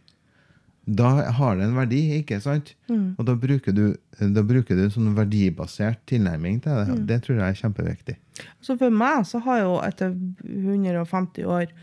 da 0.88 1.10
har 1.36 1.58
det 1.60 1.65
en 1.67 1.76
verdi, 1.76 2.02
ikke 2.21 2.39
sant? 2.39 2.71
Og 3.19 3.26
da 3.28 3.36
bruker 3.36 3.76
du, 3.76 3.86
da 4.19 4.43
bruker 4.47 4.78
du 4.78 4.86
en 4.86 4.93
sånn 4.93 5.15
verdibasert 5.17 6.00
tilnærming 6.08 6.62
til 6.63 6.78
det. 6.80 7.00
Det 7.10 7.17
tror 7.26 7.41
jeg 7.41 7.47
er 7.47 7.60
kjempeviktig. 7.60 8.15
Så 8.63 8.77
for 8.79 8.94
meg 8.94 9.25
så 9.27 9.42
har 9.44 9.63
jo 9.65 9.73
etter 9.83 10.13
150 10.48 11.44
år 11.44 11.73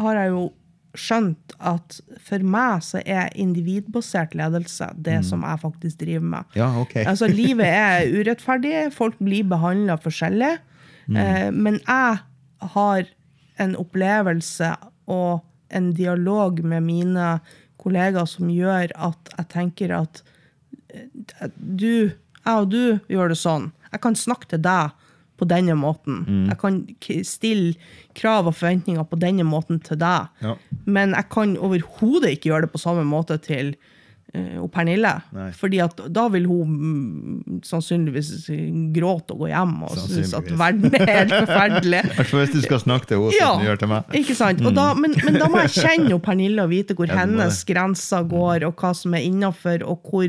har 0.00 0.18
jeg 0.18 0.32
jo 0.32 0.48
skjønt 0.98 1.54
at 1.62 2.00
for 2.18 2.42
meg 2.42 2.82
så 2.82 2.98
er 3.06 3.30
individbasert 3.38 4.34
ledelse 4.34 4.88
det 4.98 5.20
som 5.28 5.44
jeg 5.46 5.62
faktisk 5.62 6.00
driver 6.00 6.26
med. 6.32 6.56
Ja, 6.58 6.72
ok. 6.80 6.96
Altså, 7.10 7.28
livet 7.30 7.70
er 7.70 8.10
urettferdig, 8.10 8.88
folk 8.96 9.20
blir 9.22 9.46
behandla 9.46 10.00
forskjellig. 10.02 10.56
Eh, 11.10 11.48
men 11.54 11.78
jeg 11.78 12.18
har 12.74 13.14
en 13.62 13.76
opplevelse 13.78 14.74
og 15.10 15.46
en 15.70 15.92
dialog 15.94 16.58
med 16.66 16.82
mine 16.82 17.26
kollegaer 17.80 18.28
som 18.28 18.50
gjør 18.52 18.92
at 18.94 19.34
jeg 19.36 19.48
tenker 19.52 19.94
at 19.96 20.22
eh, 20.92 21.50
du, 21.56 22.12
jeg 22.12 22.54
og 22.54 22.72
du 22.72 22.82
gjør 23.12 23.32
det 23.32 23.40
sånn. 23.40 23.70
Jeg 23.90 24.04
kan 24.04 24.18
snakke 24.18 24.50
til 24.52 24.62
deg 24.64 24.96
på 25.40 25.48
denne 25.48 25.74
måten. 25.78 26.20
Jeg 26.50 26.58
kan 26.60 26.82
stille 27.24 27.72
krav 28.18 28.50
og 28.50 28.58
forventninger 28.58 29.06
på 29.08 29.18
denne 29.22 29.46
måten 29.48 29.80
til 29.80 29.96
deg. 30.00 30.28
Ja. 30.44 30.56
Men 30.84 31.16
jeg 31.16 31.30
kan 31.32 31.56
overhodet 31.56 32.34
ikke 32.36 32.50
gjøre 32.50 32.66
det 32.66 32.74
på 32.74 32.82
samme 32.82 33.06
måte 33.08 33.38
til 33.40 33.72
og 34.62 34.68
Pernille. 34.74 35.12
Nei. 35.34 35.48
Fordi 35.58 35.80
at 35.82 36.00
da 36.14 36.26
vil 36.30 36.46
hun 36.46 36.70
mm, 36.70 37.58
sannsynligvis 37.66 38.30
gråte 38.94 39.34
og 39.34 39.44
gå 39.44 39.50
hjem 39.50 39.76
og 39.88 39.96
synes 39.98 40.34
at 40.38 40.50
verden 40.60 40.94
er 40.94 41.10
helt 41.10 41.34
forferdelig. 41.34 42.02
I 42.06 42.16
hvert 42.16 42.32
fall 42.32 42.44
hvis 42.44 42.54
du 42.54 42.62
skal 42.64 42.82
snakke 42.84 43.10
til 43.10 43.24
henne 43.24 43.36
som 43.36 43.62
du 43.64 43.68
gjør 43.70 43.82
til 43.82 43.92
meg. 43.92 44.16
Ikke 44.22 44.38
sant? 44.38 44.64
Da, 44.80 44.88
men, 44.98 45.16
men 45.26 45.38
da 45.40 45.50
må 45.50 45.62
jeg 45.66 45.76
kjenne 45.80 46.14
jo 46.14 46.22
Pernille 46.22 46.66
og 46.66 46.74
vite 46.74 46.96
hvor 46.98 47.10
Ja, 47.10 47.22
hennes 47.24 47.62
grenser 47.66 48.26
går, 48.30 48.66
og 48.68 48.78
hva 48.78 48.94
som 48.96 49.14
er 49.18 49.26
innafor, 49.26 49.82
og 49.86 50.06
hvor 50.06 50.28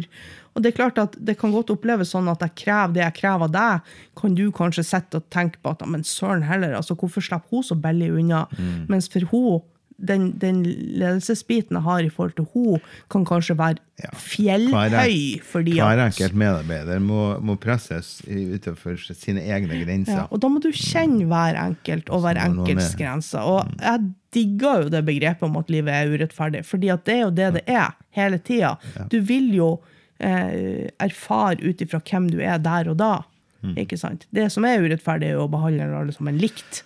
og 0.51 0.63
det 0.63 0.71
er 0.71 0.75
klart 0.81 0.99
at 0.99 1.13
det 1.15 1.37
kan 1.39 1.53
godt 1.53 1.71
oppleves 1.71 2.11
sånn 2.11 2.27
at 2.31 2.41
jeg 2.43 2.55
krever 2.65 2.95
det 2.97 3.03
jeg 3.05 3.17
krever 3.21 3.47
av 3.47 3.53
deg. 3.53 3.91
Kan 4.19 4.33
du 4.35 4.43
kanskje 4.55 4.83
sitte 4.83 5.21
og 5.21 5.29
tenke 5.31 5.61
på 5.63 5.71
at 5.71 5.85
men 5.87 6.03
søren 6.07 6.43
heller, 6.43 6.75
altså 6.75 6.97
hvorfor 6.99 7.23
slipper 7.23 7.55
hun 7.55 7.63
så 7.63 7.77
billig 7.79 8.09
unna? 8.19 8.43
Mm. 8.57 8.89
Mens 8.91 9.07
for 9.11 9.23
hun, 9.31 9.61
den, 10.07 10.31
den 10.41 10.61
ledelsesbiten 10.65 11.77
jeg 11.77 11.85
har 11.85 12.05
i 12.05 12.09
forhold 12.13 12.33
til 12.37 12.47
hun, 12.53 12.81
kan 13.11 13.25
kanskje 13.27 13.55
være 13.59 14.09
fjellhøy. 14.17 15.41
fordi 15.45 15.77
Hver 15.77 16.01
enkelt 16.07 16.35
medarbeider 16.37 16.99
må, 17.03 17.21
må 17.39 17.55
presses 17.61 18.19
utenfor 18.27 18.97
sine 19.13 19.43
egne 19.45 19.81
grenser. 19.83 20.23
Ja, 20.23 20.27
og 20.29 20.41
da 20.41 20.49
må 20.51 20.61
du 20.63 20.71
kjenne 20.73 21.27
hver 21.29 21.59
enkelt 21.61 22.09
og 22.09 22.25
hver 22.25 22.41
enkelts 22.41 22.95
grenser. 22.99 23.45
Og 23.45 23.71
jeg 23.77 24.11
digger 24.33 24.85
jo 24.85 24.93
det 24.93 25.05
begrepet 25.07 25.47
om 25.47 25.57
at 25.61 25.71
livet 25.73 25.93
er 25.95 26.13
urettferdig, 26.13 26.63
fordi 26.67 26.91
at 26.93 27.05
det 27.07 27.17
er 27.17 27.25
jo 27.25 27.33
det 27.41 27.49
det 27.59 27.65
er 27.69 27.97
hele 28.17 28.39
tida. 28.41 28.75
Du 29.11 29.19
vil 29.27 29.51
jo 29.55 29.73
eh, 30.19 30.87
erfare 31.01 31.59
ut 31.61 31.83
ifra 31.83 32.01
hvem 32.03 32.29
du 32.31 32.39
er 32.41 32.61
der 32.61 32.91
og 32.91 32.97
da. 33.01 33.17
Mm. 33.61 33.75
Ikke 33.83 33.99
sant? 33.99 34.25
Det 34.33 34.47
som 34.53 34.65
er 34.65 34.81
urettferdig, 34.81 35.33
er 35.33 35.41
å 35.41 35.49
behandle 35.51 35.89
alle 35.99 36.15
som 36.15 36.29
en 36.31 36.39
likt. 36.41 36.81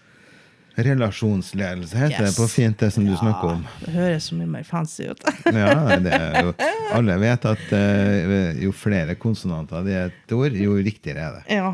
Relasjonsledelse 0.76 1.98
heter 1.98 2.24
Yes. 2.26 2.36
det 2.36 2.42
på 2.42 2.48
fint, 2.52 2.78
det 2.80 2.92
som 2.94 3.06
du 3.08 3.14
snakker 3.16 3.54
om. 3.56 3.66
Det 3.86 3.94
høres 3.96 4.28
så 4.30 4.36
mye 4.36 4.50
mer 4.58 4.64
fancy 4.68 5.08
ut. 5.08 5.22
Ja, 5.56 5.98
det 6.02 6.12
er 6.14 6.50
jo, 6.50 6.54
alle 6.98 7.16
vet 7.22 7.46
at 7.48 7.66
uh, 7.72 8.62
jo 8.62 8.72
flere 8.76 9.16
konsonanter 9.16 9.86
det 9.88 9.96
er 9.96 10.12
et 10.12 10.36
ord, 10.36 10.52
jo 10.60 10.76
riktigere 10.84 11.28
er 11.30 11.38
det. 11.40 11.44
Ja. 11.62 11.74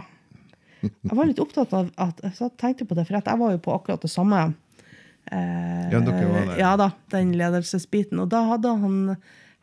Jeg 0.82 1.14
var 1.18 1.30
litt 1.30 1.40
opptatt 1.42 1.74
av 1.78 1.90
at 2.02 2.22
jeg 2.26 2.52
tenkte 2.62 2.86
på 2.90 2.98
det, 2.98 3.06
for 3.08 3.18
jeg 3.20 3.40
var 3.44 3.52
jo 3.54 3.62
på 3.62 3.74
akkurat 3.76 4.02
det 4.02 4.10
samme. 4.14 4.42
Eh, 5.32 5.92
Ja, 5.94 6.00
dere 6.02 6.26
var 6.32 6.48
der. 6.50 6.58
Ja 6.58 6.72
da, 6.80 6.88
den 7.14 7.36
ledelsesbiten. 7.38 8.18
Og 8.24 8.30
da 8.34 8.42
hadde 8.50 8.72
han 8.82 8.96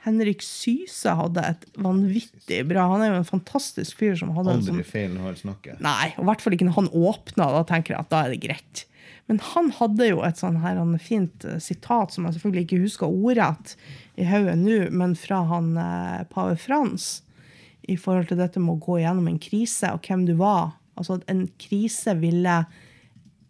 Henrik 0.07 0.45
Syse 0.47 1.11
hadde 1.19 1.43
et 1.43 1.65
vanvittig 1.83 2.61
bra 2.71 2.85
Han 2.93 3.03
er 3.03 3.11
jo 3.11 3.17
en 3.19 3.27
fantastisk 3.27 3.99
fyr 3.99 4.15
som 4.21 4.31
hadde 4.37 4.53
en 4.55 4.63
sånn 4.63 4.79
Aldri 4.79 4.87
feil 4.87 5.11
når 5.17 5.25
han 5.33 5.41
snakker. 5.41 5.81
Nei, 5.83 6.13
og 6.17 6.23
i 6.23 6.29
hvert 6.31 6.45
fall 6.45 6.55
ikke 6.55 6.69
når 6.69 6.77
han 6.79 6.91
åpna. 6.95 7.49
Da 7.59 7.65
tenker 7.67 7.97
jeg 7.97 8.05
at 8.07 8.13
da 8.15 8.21
er 8.29 8.37
det 8.37 8.41
greit. 8.47 8.85
Men 9.29 9.41
han 9.45 9.71
hadde 9.77 10.09
jo 10.09 10.23
et 10.25 10.41
sånn 10.41 10.61
her 10.63 10.81
fint 11.05 11.45
eh, 11.45 11.61
sitat 11.61 12.15
som 12.15 12.25
jeg 12.25 12.39
selvfølgelig 12.39 12.65
ikke 12.65 12.83
husker 12.87 13.13
ordrett 13.13 13.75
i 14.17 14.25
hodet 14.25 14.57
nå, 14.57 14.79
men 14.91 15.15
fra 15.21 15.43
han 15.51 15.75
eh, 15.77 16.23
pave 16.33 16.57
Frans 16.61 17.19
i 17.89 17.97
forhold 18.01 18.31
til 18.31 18.41
dette 18.41 18.61
med 18.61 18.77
å 18.77 18.85
gå 18.85 18.99
gjennom 19.03 19.29
en 19.29 19.41
krise 19.41 19.93
og 19.93 20.05
hvem 20.05 20.25
du 20.29 20.35
var. 20.41 20.79
Altså 20.99 21.19
at 21.19 21.29
en 21.31 21.47
krise 21.61 22.15
ville 22.21 22.57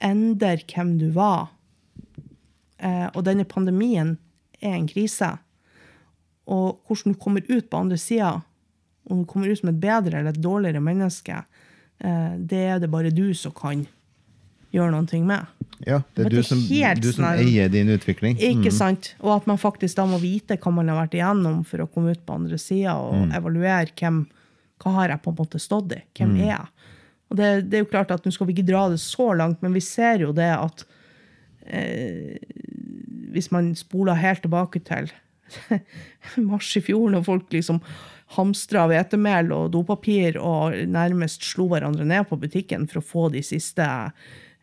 endre 0.05 0.57
hvem 0.69 0.97
du 1.01 1.09
var. 1.15 1.49
Eh, 2.79 3.07
og 3.15 3.25
denne 3.27 3.47
pandemien 3.49 4.17
er 4.61 4.77
en 4.77 4.89
krise. 4.91 5.31
Og 6.49 6.79
hvordan 6.87 7.15
du 7.15 7.21
kommer 7.23 7.47
ut 7.49 7.71
på 7.71 7.83
andre 7.83 7.99
sida, 8.01 8.41
om 9.09 9.23
du 9.23 9.29
kommer 9.31 9.51
ut 9.51 9.61
som 9.61 9.71
et 9.73 9.81
bedre 9.81 10.21
eller 10.21 10.35
et 10.35 10.43
dårligere 10.43 10.83
menneske, 10.83 11.43
eh, 11.99 12.35
det 12.39 12.65
er 12.75 12.83
det 12.83 12.91
bare 12.93 13.15
du 13.15 13.31
som 13.35 13.55
kan 13.55 13.87
gjøre 14.75 14.93
noe 14.95 15.23
med. 15.25 15.58
Ja, 15.87 16.01
det 16.17 16.25
er 16.25 16.33
du 16.33 16.37
det 16.37 16.43
er 16.43 16.49
som, 16.49 16.63
du 16.99 17.09
som 17.15 17.27
eier 17.29 17.71
din 17.71 17.91
utvikling. 17.95 18.39
Ikke 18.43 18.73
sant? 18.75 19.13
Og 19.23 19.37
at 19.37 19.47
man 19.51 19.61
faktisk 19.61 19.99
da 19.99 20.07
må 20.11 20.19
vite 20.23 20.59
hva 20.59 20.73
man 20.75 20.91
har 20.91 20.99
vært 21.05 21.15
igjennom 21.19 21.63
for 21.69 21.85
å 21.85 21.89
komme 21.93 22.17
ut 22.17 22.25
på 22.27 22.39
andre 22.41 22.59
sida 22.59 22.97
og 22.99 23.31
evaluere 23.37 23.95
hvem, 23.99 24.25
hva 24.83 24.95
har 24.99 25.15
jeg 25.15 25.23
på 25.25 25.33
en 25.35 25.39
måte 25.39 25.63
stått 25.63 25.95
i. 25.95 26.01
Hvem 26.19 26.35
er 26.41 26.51
jeg? 26.51 26.91
Og 27.29 27.39
det, 27.39 27.49
det 27.69 27.79
er 27.79 27.85
jo 27.85 27.93
klart 27.93 28.13
at 28.15 28.25
Nå 28.25 28.33
skal 28.35 28.49
vi 28.49 28.57
ikke 28.57 28.71
dra 28.71 28.87
det 28.91 29.01
så 29.05 29.31
langt, 29.37 29.63
men 29.63 29.77
vi 29.77 29.85
ser 29.85 30.25
jo 30.25 30.33
det 30.37 30.51
at 30.57 30.85
eh, 31.69 32.37
hvis 33.35 33.51
man 33.55 33.75
spoler 33.79 34.19
helt 34.19 34.43
tilbake 34.47 34.83
til 34.89 35.11
mars 36.51 36.71
i 36.77 36.83
fjor, 36.85 37.11
når 37.13 37.27
folk 37.29 37.53
liksom 37.55 37.83
hamstra 38.37 38.85
hvetemel 38.91 39.53
og 39.57 39.71
dopapir 39.73 40.37
og 40.41 40.77
nærmest 40.91 41.47
slo 41.49 41.69
hverandre 41.71 42.05
ned 42.09 42.27
på 42.29 42.37
butikken 42.41 42.85
for 42.89 43.01
å 43.01 43.09
få 43.13 43.29
de 43.33 43.41
siste 43.47 43.87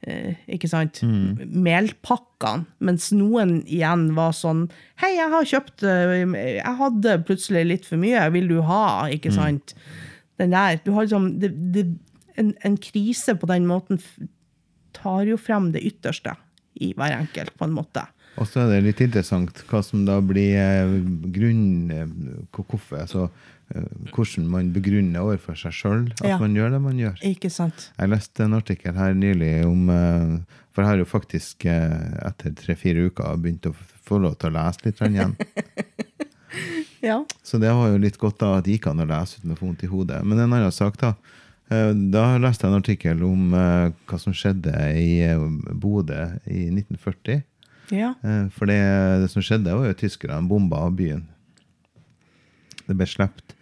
ikke 0.05 0.69
sant, 0.69 1.01
melpakkene. 1.03 2.65
Mens 2.85 3.09
noen 3.15 3.57
igjen 3.63 4.09
var 4.17 4.35
sånn 4.37 4.67
Hei, 5.01 5.15
jeg 5.15 5.31
har 5.31 5.47
kjøpt 5.49 5.85
eh, 5.87 6.25
Jeg 6.59 6.75
hadde 6.81 7.15
plutselig 7.25 7.63
litt 7.65 7.87
for 7.89 8.01
mye, 8.01 8.27
vil 8.35 8.49
du 8.51 8.59
ha? 8.67 9.07
Ikke 9.13 9.33
sant? 9.33 9.73
Den 10.41 10.53
der. 10.53 10.77
Du 10.83 10.91
har 10.93 11.07
liksom 11.07 11.29
det, 11.41 11.53
det, 11.73 11.85
en, 12.37 12.53
en 12.67 12.75
krise 12.81 13.37
på 13.39 13.49
den 13.49 13.65
måten 13.69 14.01
tar 14.95 15.25
jo 15.27 15.39
frem 15.39 15.71
det 15.73 15.83
ytterste 15.87 16.35
i 16.83 16.91
hver 16.95 17.15
enkelt, 17.15 17.55
på 17.55 17.67
en 17.67 17.75
måte. 17.75 18.03
Og 18.35 18.47
så 18.49 18.65
er 18.65 18.73
det 18.73 18.85
litt 18.89 19.01
interessant 19.05 19.61
hva 19.69 19.79
som 19.85 20.03
da 20.07 20.17
blir 20.23 20.91
grunnen 21.31 21.91
eh, 21.93 22.41
Hvorfor, 22.55 22.99
altså, 23.05 23.27
eh, 23.29 23.53
hvordan 24.13 24.45
man 24.51 24.67
begrunner 24.75 25.23
overfor 25.25 25.55
seg 25.57 25.73
sjøl 25.73 26.03
at 26.21 26.27
Ja. 26.27 26.37
man 26.39 26.53
gjør 26.55 26.71
det 26.75 26.81
man 26.81 26.97
gjør. 27.01 27.15
Ikke 27.25 27.49
sant? 27.49 27.91
Jeg 27.97 28.09
leste 28.11 28.43
en 28.45 28.53
artikkel 28.53 28.93
her 28.95 29.13
nylig 29.17 29.65
om 29.65 29.89
eh, 29.89 30.37
For 30.75 30.83
jeg 30.83 30.89
har 30.91 30.97
jo 30.99 31.05
faktisk 31.07 31.65
eh, 31.65 32.27
etter 32.27 32.51
tre-fire 32.53 33.07
uker 33.09 33.37
begynt 33.41 33.65
å 33.65 33.73
få 34.05 34.19
lov 34.21 34.35
til 34.37 34.51
å 34.51 34.57
lese 34.59 34.85
litt 34.85 35.01
igjen. 35.01 35.35
Ja. 37.05 37.19
Så 37.43 37.57
det 37.61 37.69
var 37.75 37.89
jo 37.91 37.97
litt 38.01 38.15
godt 38.17 38.39
da 38.41 38.55
at 38.57 38.65
det 38.65 38.77
gikk 38.77 38.87
an 38.89 39.03
å 39.03 39.05
lese 39.05 39.37
uten 39.41 39.51
å 39.53 39.57
få 39.59 39.67
vondt 39.67 39.83
i 39.85 39.89
hodet. 39.91 40.21
Men 40.25 40.39
en 40.41 40.53
annen 40.55 40.71
sak, 40.73 40.95
da. 40.97 41.11
Eh, 41.69 41.91
Da 41.93 42.37
leste 42.41 42.65
jeg 42.65 42.71
en 42.73 42.79
artikkel 42.79 43.21
om 43.27 43.53
eh, 43.53 43.91
hva 44.09 44.17
som 44.21 44.33
skjedde 44.33 44.73
i 44.97 45.19
eh, 45.27 45.43
Bodø 45.77 46.23
i 46.49 46.63
1940. 46.71 47.43
ja. 47.93 48.13
Eh, 48.23 48.47
For 48.55 48.65
det, 48.71 48.79
det 49.25 49.29
som 49.33 49.43
skjedde, 49.45 49.75
var 49.75 49.85
jo 49.91 49.93
tyskerne 49.99 50.47
bomba 50.49 50.81
byen. 50.89 51.27
Det 52.87 52.95
ble 52.97 53.07
sluppet 53.09 53.55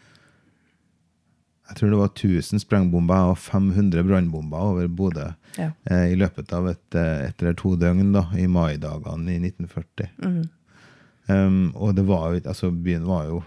Jeg 1.70 1.78
tror 1.80 1.94
det 1.94 2.00
var 2.02 2.12
1000 2.12 2.62
sprengbomber 2.62 3.30
og 3.32 3.38
500 3.40 4.04
brannbomber 4.08 4.66
over 4.74 4.88
Bodø 4.92 5.30
Ja. 5.58 5.70
eh, 5.90 6.12
i 6.12 6.18
løpet 6.20 6.52
av 6.54 6.68
et, 6.72 6.96
et, 6.98 7.36
eller 7.40 7.54
to 7.58 7.76
døgn 7.80 8.12
da, 8.14 8.26
i 8.38 8.48
maidagene 8.50 9.32
i 9.36 9.40
1940. 9.40 10.10
Um, 11.30 11.72
og 11.76 11.96
det 11.96 12.04
var 12.08 12.34
jo, 12.34 12.42
altså 12.44 12.72
byen 12.74 13.06
var 13.08 13.30
jo 13.30 13.44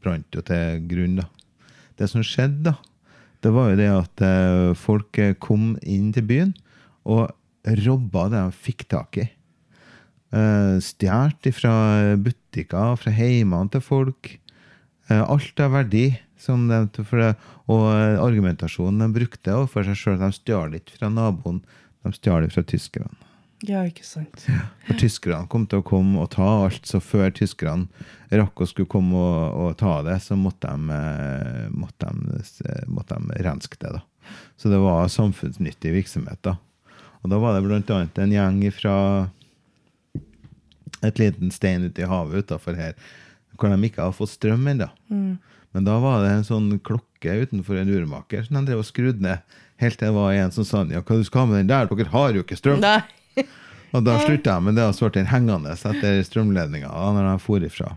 brant 0.00 0.30
jo 0.32 0.40
til 0.46 0.86
grunn, 0.88 1.18
da. 1.20 1.26
Det 2.00 2.08
som 2.08 2.22
skjedde, 2.24 2.70
da, 2.70 2.76
det 3.44 3.52
var 3.52 3.70
jo 3.70 3.76
det 3.80 3.90
at 3.92 4.22
eh, 4.24 4.70
folk 4.78 5.18
eh, 5.20 5.34
kom 5.40 5.74
inn 5.82 6.10
til 6.16 6.24
byen 6.28 6.54
og 7.04 7.30
robba 7.84 8.26
det 8.32 8.40
de 8.40 8.56
fikk 8.64 8.86
tak 8.92 9.20
i. 9.20 9.26
Uh, 10.32 10.78
Stjålet 10.80 11.50
fra 11.56 11.74
butikker, 12.22 12.96
fra 13.00 13.12
heimene 13.12 13.72
til 13.74 13.82
folk. 13.84 14.36
Eh, 15.10 15.22
alt 15.22 15.60
av 15.60 15.74
verdi. 15.74 16.08
Som 16.40 16.70
de, 16.70 17.02
for 17.04 17.20
det, 17.20 17.32
og 17.68 17.82
eh, 17.92 18.16
argumentasjonen 18.16 19.02
de 19.02 19.10
brukte 19.18 19.52
overfor 19.52 19.84
seg 19.84 19.98
sjøl. 19.98 20.20
De 20.22 20.30
stjal 20.32 20.78
ikke 20.78 20.96
fra 20.96 21.10
naboen, 21.12 21.58
de 22.00 22.14
stjal 22.16 22.48
fra 22.52 22.64
tyskerne. 22.64 23.26
ja, 23.68 23.82
ikke 23.84 24.06
sant. 24.08 24.46
For 24.86 24.96
tyskerne 25.02 25.50
kom 25.52 25.66
til 25.68 25.82
å 25.82 25.84
komme 25.84 26.22
og 26.22 26.30
ta 26.32 26.46
alt, 26.62 26.86
så 26.88 27.02
før 27.04 27.28
tyskerne 27.36 27.90
rakk 28.32 28.62
å 28.62 28.68
skulle 28.70 28.88
komme 28.88 29.20
og, 29.20 29.58
og 29.60 29.76
ta 29.82 29.98
det, 30.06 30.16
så 30.24 30.38
måtte 30.38 30.70
de, 30.70 30.96
eh, 30.96 31.66
måtte, 31.74 32.08
de, 32.08 32.78
måtte 32.88 33.20
de 33.20 33.44
renske 33.44 33.76
det. 33.82 33.92
da. 33.98 34.32
Så 34.56 34.72
det 34.72 34.80
var 34.80 35.12
samfunnsnyttig 35.12 35.92
virksomhet. 35.92 36.40
da. 36.46 36.56
Og 37.20 37.28
da 37.34 37.42
var 37.42 37.58
det 37.60 37.82
annet 37.92 38.18
en 38.22 38.32
gjeng 38.32 38.62
fra 38.72 38.96
et 41.04 41.20
liten 41.20 41.52
stein 41.52 41.84
ute 41.84 42.00
i 42.00 42.08
havet 42.08 42.44
utafor 42.44 42.76
her, 42.80 42.96
hvor 43.60 43.72
de 43.72 43.90
ikke 43.90 44.02
har 44.02 44.16
fått 44.16 44.32
strøm 44.32 44.66
ennå. 44.72 44.88
Men 45.70 45.86
da 45.86 45.98
var 46.02 46.24
det 46.24 46.32
en 46.34 46.46
sånn 46.46 46.70
klokke 46.82 47.36
utenfor 47.44 47.78
en 47.78 47.92
urmaker 47.92 48.46
som 48.46 48.58
de 48.58 48.70
drev 48.70 48.82
og 48.82 48.88
skrudde 48.88 49.22
ned. 49.22 49.58
Helt 49.80 50.00
til 50.00 50.10
det 50.10 50.16
var 50.16 50.34
en 50.36 50.54
som 50.54 50.66
sa 50.66 50.82
ja, 50.90 51.02
hva 51.04 51.18
du 51.20 51.24
skal 51.24 51.46
med 51.48 51.62
den 51.62 51.70
der, 51.70 51.88
dere 51.88 52.12
har 52.12 52.34
jo 52.36 52.42
ikke 52.44 52.58
strøm. 52.58 52.82
Og 53.90 54.04
da 54.06 54.20
slutta 54.22 54.54
jeg 54.54 54.62
med 54.62 54.76
det 54.78 54.84
og 54.86 54.92
så 54.94 55.08
ble 55.08 55.16
den 55.16 55.30
hengende 55.32 55.72
etter 55.74 56.20
strømledninga 56.22 56.90
når 56.90 57.24
jeg 57.26 57.42
for 57.42 57.64
ifra. 57.66 57.88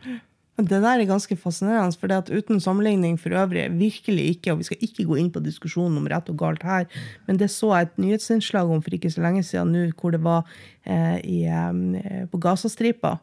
Det 0.53 0.79
der 0.83 1.01
er 1.01 1.09
ganske 1.09 1.35
fascinerende, 1.37 1.97
for 1.97 2.09
det 2.09 2.17
at 2.23 2.29
uten 2.29 2.59
sammenligning 2.61 3.15
for 3.17 3.33
øvrig, 3.33 3.65
virkelig 3.73 4.25
ikke, 4.35 4.53
og 4.53 4.59
vi 4.61 4.67
skal 4.67 4.83
ikke 4.85 5.05
gå 5.09 5.17
inn 5.17 5.31
på 5.33 5.41
diskusjonen 5.41 5.97
om 5.97 6.09
rett 6.09 6.29
og 6.29 6.37
galt 6.37 6.61
her, 6.65 6.85
men 7.25 7.39
det 7.41 7.49
så 7.49 7.71
jeg 7.73 7.87
et 7.87 8.01
nyhetsinnslag 8.03 8.69
om 8.69 8.81
for 8.85 8.93
ikke 8.93 9.09
så 9.09 9.23
lenge 9.25 9.41
siden 9.45 9.73
nå, 9.73 9.87
hvor 9.97 10.13
det 10.13 10.21
var 10.21 10.45
eh, 10.85 11.17
i, 11.25 11.39
eh, 11.49 12.27
på 12.29 12.41
Gazastripa, 12.41 13.15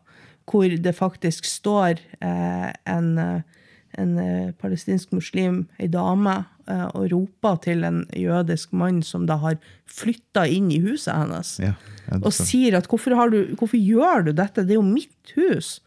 hvor 0.51 0.77
det 0.83 0.95
faktisk 0.97 1.47
står 1.47 2.01
eh, 2.21 2.71
en, 2.91 3.11
eh, 3.19 3.67
en 4.01 4.17
eh, 4.19 4.51
palestinsk 4.61 5.13
muslim, 5.17 5.67
ei 5.79 5.91
dame, 5.91 6.43
og 6.71 7.09
roper 7.11 7.57
til 7.65 7.81
en 7.83 8.05
jødisk 8.15 8.71
mann 8.79 9.01
som 9.03 9.25
da 9.27 9.41
har 9.43 9.57
flytta 9.91 10.45
inn 10.47 10.69
i 10.71 10.77
huset 10.79 11.11
hennes 11.11 11.49
Ja, 11.59 11.73
og 12.21 12.29
sier 12.31 12.77
at 12.79 12.87
hvorfor, 12.87 13.17
har 13.19 13.33
du, 13.33 13.57
hvorfor 13.59 13.75
gjør 13.75 14.29
du 14.29 14.31
dette? 14.39 14.63
Det 14.63 14.77
er 14.77 14.79
jo 14.79 14.85
mitt 14.87 15.33
hus. 15.35 15.81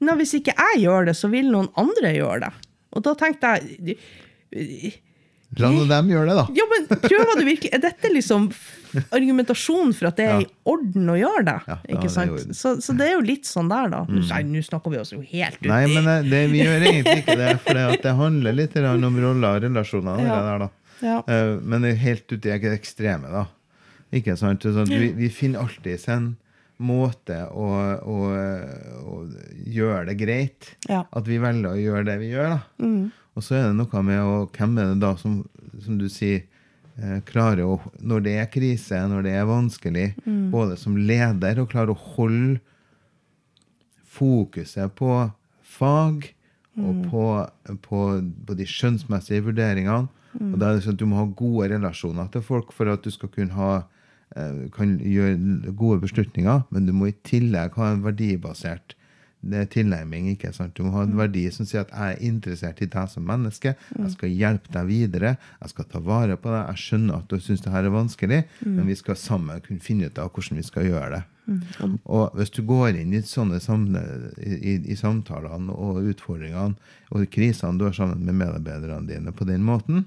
Nei, 0.00 0.14
hvis 0.16 0.32
ikke 0.38 0.54
jeg 0.56 0.80
gjør 0.86 1.10
det, 1.10 1.16
så 1.18 1.28
vil 1.28 1.50
noen 1.52 1.68
andre 1.76 2.14
gjøre 2.16 2.40
det. 2.46 2.50
Og 2.96 3.04
da 3.04 3.12
tenkte 3.20 3.52
jeg 3.58 3.98
La 5.62 5.70
nå 5.74 5.84
dem 5.90 6.10
gjøre 6.12 6.30
det, 6.30 6.36
da. 6.38 6.44
Ja, 6.56 6.66
men 6.70 6.86
prøver 7.02 7.40
du 7.40 7.44
virkelig 7.48 7.72
Er 7.74 7.82
dette 7.82 8.10
liksom 8.12 8.48
argumentasjon 9.12 9.92
for 9.96 10.08
at 10.10 10.16
det 10.20 10.26
er 10.28 10.42
i 10.44 10.48
orden 10.68 11.10
å 11.12 11.16
gjøre 11.18 11.44
det? 11.48 11.56
Ja, 11.68 11.76
ja, 11.76 11.96
ikke 11.98 12.10
sant? 12.12 12.36
Det. 12.38 12.56
Så, 12.56 12.74
så 12.84 12.94
det 12.96 13.08
er 13.10 13.14
jo 13.16 13.24
litt 13.26 13.48
sånn 13.48 13.68
der, 13.70 13.90
da. 13.92 14.02
Mm. 14.08 14.22
Nei, 14.30 14.40
nå 14.48 14.64
snakker 14.64 14.94
vi 14.94 15.00
oss 15.02 15.12
jo 15.12 15.20
helt 15.20 15.60
ut 15.60 15.68
Nei, 15.68 15.82
men 15.92 16.08
det, 16.08 16.16
det, 16.30 16.42
vi 16.54 16.62
gjør 16.64 16.88
egentlig 16.88 17.18
ikke 17.22 17.38
det, 17.42 17.52
for 17.66 17.82
det, 18.06 18.16
handler 18.22 18.56
litt 18.56 18.76
om 18.80 19.20
roller 19.22 19.48
og 19.58 19.66
relasjoner. 19.66 20.24
Ja. 20.24 20.40
der 20.48 20.64
da. 20.64 20.72
Eh, 21.04 21.54
Men 21.62 21.86
det 21.86 21.94
helt 22.02 22.26
uti 22.32 22.48
det 22.48 22.74
ekstreme, 22.74 23.30
da. 23.32 23.46
Ikke 24.14 24.36
sant? 24.40 24.64
Så 24.64 24.86
vi, 24.88 25.12
vi 25.16 25.28
finner 25.32 25.66
alltid 25.66 26.08
en 26.08 26.32
måte 26.78 27.42
å, 27.50 27.68
å, 28.06 28.18
å 29.02 29.16
gjøre 29.66 30.06
det 30.08 30.18
greit. 30.20 30.72
Ja. 30.88 31.04
At 31.10 31.28
vi 31.28 31.40
velger 31.42 31.74
å 31.74 31.78
gjøre 31.78 32.06
det 32.08 32.18
vi 32.22 32.32
gjør. 32.32 32.54
da. 32.56 32.60
Og 33.38 33.44
så 33.46 33.54
er 33.54 33.68
det 33.68 33.76
noe 33.78 34.02
med 34.02 34.18
å, 34.18 34.38
hvem 34.50 34.78
er 34.82 34.88
det 34.92 35.02
da 35.04 35.12
som, 35.20 35.42
som 35.84 35.98
du 36.00 36.08
sier, 36.10 36.42
eh, 36.98 37.20
klarer 37.28 37.68
å 37.70 37.76
Når 38.02 38.24
det 38.24 38.34
er 38.40 38.50
krise, 38.50 38.98
når 39.06 39.28
det 39.28 39.34
er 39.38 39.46
vanskelig, 39.46 40.08
både 40.50 40.78
som 40.80 40.96
leder, 40.98 41.60
og 41.62 41.70
klare 41.70 41.94
å 41.94 42.02
holde 42.16 42.58
fokuset 44.18 44.90
på 44.98 45.12
fag 45.62 46.32
og 46.78 47.04
på, 47.10 47.24
på, 47.84 48.00
på 48.46 48.56
de 48.58 48.66
skjønnsmessige 48.66 49.46
vurderingene. 49.46 50.10
Og 50.38 50.58
da 50.58 50.70
er 50.70 50.78
det 50.78 50.84
sånn 50.84 50.96
at 50.98 51.00
Du 51.00 51.06
må 51.10 51.18
ha 51.18 51.28
gode 51.38 51.70
relasjoner 51.72 52.28
til 52.34 52.42
folk 52.44 52.74
for 52.74 52.90
at 52.90 53.06
du 53.06 53.10
skal 53.14 53.30
kunne 53.34 53.54
ha 53.54 53.70
eh, 54.34 54.66
kan 54.74 54.98
gjøre 54.98 55.72
gode 55.78 56.02
beslutninger, 56.02 56.66
men 56.74 56.86
du 56.86 56.92
må 56.94 57.10
i 57.10 57.16
tillegg 57.26 57.78
ha 57.78 57.92
en 57.92 58.02
verdibasert 58.02 58.94
er 58.94 58.97
tilnærming. 59.42 60.30
ikke 60.32 60.52
sant? 60.52 60.74
Du 60.76 60.82
må 60.84 60.92
ha 60.96 61.04
en 61.06 61.16
verdi 61.18 61.44
som 61.54 61.66
sier 61.66 61.84
at 61.84 61.92
jeg 61.94 62.16
er 62.16 62.26
interessert 62.26 62.82
i 62.82 62.90
deg 62.90 63.08
som 63.10 63.26
menneske. 63.26 63.74
Jeg 63.94 64.12
skal 64.14 64.34
hjelpe 64.34 64.72
deg 64.74 64.86
videre. 64.86 65.36
Jeg 65.60 65.74
skal 65.74 65.88
ta 65.92 66.02
vare 66.02 66.36
på 66.36 66.50
deg. 66.52 66.68
Jeg 66.72 66.84
skjønner 66.84 67.20
at 67.20 67.28
du 67.30 67.38
syns 67.40 67.64
det 67.64 67.72
her 67.72 67.88
er 67.88 67.94
vanskelig, 67.94 68.44
men 68.66 68.86
vi 68.86 68.98
skal 68.98 69.16
sammen 69.16 69.60
kunne 69.64 69.84
finne 69.84 70.08
ut 70.08 70.18
av 70.18 70.32
hvordan 70.32 70.58
vi 70.58 70.66
skal 70.66 70.88
gjøre 70.88 71.10
det. 71.16 71.24
Og 72.04 72.34
hvis 72.36 72.50
du 72.52 72.60
går 72.68 72.98
inn 73.00 73.14
i 73.16 73.22
sånne 73.24 73.56
samle, 73.64 74.02
i, 74.36 74.76
i, 74.84 74.96
samtalene 74.98 75.72
og 75.72 76.02
utfordringene 76.10 76.76
og 77.08 77.24
krisene 77.32 77.80
du 77.80 77.86
har 77.86 77.94
sammen 77.96 78.20
med 78.26 78.36
medarbeiderne 78.36 79.08
dine 79.08 79.32
på 79.32 79.46
den 79.48 79.64
måten, 79.64 80.04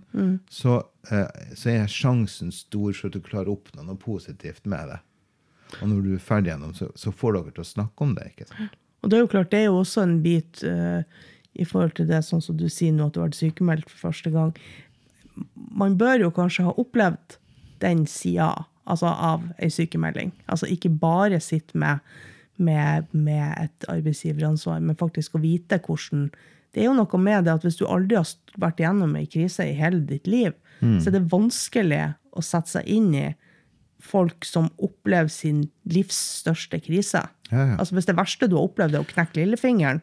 så, 0.50 0.84
eh, 1.10 1.26
så 1.58 1.74
er 1.74 1.90
sjansen 1.90 2.54
stor 2.54 2.94
for 2.94 3.10
at 3.10 3.18
du 3.18 3.26
klarer 3.26 3.50
å 3.50 3.58
oppnå 3.58 3.88
noe 3.88 3.98
positivt 3.98 4.70
med 4.70 4.94
det. 4.94 5.00
Og 5.80 5.90
når 5.90 6.06
du 6.06 6.14
er 6.14 6.22
ferdig 6.22 6.52
gjennom, 6.52 6.76
så, 6.78 6.92
så 7.00 7.14
får 7.16 7.40
dere 7.40 7.56
til 7.56 7.64
å 7.64 7.72
snakke 7.72 8.06
om 8.06 8.14
det. 8.18 8.28
ikke 8.34 8.50
sant? 8.52 8.78
Og 9.02 9.10
det 9.10 9.18
er 9.18 9.24
jo 9.24 9.32
klart, 9.32 9.52
det 9.52 9.64
er 9.64 9.70
jo 9.70 9.82
også 9.82 10.06
en 10.06 10.18
bit 10.24 10.62
uh, 10.68 11.02
i 11.54 11.66
forhold 11.68 11.96
til 11.98 12.10
det 12.10 12.22
sånn 12.26 12.44
som 12.44 12.58
du 12.58 12.68
sier 12.72 12.94
nå, 12.96 13.08
at 13.08 13.16
du 13.16 13.22
har 13.22 13.30
vært 13.30 13.40
sykemeldt 13.42 13.90
for 13.90 14.10
første 14.10 14.32
gang. 14.34 14.54
Man 15.74 15.98
bør 16.00 16.28
jo 16.28 16.34
kanskje 16.36 16.68
ha 16.68 16.76
opplevd 16.80 17.38
den 17.82 18.06
sida 18.10 18.54
altså 18.90 19.12
av 19.12 19.44
ei 19.62 19.70
sykemelding. 19.74 20.32
Altså 20.52 20.70
ikke 20.70 20.92
bare 21.02 21.42
sitte 21.44 21.78
med, 21.78 22.02
med, 22.58 23.10
med 23.12 23.54
et 23.58 23.90
arbeidsgiveransvar, 23.92 24.82
men 24.84 25.00
faktisk 25.00 25.38
å 25.38 25.44
vite 25.44 25.82
hvordan 25.86 26.32
Det 26.72 26.80
er 26.80 26.88
jo 26.88 26.96
noe 26.96 27.18
med 27.20 27.44
det 27.44 27.52
at 27.52 27.66
hvis 27.68 27.76
du 27.82 27.84
aldri 27.84 28.16
har 28.16 28.30
vært 28.56 28.80
igjennom 28.80 29.16
ei 29.20 29.26
krise 29.28 29.66
i 29.68 29.76
hele 29.76 30.00
ditt 30.08 30.28
liv, 30.28 30.54
så 31.04 31.10
er 31.10 31.18
det 31.18 31.28
vanskelig 31.34 32.14
å 32.32 32.42
sette 32.42 32.72
seg 32.72 32.88
inn 32.88 33.10
i 33.14 33.26
folk 34.02 34.48
som 34.48 34.70
opplever 34.82 35.28
sin 35.30 35.66
livs 35.84 36.16
største 36.40 36.80
krise. 36.80 37.26
Ja, 37.52 37.66
ja. 37.74 37.76
Altså 37.78 37.98
Hvis 37.98 38.08
det 38.08 38.18
verste 38.18 38.48
du 38.50 38.56
har 38.58 38.70
opplevd, 38.70 38.96
er 38.96 39.04
å 39.04 39.10
knekke 39.10 39.40
lillefingeren, 39.42 40.02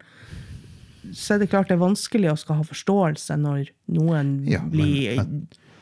så 1.17 1.35
er 1.35 1.43
det 1.43 1.51
klart 1.53 1.71
det 1.71 1.79
er 1.79 1.85
vanskelig 1.85 2.33
å 2.33 2.37
skal 2.37 2.61
ha 2.61 2.67
forståelse 2.69 3.39
når 3.41 3.71
noen 3.97 4.35
Ja, 4.51 4.61
men 4.67 4.75
blir 4.75 5.23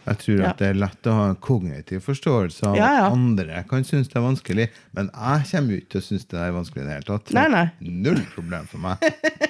jeg, 0.06 0.18
tror 0.22 0.38
Ja. 0.40 0.50
at 0.50 0.58
det 0.58 0.68
er 0.70 0.74
lett 0.78 1.02
å 1.10 1.12
ha 1.16 1.28
en 1.30 1.36
kognitiv 1.36 2.00
forståelse 2.06 2.66
av 2.70 2.76
Ja, 2.78 2.90
ja. 2.94 3.06
at 3.06 3.12
andre 3.12 3.64
kan 3.68 3.84
synes 3.84 4.08
det 4.08 4.16
er 4.16 4.24
vanskelig, 4.26 4.68
men 4.94 5.10
jeg 5.12 5.46
kommer 5.50 5.70
jo 5.74 5.80
ikke 5.82 5.88
til 5.96 6.00
å 6.00 6.06
synes 6.06 6.26
det 6.30 6.38
er 6.40 6.52
vanskelig 6.54 6.82
i 6.82 6.86
det 6.86 6.94
hele 6.96 7.08
tatt. 7.10 7.32
Nei, 7.34 7.46
nei. 7.48 7.64
Null 7.80 8.20
problem 8.34 8.66
for 8.70 8.78
meg. 8.78 8.98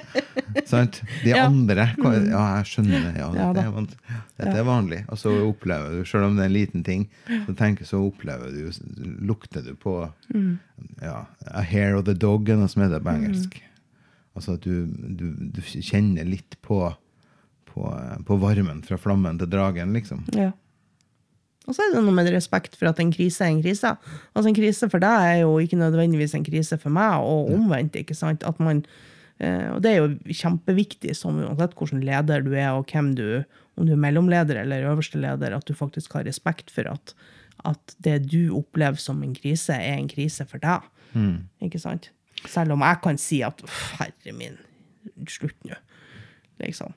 Sant? 0.67 1.03
De. 1.25 1.33
Mm. 1.33 1.45
andre 1.45 1.87
kan- 2.01 2.27
Ja, 2.31 2.45
jeg 2.57 2.65
skjønner 2.71 3.03
det. 3.13 3.15
Ja, 3.21 3.29
dette, 3.53 3.65
er 3.67 4.45
dette 4.45 4.57
er 4.59 4.65
vanlig. 4.65 5.05
Og 5.11 5.19
så 5.19 5.31
opplever 5.47 5.91
du, 5.99 6.05
selv 6.09 6.25
om 6.31 6.37
det 6.37 6.43
er 6.45 6.47
en 6.51 6.57
liten 6.57 6.85
ting, 6.85 7.09
så 7.47 7.55
tenker 7.57 7.85
så 7.85 8.01
opplever 8.01 8.51
du 8.51 8.73
Lukter 9.27 9.63
du 9.63 9.75
på 9.75 10.11
Mm. 10.35 10.59
ja, 11.03 11.27
A 11.53 11.63
hair 11.63 11.95
of 11.97 12.05
the 12.05 12.15
dog, 12.15 12.49
er 12.49 12.57
noe 12.57 12.69
som 12.69 12.83
heter 12.83 13.01
på 13.01 13.13
engelsk. 13.15 13.61
Altså 14.37 14.55
at 14.55 14.61
du, 14.63 14.87
du, 14.87 15.31
du 15.53 15.61
kjenner 15.63 16.25
litt 16.29 16.57
på, 16.63 16.95
på, 17.77 17.91
på 18.27 18.39
varmen 18.41 18.81
fra 18.87 18.97
flammen 19.01 19.39
til 19.41 19.51
dragen, 19.53 19.93
liksom. 19.97 20.25
Ja. 20.35 20.53
Og 21.67 21.75
så 21.75 21.83
er 21.83 21.93
det 21.97 22.05
noe 22.07 22.15
med 22.15 22.31
respekt 22.31 22.77
for 22.79 22.89
at 22.89 23.01
en 23.03 23.11
krise 23.15 23.43
er 23.43 23.51
en 23.51 23.63
krise. 23.63 23.91
Altså 24.33 24.49
En 24.49 24.57
krise 24.57 24.89
for 24.91 25.03
deg 25.03 25.27
er 25.33 25.41
jo 25.43 25.57
ikke 25.63 25.79
nødvendigvis 25.81 26.37
en 26.39 26.47
krise 26.47 26.79
for 26.79 26.95
meg, 26.95 27.21
og 27.27 27.51
omvendt. 27.55 27.99
ikke 27.99 28.15
sant? 28.15 28.47
At 28.47 28.61
man, 28.63 28.85
eh, 29.43 29.69
og 29.75 29.83
det 29.83 29.93
er 29.93 29.99
jo 29.99 30.35
kjempeviktig, 30.43 31.17
som 31.19 31.41
uansett 31.43 31.75
hvilken 31.77 32.05
leder 32.07 32.47
du 32.47 32.53
er, 32.55 32.71
og 32.71 32.87
hvem 32.93 33.15
du 33.19 33.43
om 33.77 33.85
du 33.85 33.93
er 33.93 34.01
mellomleder 34.01 34.63
eller 34.63 34.87
øverste 34.89 35.21
leder, 35.21 35.53
at 35.53 35.67
du 35.69 35.75
faktisk 35.77 36.15
har 36.17 36.25
respekt 36.25 36.71
for 36.73 36.89
at, 36.89 37.13
at 37.69 37.97
det 38.01 38.31
du 38.31 38.55
opplever 38.57 38.97
som 38.97 39.21
en 39.23 39.35
krise, 39.37 39.75
er 39.75 39.99
en 39.99 40.09
krise 40.09 40.47
for 40.49 40.63
deg. 40.63 40.87
Ikke 41.61 41.81
sant? 41.83 42.11
Selv 42.47 42.73
om 42.73 42.85
jeg 42.85 43.03
kan 43.05 43.19
si 43.21 43.43
at 43.45 43.61
herre 43.99 44.33
min, 44.37 44.57
slutt 45.29 45.59
nå. 45.69 45.77
Liksom. 46.63 46.95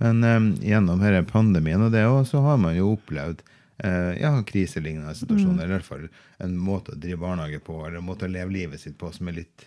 Men 0.00 0.24
um, 0.24 0.50
gjennom 0.64 1.00
denne 1.02 1.22
pandemien 1.28 1.82
og 1.84 1.92
det 1.92 2.06
også, 2.08 2.38
så 2.38 2.44
har 2.46 2.60
man 2.62 2.76
jo 2.76 2.94
opplevd 2.94 3.42
eh, 3.84 4.14
ja, 4.22 4.30
kriselignende 4.48 5.12
situasjoner. 5.18 5.64
Eller 5.66 5.74
i 5.74 5.78
hvert 5.78 5.88
fall 5.90 6.06
en 6.40 6.56
måte 6.56 6.94
å 6.94 7.00
drive 7.00 7.20
barnehage 7.20 7.60
på, 7.64 7.76
eller 7.86 8.00
en 8.00 8.06
måte 8.08 8.24
å 8.28 8.32
leve 8.32 8.54
livet 8.54 8.80
sitt 8.80 8.96
på 9.00 9.12
som 9.12 9.28
er 9.28 9.42
litt 9.42 9.66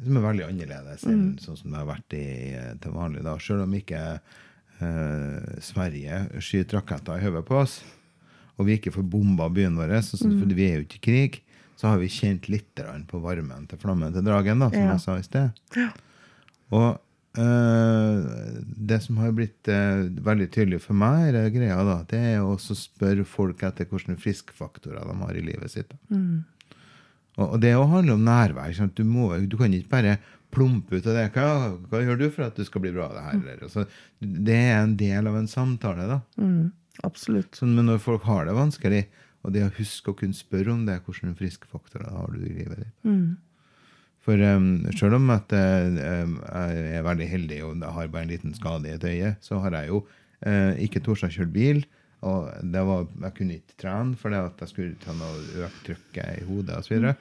som 0.00 0.16
er 0.16 0.22
veldig 0.24 0.46
annerledes 0.46 1.02
enn 1.04 1.34
sånn 1.42 1.58
som 1.60 1.74
det 1.74 1.76
har 1.76 1.88
vært 1.90 2.14
i, 2.16 2.26
eh, 2.56 2.70
til 2.80 2.94
vanlig. 2.96 3.22
da. 3.26 3.34
Selv 3.38 3.66
om 3.66 3.74
ikke 3.76 4.00
eh, 4.80 5.58
Sverige 5.60 6.22
skyter 6.40 6.78
raketter 6.80 7.18
i 7.20 7.24
hodet 7.26 7.44
på 7.48 7.58
oss, 7.60 7.80
og 8.56 8.66
vi 8.68 8.78
ikke 8.78 8.92
får 8.94 9.06
bomba 9.12 9.48
byen 9.52 9.76
vår, 9.76 9.92
så, 10.04 10.16
så, 10.20 10.28
for 10.38 10.56
vi 10.56 10.66
er 10.70 10.80
jo 10.80 10.86
ikke 10.86 10.98
i 11.00 11.04
krig, 11.04 11.38
så 11.80 11.88
har 11.92 12.00
vi 12.00 12.08
kjent 12.12 12.48
litt 12.52 12.80
på 13.08 13.20
varmen 13.24 13.68
til 13.68 13.78
flammen 13.80 14.12
til 14.12 14.24
dragen, 14.26 14.60
da, 14.60 14.68
som 14.72 14.80
Ja. 14.82 14.90
jeg 14.96 15.00
sa 15.04 15.16
i 15.16 15.22
sted. 15.24 15.94
Og 16.72 16.88
eh, 16.90 16.98
det 17.38 18.98
som 19.04 19.20
har 19.22 19.34
blitt 19.36 19.68
eh, 19.70 20.08
veldig 20.26 20.48
tydelig 20.50 20.80
for 20.82 20.98
meg, 20.98 21.28
er 21.28 21.36
det 21.36 21.52
greia 21.54 21.76
da, 21.86 22.00
det 22.10 22.18
er 22.32 22.42
å 22.42 22.56
spørre 22.58 23.26
folk 23.28 23.62
etter 23.66 23.86
hvilke 23.86 24.16
friskfaktorer 24.18 25.06
de 25.06 25.14
har 25.20 25.38
i 25.38 25.44
livet 25.46 25.70
sitt. 25.70 25.92
Da. 25.92 26.18
Og, 27.40 27.54
det 27.62 27.76
å 27.78 27.86
handle 27.88 28.18
om 28.18 28.26
nærvær. 28.26 28.74
Du, 28.96 29.04
må, 29.06 29.30
du 29.46 29.56
kan 29.60 29.72
ikke 29.72 29.94
bare 29.94 30.16
plumpe 30.50 30.98
ut 30.98 31.06
av 31.06 31.16
det. 31.16 31.28
Hva, 31.36 31.46
hva 31.88 32.02
gjør 32.02 32.18
du 32.20 32.26
for 32.34 32.48
at 32.48 32.58
du 32.58 32.66
skal 32.66 32.82
bli 32.84 32.92
bra 32.96 33.06
av 33.06 33.16
det 33.16 33.24
her? 33.28 33.62
Mm. 33.62 33.70
Så, 33.70 33.86
det 34.50 34.58
er 34.58 34.80
en 34.80 34.96
del 34.98 35.30
av 35.30 35.38
en 35.38 35.48
samtale. 35.48 36.08
da. 36.10 36.20
Absolutt. 37.06 37.54
Så, 37.56 37.68
men 37.70 37.86
når 37.88 38.02
folk 38.02 38.26
har 38.28 38.48
det 38.48 38.56
vanskelig, 38.58 39.04
og 39.46 39.54
det 39.54 39.62
å 39.64 39.70
huske 39.78 40.12
å 40.12 40.18
kunne 40.18 40.36
spørre 40.36 40.74
om 40.74 40.82
det, 40.88 40.98
hvilke 41.06 41.32
friskfaktorer 41.38 42.10
har 42.12 42.34
du 42.34 42.42
i 42.42 42.58
livet 42.58 42.82
ditt? 42.82 42.92
For 44.24 44.36
um, 44.36 44.84
selv 44.98 45.16
om 45.16 45.30
at 45.32 45.52
eh, 45.56 45.86
um, 46.24 46.34
jeg 46.44 46.98
er 46.98 47.06
veldig 47.06 47.28
heldig 47.30 47.60
og 47.64 47.86
har 47.96 48.10
bare 48.12 48.26
en 48.26 48.34
liten 48.34 48.52
skade 48.56 48.90
i 48.90 48.96
et 48.98 49.06
øye, 49.08 49.30
så 49.40 49.62
har 49.64 49.78
jeg 49.78 49.88
jo 49.94 50.02
uh, 50.04 50.74
ikke 50.76 51.00
tort 51.04 51.24
å 51.24 51.32
kjøre 51.32 51.54
bil. 51.54 51.82
Og 52.20 52.50
var, 52.68 53.06
jeg 53.24 53.36
kunne 53.38 53.56
ikke 53.56 53.78
trene 53.80 54.18
fordi 54.20 54.40
at 54.42 54.60
jeg 54.60 54.72
skulle 54.74 54.98
ta 55.00 55.14
noe 55.16 55.64
økt 55.64 55.86
trykket 55.86 56.42
i 56.42 56.44
hodet 56.44 56.76
osv. 56.76 56.84
Så, 56.84 56.92
videre. 56.92 57.14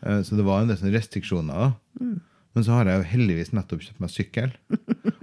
Eh, 0.00 0.22
så 0.24 0.38
det 0.38 0.46
var 0.46 0.62
en 0.62 0.70
del 0.70 0.78
sånne 0.80 0.94
restriksjoner. 0.96 1.66
da. 1.66 2.14
Men 2.56 2.64
så 2.64 2.78
har 2.78 2.88
jeg 2.88 3.02
jo 3.02 3.10
heldigvis 3.10 3.52
nettopp 3.52 3.84
kjøpt 3.84 4.00
meg 4.00 4.12
sykkel. 4.14 4.54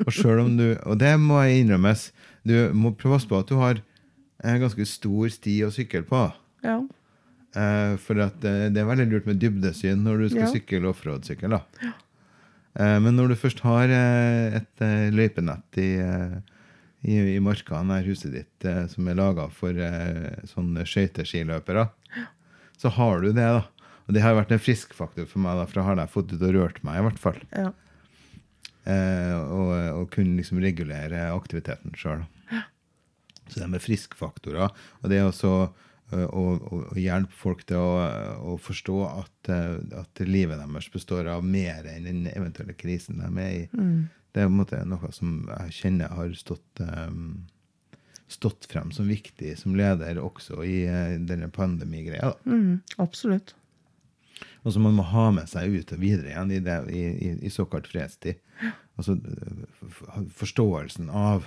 Og 0.05 0.11
selv 0.13 0.43
om 0.45 0.53
du, 0.59 0.67
og 0.85 0.99
det 1.01 1.15
må 1.21 1.41
jeg 1.41 1.63
innrømmes, 1.63 2.11
du 2.45 2.55
må 2.77 2.93
prøve 2.93 3.15
å 3.15 3.17
passe 3.17 3.31
på 3.31 3.39
at 3.41 3.49
du 3.49 3.57
har 3.57 3.81
en 4.43 4.61
ganske 4.61 4.85
stor 4.89 5.31
sti 5.33 5.55
å 5.65 5.71
sykle 5.73 6.03
på. 6.05 6.27
Ja. 6.65 6.77
Eh, 7.55 7.95
for 8.01 8.17
at 8.23 8.45
eh, 8.49 8.69
det 8.73 8.81
er 8.81 8.87
veldig 8.89 9.05
lurt 9.11 9.27
med 9.29 9.37
dybdesyn 9.41 10.01
når 10.05 10.23
du 10.23 10.29
skal 10.31 10.47
Ja. 10.47 10.51
sykle 10.55 10.89
offroad-sykkel. 10.89 11.53
Ja. 11.53 11.91
Eh, 12.79 12.97
men 13.03 13.13
når 13.15 13.29
du 13.29 13.35
først 13.37 13.59
har 13.61 13.91
eh, 13.93 14.55
et 14.61 14.81
eh, 14.81 15.11
løypenett 15.13 15.77
i, 15.77 15.89
eh, 16.01 16.39
i, 17.05 17.19
i 17.35 17.39
marka 17.43 17.83
nær 17.85 18.01
huset 18.07 18.33
ditt 18.33 18.65
som 18.89 19.07
er 19.11 19.19
laga 19.19 19.49
for 19.53 19.75
sånne 20.49 20.85
skøyteskiløpere, 20.87 21.89
så 22.79 22.89
har 22.95 23.21
du 23.21 23.27
det. 23.33 23.43
da. 23.43 23.61
Og 24.07 24.15
det 24.15 24.23
har 24.23 24.33
vært 24.35 24.51
en 24.55 24.59
frisk 24.63 24.93
faktor 24.97 25.27
for 25.29 25.39
meg, 25.43 25.55
da, 25.59 25.65
for 25.69 25.79
da 25.81 25.83
har 25.89 25.99
jeg 26.01 26.11
fått 26.15 26.33
ut 26.33 26.41
og 26.47 26.53
rørt 26.55 26.81
meg, 26.83 26.97
i 26.99 27.05
hvert 27.09 27.19
fall. 27.21 27.39
ja. 27.53 27.69
Eh, 28.83 29.37
og, 29.39 29.69
og 30.01 30.09
kunne 30.11 30.35
liksom 30.41 30.57
regulere 30.59 31.29
aktiviteten 31.31 31.93
sjøl. 31.95 32.25
Så 33.47 33.59
det 33.61 33.69
med 33.71 33.83
friskfaktorer, 33.83 34.71
og 34.73 35.07
det 35.11 35.19
er 35.21 35.29
så, 35.35 35.51
eh, 35.69 35.69
og, 36.13 36.65
og, 36.69 36.83
og 36.91 36.99
hjelpe 36.99 37.35
folk 37.37 37.63
til 37.69 37.79
å, 37.79 37.93
å 38.53 38.57
forstå 38.61 38.97
at, 39.07 39.49
eh, 39.53 39.79
at 39.99 40.23
livet 40.27 40.61
deres 40.61 40.89
består 40.93 41.29
av 41.33 41.45
mer 41.45 41.87
enn 41.89 42.07
den 42.09 42.27
eventuelle 42.33 42.75
krisen 42.77 43.21
de 43.23 43.31
er 43.41 43.55
i. 43.63 43.63
Det 44.33 44.41
er 44.41 44.47
på 44.49 44.53
en 44.53 44.61
måte 44.61 44.83
noe 44.89 45.11
som 45.13 45.43
jeg 45.45 45.75
kjenner 45.77 46.13
har 46.17 46.31
stått, 46.37 46.81
um, 46.81 47.43
stått 48.31 48.65
frem 48.71 48.89
som 48.95 49.09
viktig 49.09 49.53
som 49.59 49.75
leder 49.77 50.17
også 50.21 50.63
i 50.65 50.79
uh, 50.89 51.19
denne 51.21 51.51
pandemigreia. 51.53 52.33
Mm, 52.49 52.81
absolutt. 52.97 53.53
Og 54.63 54.73
som 54.73 54.87
man 54.87 54.97
må 54.97 55.05
ha 55.05 55.27
med 55.35 55.49
seg 55.51 55.75
ut 55.75 55.91
og 55.93 56.01
videre 56.01 56.31
igjen 56.31 56.55
i, 56.55 56.61
det, 56.65 56.79
i, 56.89 57.03
i, 57.13 57.33
i 57.45 57.51
såkalt 57.53 57.89
fredstid. 57.91 58.41
Altså 58.97 59.17
forståelsen 60.37 61.09
av 61.09 61.45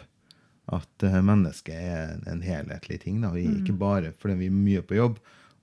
at 0.68 1.02
eh, 1.06 1.20
mennesket 1.22 1.74
er 1.78 2.16
en, 2.32 2.40
helhetlig 2.42 3.00
ting. 3.04 3.20
Da. 3.22 3.30
Vi, 3.30 3.44
Ikke 3.60 3.76
bare 3.78 4.12
fordi 4.18 4.34
vi 4.40 4.46
er 4.46 4.50
mye 4.56 4.82
på 4.82 4.96
jobb, 4.98 5.18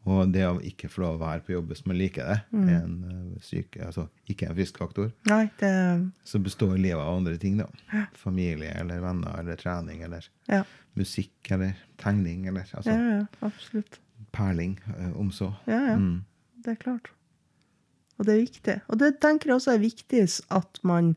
og 0.06 0.32
det 0.36 0.44
å 0.48 0.58
ikke 0.64 0.90
få 0.92 1.02
lov 1.06 1.16
å 1.16 1.22
være 1.24 1.44
på 1.46 1.54
jobb 1.54 1.70
hvis 1.72 1.86
man 1.88 1.96
liker 1.98 2.28
det, 2.28 2.38
er 2.60 2.82
en 2.84 2.96
eh, 3.08 3.42
syk, 3.44 3.78
altså, 3.84 4.08
ikke 4.28 4.50
en 4.50 4.56
frisk 4.56 4.78
faktor. 4.82 5.12
Nei, 5.32 5.46
det 5.60 5.72
Så 6.28 6.40
består 6.44 6.76
livet 6.78 7.00
av 7.04 7.18
andre 7.18 7.38
ting. 7.38 7.58
da. 7.58 7.68
Familie 8.20 8.74
eller 8.80 9.00
venner 9.04 9.40
eller 9.40 9.56
trening 9.60 10.04
eller 10.04 10.28
Ja. 10.52 10.64
musikk 10.96 11.52
eller 11.52 11.76
tegning 11.98 12.48
eller 12.48 12.68
altså, 12.74 12.92
Ja, 12.92 13.18
ja, 13.20 13.26
absolutt. 13.42 14.00
perling, 14.32 14.80
eh, 14.98 15.12
om 15.20 15.32
så. 15.32 15.54
Ja, 15.68 15.80
ja. 15.94 15.96
Mm. 15.98 16.24
Det 16.64 16.72
er 16.72 16.76
klart. 16.84 17.10
Og 18.20 18.26
det 18.26 18.34
er 18.36 18.46
viktig. 18.46 18.82
Og 18.90 19.00
det 19.00 19.20
tenker 19.20 19.50
jeg 19.50 19.56
også 19.58 19.74
er 19.74 19.80
viktig 19.84 20.20
at 20.52 20.80
man, 20.84 21.16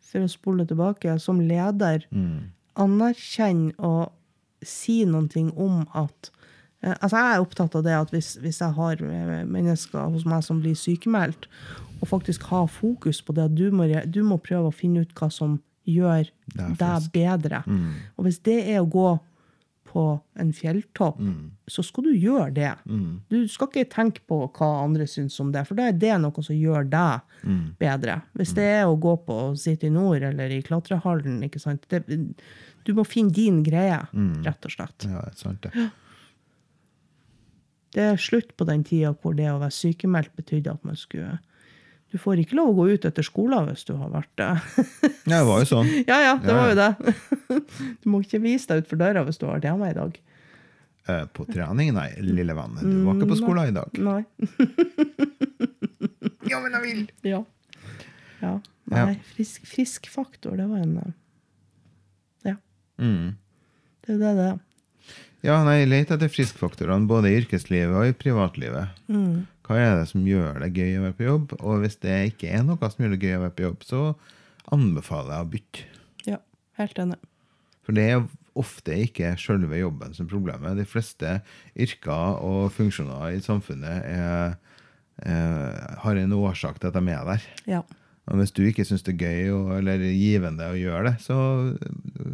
for 0.00 0.20
å 0.24 0.28
spole 0.30 0.64
tilbake, 0.66 1.18
som 1.20 1.40
leder 1.40 2.04
Mm. 2.12 2.50
Anerkjenner 2.80 3.74
og 3.78 4.12
si 4.64 5.02
ting 5.32 5.52
om 5.56 5.84
at 5.94 6.30
eh, 6.82 6.94
Altså, 7.00 7.16
jeg 7.16 7.34
er 7.34 7.40
opptatt 7.40 7.74
av 7.74 7.84
det 7.84 7.94
at 7.96 8.10
hvis, 8.10 8.34
hvis 8.40 8.60
jeg 8.60 8.76
har 8.76 9.00
eh, 9.00 9.44
mennesker 9.44 10.10
hos 10.12 10.24
meg 10.24 10.42
som 10.44 10.60
blir 10.60 10.74
sykemeldt, 10.74 11.48
og 12.00 12.08
faktisk 12.08 12.42
ha 12.50 12.66
fokus 12.66 13.22
på 13.22 13.32
det 13.32 13.44
at 13.44 13.54
du 13.56 13.70
må, 13.72 13.86
du 14.06 14.22
må 14.24 14.36
prøve 14.36 14.68
å 14.68 14.74
finne 14.74 15.04
ut 15.04 15.14
hva 15.16 15.30
som 15.32 15.60
gjør 15.88 16.28
deg 16.54 17.08
bedre. 17.12 17.62
Mm. 17.66 17.94
Og 18.16 18.26
hvis 18.26 18.40
det 18.44 18.58
er 18.72 18.82
å 18.82 18.88
gå 18.88 19.08
på 19.94 20.02
en 20.42 20.48
fjelltopp, 20.52 21.20
så 21.70 21.82
skal 21.86 22.08
du 22.08 22.10
gjøre 22.18 22.50
det. 22.56 22.72
Du 23.30 23.36
skal 23.48 23.68
ikke 23.70 23.84
tenke 23.92 24.24
på 24.26 24.40
hva 24.58 24.68
andre 24.82 25.06
syns 25.06 25.38
om 25.40 25.52
det, 25.54 25.62
for 25.68 25.78
da 25.78 25.86
er 25.86 25.94
det 26.02 26.16
noe 26.18 26.42
som 26.42 26.56
gjør 26.58 26.88
deg 26.90 27.20
bedre. 27.78 28.16
Hvis 28.34 28.56
det 28.58 28.66
er 28.80 28.84
å 28.90 28.98
gå 28.98 29.14
på 29.22 29.38
City 29.54 29.92
Nord 29.94 30.26
eller 30.26 30.50
i 30.50 30.62
klatrehallen, 30.66 31.38
ikke 31.46 31.62
sant? 31.62 31.86
Det, 31.88 32.02
du 32.84 32.92
må 32.98 33.06
finne 33.06 33.30
din 33.32 33.62
greie, 33.62 34.02
rett 34.44 34.66
og 34.66 34.74
slett. 34.74 35.06
Ja, 35.06 35.22
det 35.22 35.36
er 35.36 35.40
sant 35.46 35.62
det. 35.62 35.88
Det 37.94 38.02
er 38.10 38.16
slutt 38.18 38.56
på 38.58 38.66
den 38.66 38.82
tida 38.82 39.14
hvor 39.14 39.38
det 39.38 39.46
å 39.52 39.60
være 39.62 39.70
sykemeldt 39.70 40.34
betydde 40.34 40.74
at 40.74 40.82
man 40.84 40.98
skulle 40.98 41.38
Du 42.14 42.18
får 42.22 42.38
ikke 42.44 42.54
lov 42.54 42.68
å 42.70 42.74
gå 42.78 42.84
ut 42.94 43.06
etter 43.08 43.26
skolen 43.26 43.66
hvis 43.72 43.82
du 43.88 43.96
har 43.98 44.12
vært 44.12 44.30
det. 44.38 44.50
Ja, 45.30 45.40
det 45.40 45.46
var 45.48 45.64
jo 45.64 45.66
sånn. 45.66 45.88
ja, 46.10 46.18
ja, 46.22 46.34
det 46.38 46.52
Ja, 46.52 46.58
var 46.60 46.70
jo 46.70 46.76
det. 46.78 47.14
Du 48.04 48.10
må 48.12 48.20
ikke 48.22 48.38
vise 48.44 48.70
deg 48.70 48.84
utfor 48.84 49.00
døra 49.02 49.24
hvis 49.26 49.40
du 49.40 49.48
har 49.48 49.56
vært 49.56 49.66
hjemme 49.66 49.88
i 49.90 49.96
dag. 49.98 50.20
Eh, 51.10 51.24
På 51.36 51.44
trening, 51.48 51.90
nei, 51.96 52.06
lille 52.22 52.54
venn. 52.56 52.78
Du 52.78 53.00
var 53.08 53.18
ikke 53.18 53.32
på 53.34 53.40
skolen 53.40 53.72
i 53.72 53.74
dag. 53.76 53.98
Nei. 53.98 54.22
Ja, 56.48 56.60
men 56.62 56.76
jeg 56.76 56.82
vil! 56.84 57.02
Ja. 57.26 57.40
ja. 58.44 58.54
Ja. 58.92 59.06
Nei, 59.08 59.16
frisk, 59.34 59.64
frisk 59.66 60.06
faktor, 60.12 60.58
det 60.60 60.66
var 60.68 60.82
en 60.84 60.98
eh, 61.00 61.12
Ja. 62.50 62.54
Mm. 63.00 63.34
Det 64.04 64.14
er 64.14 64.20
det 64.20 64.32
det 64.38 64.46
er. 64.52 64.58
Ja, 65.44 65.58
nei, 65.64 65.78
jeg 65.82 65.90
leter 65.90 66.16
etter 66.18 66.30
friskfaktorene 66.32 67.08
både 67.08 67.28
i 67.32 67.38
yrkeslivet 67.42 67.96
og 67.96 68.06
i 68.08 68.14
privatlivet. 68.16 68.92
Mm. 69.12 69.42
Hva 69.64 69.78
er 69.80 69.94
det 69.96 70.08
som 70.10 70.24
gjør 70.28 70.58
det 70.60 70.74
gøy 70.76 70.98
å 70.98 71.04
være 71.06 71.16
på 71.16 71.28
jobb? 71.28 71.52
Og 71.62 71.84
hvis 71.84 71.96
det 72.02 72.16
ikke 72.34 72.50
er 72.52 72.64
noe 72.66 72.90
som 72.92 73.04
gjør 73.04 73.14
det 73.14 73.22
gøy 73.24 73.36
å 73.38 73.44
være 73.46 73.56
på 73.56 73.64
jobb, 73.64 73.86
så 73.88 74.00
anbefaler 74.74 75.32
jeg 75.32 75.46
å 75.46 75.52
bytte. 75.54 75.86
Ja, 76.28 76.40
helt 76.80 77.00
enig. 77.00 77.20
For 77.84 77.96
det 77.96 78.04
er 78.10 78.26
ofte 78.60 78.96
ikke 79.06 79.32
selve 79.40 79.80
jobben 79.80 80.14
som 80.16 80.26
er 80.26 80.32
problemet. 80.34 80.76
De 80.78 80.86
fleste 80.88 81.38
yrker 81.80 82.40
og 82.44 82.70
funksjoner 82.76 83.34
i 83.34 83.42
samfunnet 83.44 84.08
er, 84.08 84.54
er, 85.24 85.80
har 86.04 86.20
en 86.20 86.36
årsak 86.36 86.80
til 86.80 86.92
at 86.92 86.98
de 86.98 87.16
er 87.16 87.28
der. 87.32 87.48
Ja. 87.68 87.82
Og 88.28 88.40
hvis 88.40 88.54
du 88.56 88.62
ikke 88.64 88.86
syns 88.88 89.04
det 89.04 89.16
er 89.16 89.24
gøy 89.26 89.50
og, 89.56 89.72
eller 89.80 90.04
givende 90.12 90.68
å 90.72 90.78
gjøre 90.78 91.10
det, 91.10 91.16
så 91.24 91.36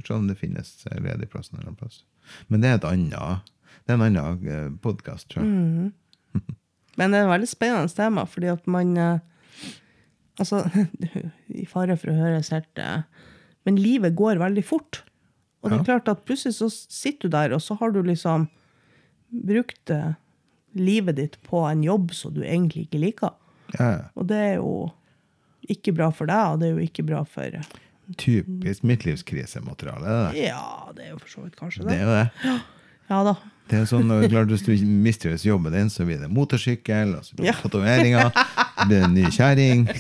se 0.07 0.15
om 0.15 0.29
det 0.31 0.39
finnes 0.39 0.77
ledig 0.99 1.31
plass 1.33 1.51
en 1.51 1.59
eller 1.59 1.73
annen 1.73 1.81
plass. 1.81 2.03
Men 2.51 2.63
det 2.63 2.71
er 2.71 2.79
et 2.79 2.91
annet 2.91 3.51
det 3.87 3.95
er 3.95 3.97
en 3.97 4.05
annen 4.07 4.77
podkast, 4.85 5.31
tror 5.33 5.47
jeg. 5.47 5.91
Men 7.01 7.15
det 7.15 7.21
er 7.21 7.27
et 7.27 7.33
veldig 7.35 7.49
spennende 7.51 7.97
tema, 7.97 8.27
fordi 8.29 8.53
at 8.53 8.71
man 8.71 8.97
eh, 9.01 9.27
Altså, 10.41 10.63
i 11.61 11.67
fare 11.69 11.99
for 12.01 12.13
å 12.13 12.17
høres 12.17 12.49
helt 12.55 12.81
eh, 12.81 13.03
Men 13.69 13.81
livet 13.81 14.15
går 14.17 14.39
veldig 14.41 14.63
fort. 14.65 15.03
Og 15.61 15.69
det 15.69 15.81
er 15.81 15.89
klart 15.91 16.09
at 16.09 16.23
plutselig 16.25 16.57
så 16.57 16.71
sitter 16.73 17.29
du 17.29 17.35
der, 17.35 17.53
og 17.53 17.61
så 17.61 17.77
har 17.77 17.93
du 17.93 17.99
liksom 18.07 18.47
brukt 19.45 19.93
eh, 19.93 20.15
livet 20.79 21.19
ditt 21.19 21.37
på 21.45 21.61
en 21.69 21.83
jobb 21.85 22.15
som 22.17 22.33
du 22.33 22.41
egentlig 22.41 22.87
ikke 22.87 23.03
liker. 23.03 23.37
Ja, 23.77 23.91
Og 24.17 24.31
det 24.31 24.39
er 24.41 24.55
jo 24.63 24.89
ikke 25.71 25.93
bra 25.95 26.09
for 26.15 26.31
deg, 26.31 26.55
og 26.55 26.63
det 26.63 26.71
er 26.71 26.79
jo 26.79 26.87
ikke 26.89 27.05
bra 27.07 27.21
for 27.29 27.61
typisk 28.19 28.83
midtlivskrisemateriale. 28.89 30.33
Ja, 30.41 30.91
det 30.97 31.05
er 31.05 31.13
jo 31.13 31.21
for 31.21 31.31
så 31.31 31.45
vidt 31.45 31.59
kanskje 31.61 31.85
det 31.85 31.93
det. 31.93 31.99
er 32.01 32.09
jo 32.09 32.17
det. 32.17 32.57
Ja 33.11 33.21
da. 33.27 33.35
Det 33.71 33.79
er 33.79 33.85
sånn, 33.87 34.09
og 34.11 34.25
klart 34.33 34.51
Hvis 34.51 34.65
du 34.67 34.73
mistrives 34.83 35.45
jobben 35.47 35.71
din, 35.77 35.91
så 35.93 36.03
blir 36.09 36.19
det 36.19 36.27
motorsykkel, 36.35 37.13
og 37.19 37.23
så 37.27 37.37
blir 37.37 37.45
det 37.47 37.53
Ja. 37.53 37.59
tatoveringer, 37.63 38.31
så 38.35 38.87
blir 38.89 38.99
det 39.05 39.11
ny 39.15 39.25
kjerring. 39.31 39.81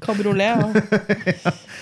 Kabriolet. 0.00 0.64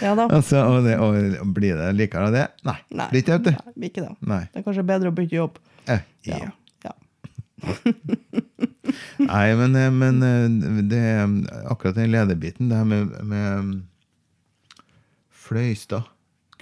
Ja 0.03 0.13
da. 0.15 0.29
Altså, 0.31 0.57
og, 0.63 0.85
det, 0.87 0.93
og 1.03 1.15
blir 1.57 1.75
det 1.75 1.89
likere 1.99 2.29
av 2.29 2.33
det? 2.35 2.45
Nei. 2.69 2.77
Nei, 2.95 3.07
Blir 3.11 3.23
ikke 3.25 3.39
det, 3.43 3.53
nei, 3.57 3.73
ikke 3.89 4.03
det. 4.05 4.13
Nei. 4.31 4.45
Det 4.53 4.61
er 4.61 4.65
kanskje 4.69 4.85
bedre 4.87 5.11
å 5.11 5.15
bytte 5.17 5.35
jobb. 5.35 5.57
Eh, 5.91 6.03
ja. 6.29 6.37
ja. 6.87 6.93
Nei, 9.33 9.49
men, 9.59 9.75
eh, 9.75 9.91
men 9.91 10.23
det 10.93 11.01
er 11.03 11.27
akkurat 11.73 11.99
den 11.99 12.13
lederbiten, 12.15 12.71
det 12.71 12.79
her 12.79 12.87
med, 12.87 13.11
med 13.27 13.83
Fløystad 15.35 16.07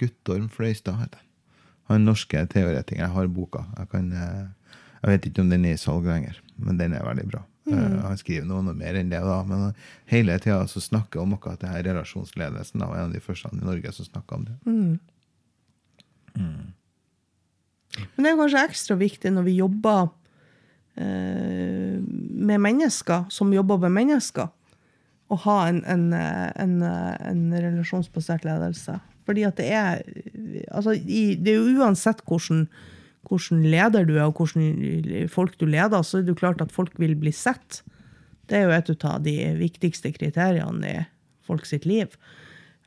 Guttorm 0.01 0.49
Fløystad 0.53 0.97
heter 1.03 1.21
han. 1.21 1.26
Han 1.87 2.07
norske 2.07 2.43
teoretikeren. 2.51 3.13
Har 3.13 3.29
boka. 3.31 3.65
Jeg, 3.77 3.89
kan, 3.91 4.09
eh, 4.11 4.73
jeg 5.01 5.13
vet 5.13 5.29
ikke 5.29 5.45
om 5.45 5.51
den 5.53 5.67
er 5.67 5.77
i 5.77 5.81
salg 5.81 6.07
lenger, 6.07 6.39
men 6.57 6.79
den 6.81 6.95
er 6.97 7.05
veldig 7.07 7.27
bra. 7.31 7.43
Mm. 7.67 7.97
Han 8.05 8.19
skriver 8.19 8.47
noe, 8.47 8.61
noe 8.63 8.75
mer 8.77 8.95
enn 8.95 9.09
det, 9.11 9.19
da, 9.23 9.41
men 9.47 9.73
hele 10.07 10.37
tida 10.39 10.61
snakker 10.67 11.19
om 11.19 11.35
akkurat 11.35 11.59
det 11.59 11.71
her 11.71 11.83
relasjonsledelsen. 11.89 12.79
Da, 12.79 12.87
var 12.87 13.01
en 13.01 13.09
av 13.09 13.15
de 13.15 13.23
første 13.23 13.51
i 13.51 13.59
Norge 13.59 13.91
som 13.95 14.07
snakka 14.07 14.39
om 14.39 14.45
det. 14.47 14.55
Men 18.15 18.23
det 18.23 18.31
er 18.31 18.39
kanskje 18.39 18.63
ekstra 18.69 18.97
viktig 18.99 19.31
når 19.33 19.47
vi 19.47 19.57
jobber 19.57 20.07
eh, 20.95 21.97
med 21.99 22.63
mennesker, 22.63 23.27
som 23.33 23.53
jobber 23.53 23.81
med 23.87 23.95
mennesker, 23.97 24.51
å 25.27 25.37
ha 25.43 25.57
en, 25.67 25.81
en, 25.89 26.07
eh, 26.15 26.49
en, 26.61 26.79
eh, 26.87 27.15
en 27.31 27.43
relasjonsbasert 27.51 28.47
ledelse. 28.47 28.99
Fordi 29.27 29.43
at 29.43 29.59
det 29.59 29.67
er 29.75 29.99
altså, 30.71 30.95
Det 30.95 31.51
er 31.51 31.59
jo 31.59 31.81
uansett 31.81 32.23
hvordan, 32.27 32.65
hvordan 33.27 33.65
leder 33.67 34.07
du 34.07 34.15
er, 34.15 34.29
og 34.29 34.39
hvordan 34.39 35.27
folk 35.31 35.59
du 35.59 35.67
leder, 35.67 36.01
så 36.01 36.19
er 36.19 36.25
det 36.25 36.35
jo 36.35 36.41
klart 36.41 36.63
at 36.63 36.71
folk 36.71 36.95
vil 37.01 37.15
bli 37.19 37.35
sett. 37.35 37.83
Det 38.47 38.57
er 38.57 38.67
jo 38.67 38.75
et 38.77 39.05
av 39.05 39.21
de 39.23 39.35
viktigste 39.59 40.13
kriteriene 40.15 40.93
i 40.93 41.05
folk 41.47 41.67
sitt 41.67 41.85
liv. 41.87 42.15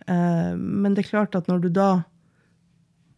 Eh, 0.09 0.55
men 0.57 0.97
det 0.97 1.05
er 1.05 1.13
klart 1.13 1.37
at 1.37 1.49
når 1.51 1.65
du 1.65 1.71
da 1.77 1.91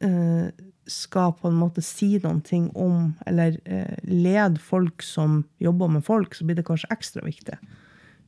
eh, 0.03 0.51
skal 0.91 1.35
på 1.39 1.51
en 1.51 1.61
måte 1.61 1.85
si 1.85 2.17
noen 2.23 2.43
ting 2.45 2.69
om, 2.79 3.13
eller 3.27 3.59
eh, 3.65 3.95
lede 4.09 4.63
folk 4.63 5.05
som 5.07 5.43
jobber 5.63 5.93
med 5.95 6.07
folk, 6.07 6.35
så 6.35 6.47
blir 6.47 6.59
det 6.59 6.67
kanskje 6.67 6.91
ekstra 6.95 7.25
viktig. 7.27 7.59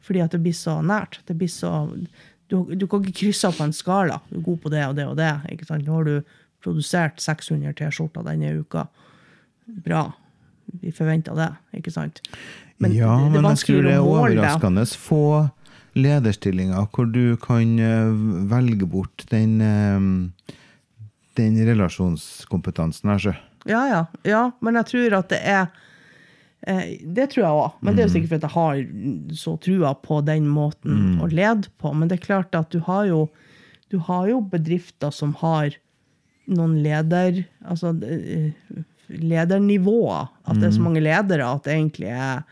Fordi 0.05 0.23
at 0.23 0.35
det 0.35 0.43
blir 0.45 0.57
så 0.57 0.79
nært. 0.85 1.23
Det 1.27 1.37
blir 1.41 1.51
så, 1.51 1.89
du, 2.49 2.75
du 2.77 2.87
kan 2.87 3.01
ikke 3.05 3.17
krysse 3.25 3.49
av 3.49 3.57
på 3.57 3.65
en 3.65 3.73
skala. 3.73 4.21
Du 4.31 4.39
er 4.39 4.45
god 4.45 4.61
på 4.65 4.71
det 4.71 4.83
og 4.89 4.97
det 4.97 5.07
og 5.09 5.17
det. 5.17 5.31
ikke 5.53 5.67
sant? 5.69 5.87
Nå 5.87 5.95
har 6.01 6.05
du 6.05 6.15
produsert 6.65 7.21
600 7.21 7.73
T-skjorter 7.79 8.25
denne 8.27 8.53
uka. 8.61 8.87
Bra. 9.85 10.07
Vi 10.81 10.93
forventer 10.97 11.37
det, 11.37 11.51
ikke 11.81 11.93
sant? 11.93 12.21
Men 12.79 12.93
ja, 12.93 13.17
det- 13.19 13.33
det 13.33 13.41
men 13.43 13.51
jeg 13.51 13.59
tror 13.65 13.83
det 13.83 13.93
er 13.95 14.05
overraskende 14.05 14.85
få 14.99 15.51
lederstillinger 15.95 16.89
hvor 16.93 17.07
du 17.13 17.37
kan 17.37 17.79
eh, 17.79 18.11
velge 18.51 18.87
bort 18.91 19.25
den, 19.31 19.61
eh, 19.61 20.55
den 21.37 21.59
relasjonskompetansen 21.69 23.11
her, 23.11 23.19
sjø. 23.19 23.35
Ja, 23.67 23.87
ja, 23.89 24.01
ja, 24.29 24.51
men 24.61 24.75
jeg 24.81 24.87
tror 24.91 25.19
at 25.21 25.29
det 25.33 25.41
er 25.41 25.69
Det 26.65 27.27
tror 27.33 27.43
jeg 27.45 27.61
òg, 27.61 27.73
men 27.85 27.95
det 27.97 28.03
er 28.03 28.07
jo 28.09 28.13
sikkert 28.15 28.31
fordi 28.33 28.49
jeg 28.49 28.55
har 28.55 29.35
så 29.37 29.55
trua 29.61 29.91
på 30.01 30.21
den 30.25 30.47
måten 30.49 31.19
å 31.21 31.29
lede 31.29 31.69
på. 31.83 31.93
Men 31.93 32.09
det 32.09 32.19
er 32.19 32.27
klart 32.27 32.57
at 32.57 32.71
du 32.73 32.79
har 32.87 33.05
jo, 33.11 33.29
du 33.93 33.99
har 34.07 34.29
jo 34.31 34.41
bedrifter 34.41 35.13
som 35.13 35.35
har 35.43 35.77
noen 36.49 36.79
leder 36.85 37.45
Altså 37.65 37.93
eh, 38.05 38.53
ledernivåer. 39.09 40.29
At 40.45 40.61
det 40.61 40.69
er 40.71 40.77
så 40.77 40.85
mange 40.85 41.03
ledere 41.05 41.47
at 41.49 41.65
det 41.67 41.75
egentlig 41.77 42.11
er 42.13 42.45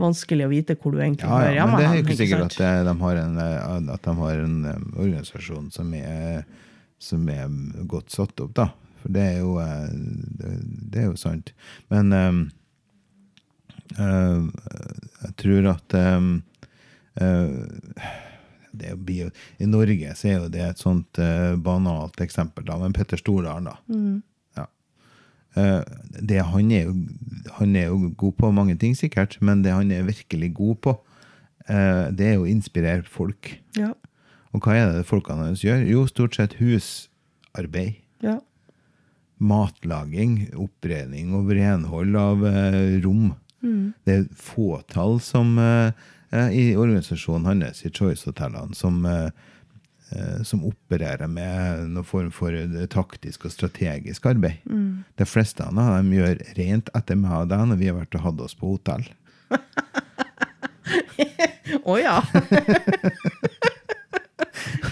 vanskelig 0.00 0.46
å 0.46 0.50
vite 0.52 0.76
hvor 0.80 0.94
du 0.94 1.00
egentlig 1.02 1.28
Mm. 1.28 1.32
Ja, 1.32 1.38
hører 1.38 1.54
ja, 1.54 1.56
hjemme. 1.60 1.76
men 1.76 1.80
det 1.80 1.86
er 1.86 1.94
jo 1.94 2.02
ikke 2.02 2.12
ikke 2.14 2.22
sikkert 2.22 2.40
sant? 2.40 2.60
at 2.60 2.66
eh, 2.66 2.84
de 2.84 2.94
har 3.04 3.16
en, 3.20 3.38
eh, 3.38 3.92
at 3.94 4.02
de 4.06 4.14
har 4.20 4.44
en 4.44 4.64
eh, 4.64 4.78
organisasjon 4.96 5.70
som 5.74 5.94
er, 5.94 6.44
som 6.98 7.28
er 7.28 7.48
godt 7.86 8.10
satt 8.10 8.40
opp, 8.40 8.54
da. 8.56 8.70
For 9.02 9.12
det 9.16 9.26
er 9.26 9.38
jo, 9.40 9.58
eh, 9.60 9.90
det, 10.40 10.54
det 10.92 11.02
er 11.04 11.10
jo 11.10 11.16
sant. 11.20 11.52
Men 11.92 12.12
eh, 12.12 12.26
eh, 12.28 12.40
jeg 13.98 15.32
tror 15.40 15.70
at 15.72 15.94
eh, 15.98 16.26
eh, 17.20 18.18
det 18.70 18.94
jo 18.94 19.28
I 19.58 19.68
Norge 19.68 20.14
så 20.16 20.28
er 20.30 20.36
jo 20.36 20.50
det 20.52 20.62
et 20.62 20.82
sånt 20.82 21.18
uh, 21.18 21.56
banalt 21.58 22.20
eksempel, 22.22 22.64
da, 22.68 22.76
men 22.78 22.94
Petter 22.94 23.18
Stordalen, 23.18 23.66
da. 23.66 23.74
Ja. 24.60 24.66
Uh, 25.56 25.82
det, 26.20 26.38
han, 26.46 26.70
er 26.70 26.86
jo, 26.86 26.94
han 27.56 27.74
er 27.76 27.88
jo 27.90 28.12
god 28.16 28.36
på 28.38 28.52
mange 28.54 28.76
ting, 28.78 28.94
sikkert, 28.94 29.38
men 29.42 29.64
det 29.66 29.74
han 29.74 29.90
er 29.90 30.06
virkelig 30.06 30.52
god 30.54 30.78
på, 30.86 30.94
uh, 31.66 32.06
det 32.14 32.28
er 32.34 32.38
å 32.38 32.46
inspirere 32.46 33.02
folk. 33.10 33.56
Ja. 33.78 33.90
Og 34.54 34.62
hva 34.64 34.76
er 34.76 34.94
det 34.94 35.08
folkene 35.08 35.50
hans 35.50 35.64
gjør? 35.66 35.82
Jo, 35.86 36.06
stort 36.10 36.38
sett 36.38 36.56
husarbeid. 36.62 38.00
Ja. 38.24 38.38
Matlaging, 39.40 40.50
oppredning 40.58 41.32
og 41.38 41.52
renhold 41.56 42.16
av 42.18 42.42
eh, 42.44 42.98
rom. 43.62 43.92
Det 44.04 44.14
er 44.16 44.26
fåtall 44.36 45.20
som 45.24 45.58
eh, 45.58 45.92
i 46.52 46.76
organisasjonen 46.76 47.46
hans, 47.46 47.84
i 47.84 47.90
Choice-hotellene, 47.90 48.74
som, 48.74 49.04
eh, 49.06 49.30
eh, 50.12 50.42
som 50.46 50.64
opererer 50.68 51.28
med 51.30 51.88
noen 51.90 52.04
form 52.06 52.30
for 52.34 52.54
taktisk 52.92 53.44
og 53.46 53.52
strategisk 53.54 54.26
arbeid. 54.30 54.54
De 55.16 55.24
fleste 55.28 55.64
av 55.66 55.74
dem 55.76 56.12
gjør 56.14 56.36
rent 56.58 56.88
etter 56.94 57.16
meg 57.18 57.36
og 57.42 57.48
deg 57.52 57.66
når 57.70 57.76
vi 57.80 57.90
har 57.90 57.98
vært 57.98 58.18
og 58.18 58.24
hatt 58.28 58.40
oss 58.46 58.58
på 58.58 58.66
hotell. 58.76 59.04
Å 61.84 61.98
ja! 62.00 62.16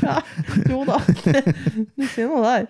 ja! 0.02 0.22
Jo 0.68 0.84
da. 0.86 0.98
Du 1.96 2.04
sier 2.06 2.28
noe 2.28 2.42
der. 2.44 2.66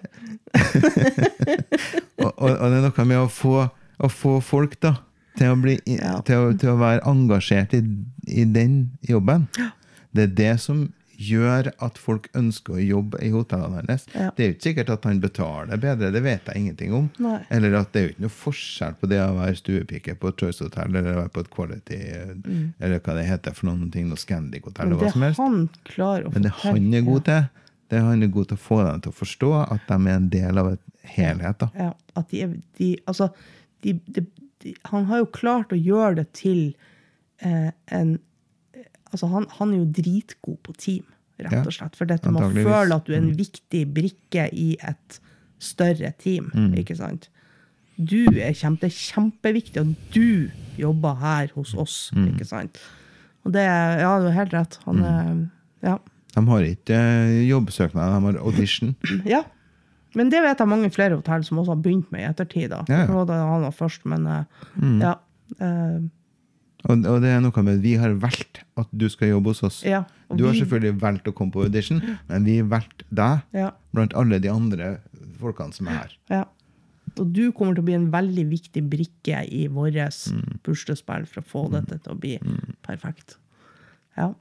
og, 2.23 2.33
og, 2.33 2.51
og 2.51 2.71
det 2.71 2.79
er 2.79 2.83
noe 2.87 3.05
med 3.09 3.19
å 3.21 3.29
få, 3.33 3.57
å 3.69 4.09
få 4.13 4.41
folk 4.45 4.79
da, 4.85 4.93
til 5.39 5.55
å, 5.55 5.57
bli, 5.63 5.79
til 5.87 6.37
å, 6.37 6.53
til 6.59 6.75
å 6.75 6.79
være 6.81 7.03
engasjert 7.09 7.75
i, 7.79 7.83
i 8.29 8.45
den 8.45 8.79
jobben. 9.09 9.49
Det 10.15 10.29
er 10.29 10.39
det 10.39 10.55
som 10.65 10.87
gjør 11.19 11.73
at 11.83 11.97
folk 11.99 12.29
ønsker 12.39 12.77
å 12.77 12.83
jobbe 12.83 13.19
i 13.27 13.33
hotellene 13.35 13.81
hennes. 13.81 14.05
Ja. 14.15 14.29
Det 14.37 14.45
er 14.45 14.51
jo 14.51 14.55
ikke 14.55 14.67
sikkert 14.69 14.93
at 14.95 15.07
han 15.09 15.19
betaler 15.23 15.81
bedre, 15.83 16.13
det 16.15 16.21
vet 16.23 16.47
jeg 16.47 16.61
ingenting 16.63 16.93
om. 16.95 17.09
Nei. 17.25 17.41
Eller 17.51 17.75
at 17.81 17.91
det 17.91 17.99
er 18.01 18.05
jo 18.05 18.13
ikke 18.13 18.25
noe 18.29 18.35
forskjell 18.37 18.95
på 19.01 19.11
det 19.11 19.19
å 19.25 19.33
være 19.35 19.57
stuepike 19.59 20.15
på 20.23 20.31
et 20.31 20.45
Choice 20.45 20.63
Hotel 20.63 20.95
eller 20.95 21.19
være 21.19 21.33
på 21.35 21.43
et 21.43 21.51
Quality, 21.57 21.99
eller 22.79 23.03
hva 23.03 23.17
det 23.19 23.27
heter 23.27 23.57
for 23.59 23.67
noen 23.71 23.91
ting, 23.95 24.07
noe 24.13 24.21
Scandic 24.21 24.69
Hotel, 24.71 24.87
Mm. 24.87 24.93
Eller 24.93 25.03
hva 25.03 25.13
som 25.17 25.27
helst. 25.27 25.43
Men 26.37 26.47
det 26.47 26.55
han 26.63 26.95
er 26.95 27.03
god 27.11 27.27
til, 27.27 27.49
det 27.91 28.05
han 28.05 28.23
er 28.23 28.31
god 28.39 28.51
til 28.53 28.61
å 28.61 28.63
få 28.69 28.79
dem 28.87 29.03
til 29.03 29.11
å 29.11 29.19
forstå 29.19 29.53
at 29.65 29.91
de 29.91 29.99
er 29.99 30.15
en 30.21 30.29
del 30.39 30.63
av 30.63 30.73
et 30.77 30.85
helhet. 31.19 31.59
da. 31.65 31.69
Ja, 31.75 31.93
at 32.15 32.31
de, 32.31 32.47
de 32.79 32.93
Altså, 33.11 33.33
de, 33.83 33.99
de, 34.07 34.23
han 34.91 35.05
har 35.11 35.19
jo 35.23 35.27
klart 35.33 35.73
å 35.73 35.79
gjøre 35.79 36.17
det 36.23 36.33
til 36.33 36.75
eh, 37.43 37.71
en 37.95 38.19
Altså, 39.09 39.25
han, 39.33 39.47
han 39.57 39.71
er 39.73 39.79
jo 39.79 39.87
dritgod 39.97 40.59
på 40.67 40.73
team, 40.77 41.05
rett 41.41 41.65
og 41.65 41.73
slett. 41.73 41.95
For 41.97 42.05
dette 42.05 42.29
med 42.29 42.43
å 42.45 42.51
føle 42.53 42.93
at 42.99 43.07
du 43.09 43.15
er 43.15 43.23
en 43.23 43.31
viktig 43.39 43.87
brikke 43.97 44.43
i 44.53 44.75
et 44.85 45.17
større 45.65 46.11
team, 46.21 46.51
Mm. 46.53 46.75
ikke 46.83 46.97
sant? 46.99 47.31
Du 47.97 48.27
er 48.37 48.53
kjempe, 48.53 48.85
det 48.85 48.91
er 48.93 48.99
kjempeviktig 48.99 49.81
at 49.81 50.13
du 50.13 50.51
jobber 50.77 51.17
her 51.23 51.49
hos 51.55 51.73
oss, 51.75 52.11
Mm. 52.13 52.35
ikke 52.35 52.45
sant? 52.51 52.77
Og 53.47 53.53
det 53.57 53.65
ja, 53.65 54.13
du 54.21 54.29
har 54.29 54.37
helt 54.45 54.53
rett. 54.53 54.77
Han 54.85 55.01
er, 55.03 55.49
ja. 55.89 55.97
De 56.37 56.45
har 56.53 56.61
ikke 56.69 57.01
eh, 57.01 57.49
jobbsøknad, 57.49 58.13
de 58.13 58.27
har 58.29 58.43
audition. 58.45 58.93
Ja. 59.25 59.41
Men 60.19 60.31
det 60.35 60.43
vet 60.45 60.59
jeg 60.61 60.69
mange 60.71 60.91
flere 60.95 61.17
hotell 61.21 61.45
som 61.47 61.61
også 61.63 61.75
har 61.77 61.83
begynt 61.85 62.11
med 62.15 62.25
i 62.25 62.29
ettertid. 62.29 62.69
da. 62.75 62.83
Ja, 62.91 63.05
ja. 63.05 63.07
Det 63.07 63.31
var 63.31 63.45
han 63.55 63.67
var 63.69 63.75
først, 63.79 64.05
men 64.11 64.27
mm. 64.27 65.01
ja. 65.05 65.15
eh, 65.61 65.99
Og, 66.89 67.07
og 67.11 67.23
det 67.25 67.31
er 67.35 67.41
noe 67.43 67.63
med 67.67 67.81
vi 67.83 67.95
har 67.99 68.13
valgt 68.23 68.61
at 68.79 68.91
du 68.95 69.09
skal 69.11 69.33
jobbe 69.33 69.51
hos 69.55 69.63
oss. 69.67 69.81
Ja, 69.87 70.05
Du 70.31 70.45
har 70.47 70.53
vi- 70.55 70.61
selvfølgelig 70.61 71.01
valgt 71.03 71.27
å 71.27 71.33
komme 71.35 71.51
på 71.55 71.65
audition, 71.65 72.03
men 72.29 72.45
vi 72.47 72.59
har 72.61 72.69
valgt 72.71 73.03
deg 73.11 73.41
blant 73.95 74.15
alle 74.15 74.39
de 74.45 74.49
andre 74.53 74.99
folkene 75.41 75.75
som 75.75 75.89
er 75.89 76.03
her. 76.05 76.15
ja. 76.31 76.45
Og 77.19 77.33
du 77.35 77.51
kommer 77.57 77.75
til 77.75 77.83
å 77.83 77.87
bli 77.89 77.95
en 77.97 78.11
veldig 78.13 78.45
viktig 78.51 78.83
brikke 78.91 79.41
i 79.51 79.67
vårt 79.67 79.97
Mm. 80.31 80.59
puslespill 80.63 81.25
for 81.27 81.41
å 81.41 81.47
få 81.51 81.63
dette 81.73 81.99
til 82.05 82.13
å 82.15 82.19
bli 82.21 82.39
perfekt. 82.87 83.39
Ja. 84.17 84.35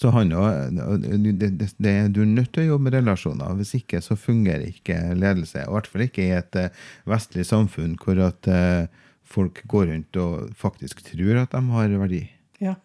Så 0.00 0.12
han 0.14 0.30
det, 0.32 1.50
det, 1.58 1.94
Du 2.14 2.22
er 2.22 2.30
nødt 2.30 2.52
til 2.54 2.64
å 2.64 2.68
jobbe 2.72 2.88
med 2.88 2.96
relasjoner. 2.96 3.56
Hvis 3.58 3.74
ikke 3.80 4.00
så 4.04 4.16
fungerer 4.16 4.68
ikke 4.70 4.96
ledelse. 5.18 5.66
Og 5.66 5.72
I 5.72 5.76
hvert 5.76 5.90
fall 5.92 6.06
ikke 6.06 6.24
i 6.24 6.36
et 6.38 6.58
eh, 6.60 6.86
vestlig 7.08 7.44
samfunn 7.48 7.98
hvor 8.00 8.20
at 8.28 8.48
eh, 8.48 8.88
folk 9.28 9.60
går 9.68 9.90
rundt 9.92 10.20
og 10.22 10.52
faktisk 10.56 11.02
tror 11.04 11.42
at 11.42 11.52
de 11.52 11.62
har 11.74 11.98
verdi. 12.00 12.22
Ja. 12.64 12.78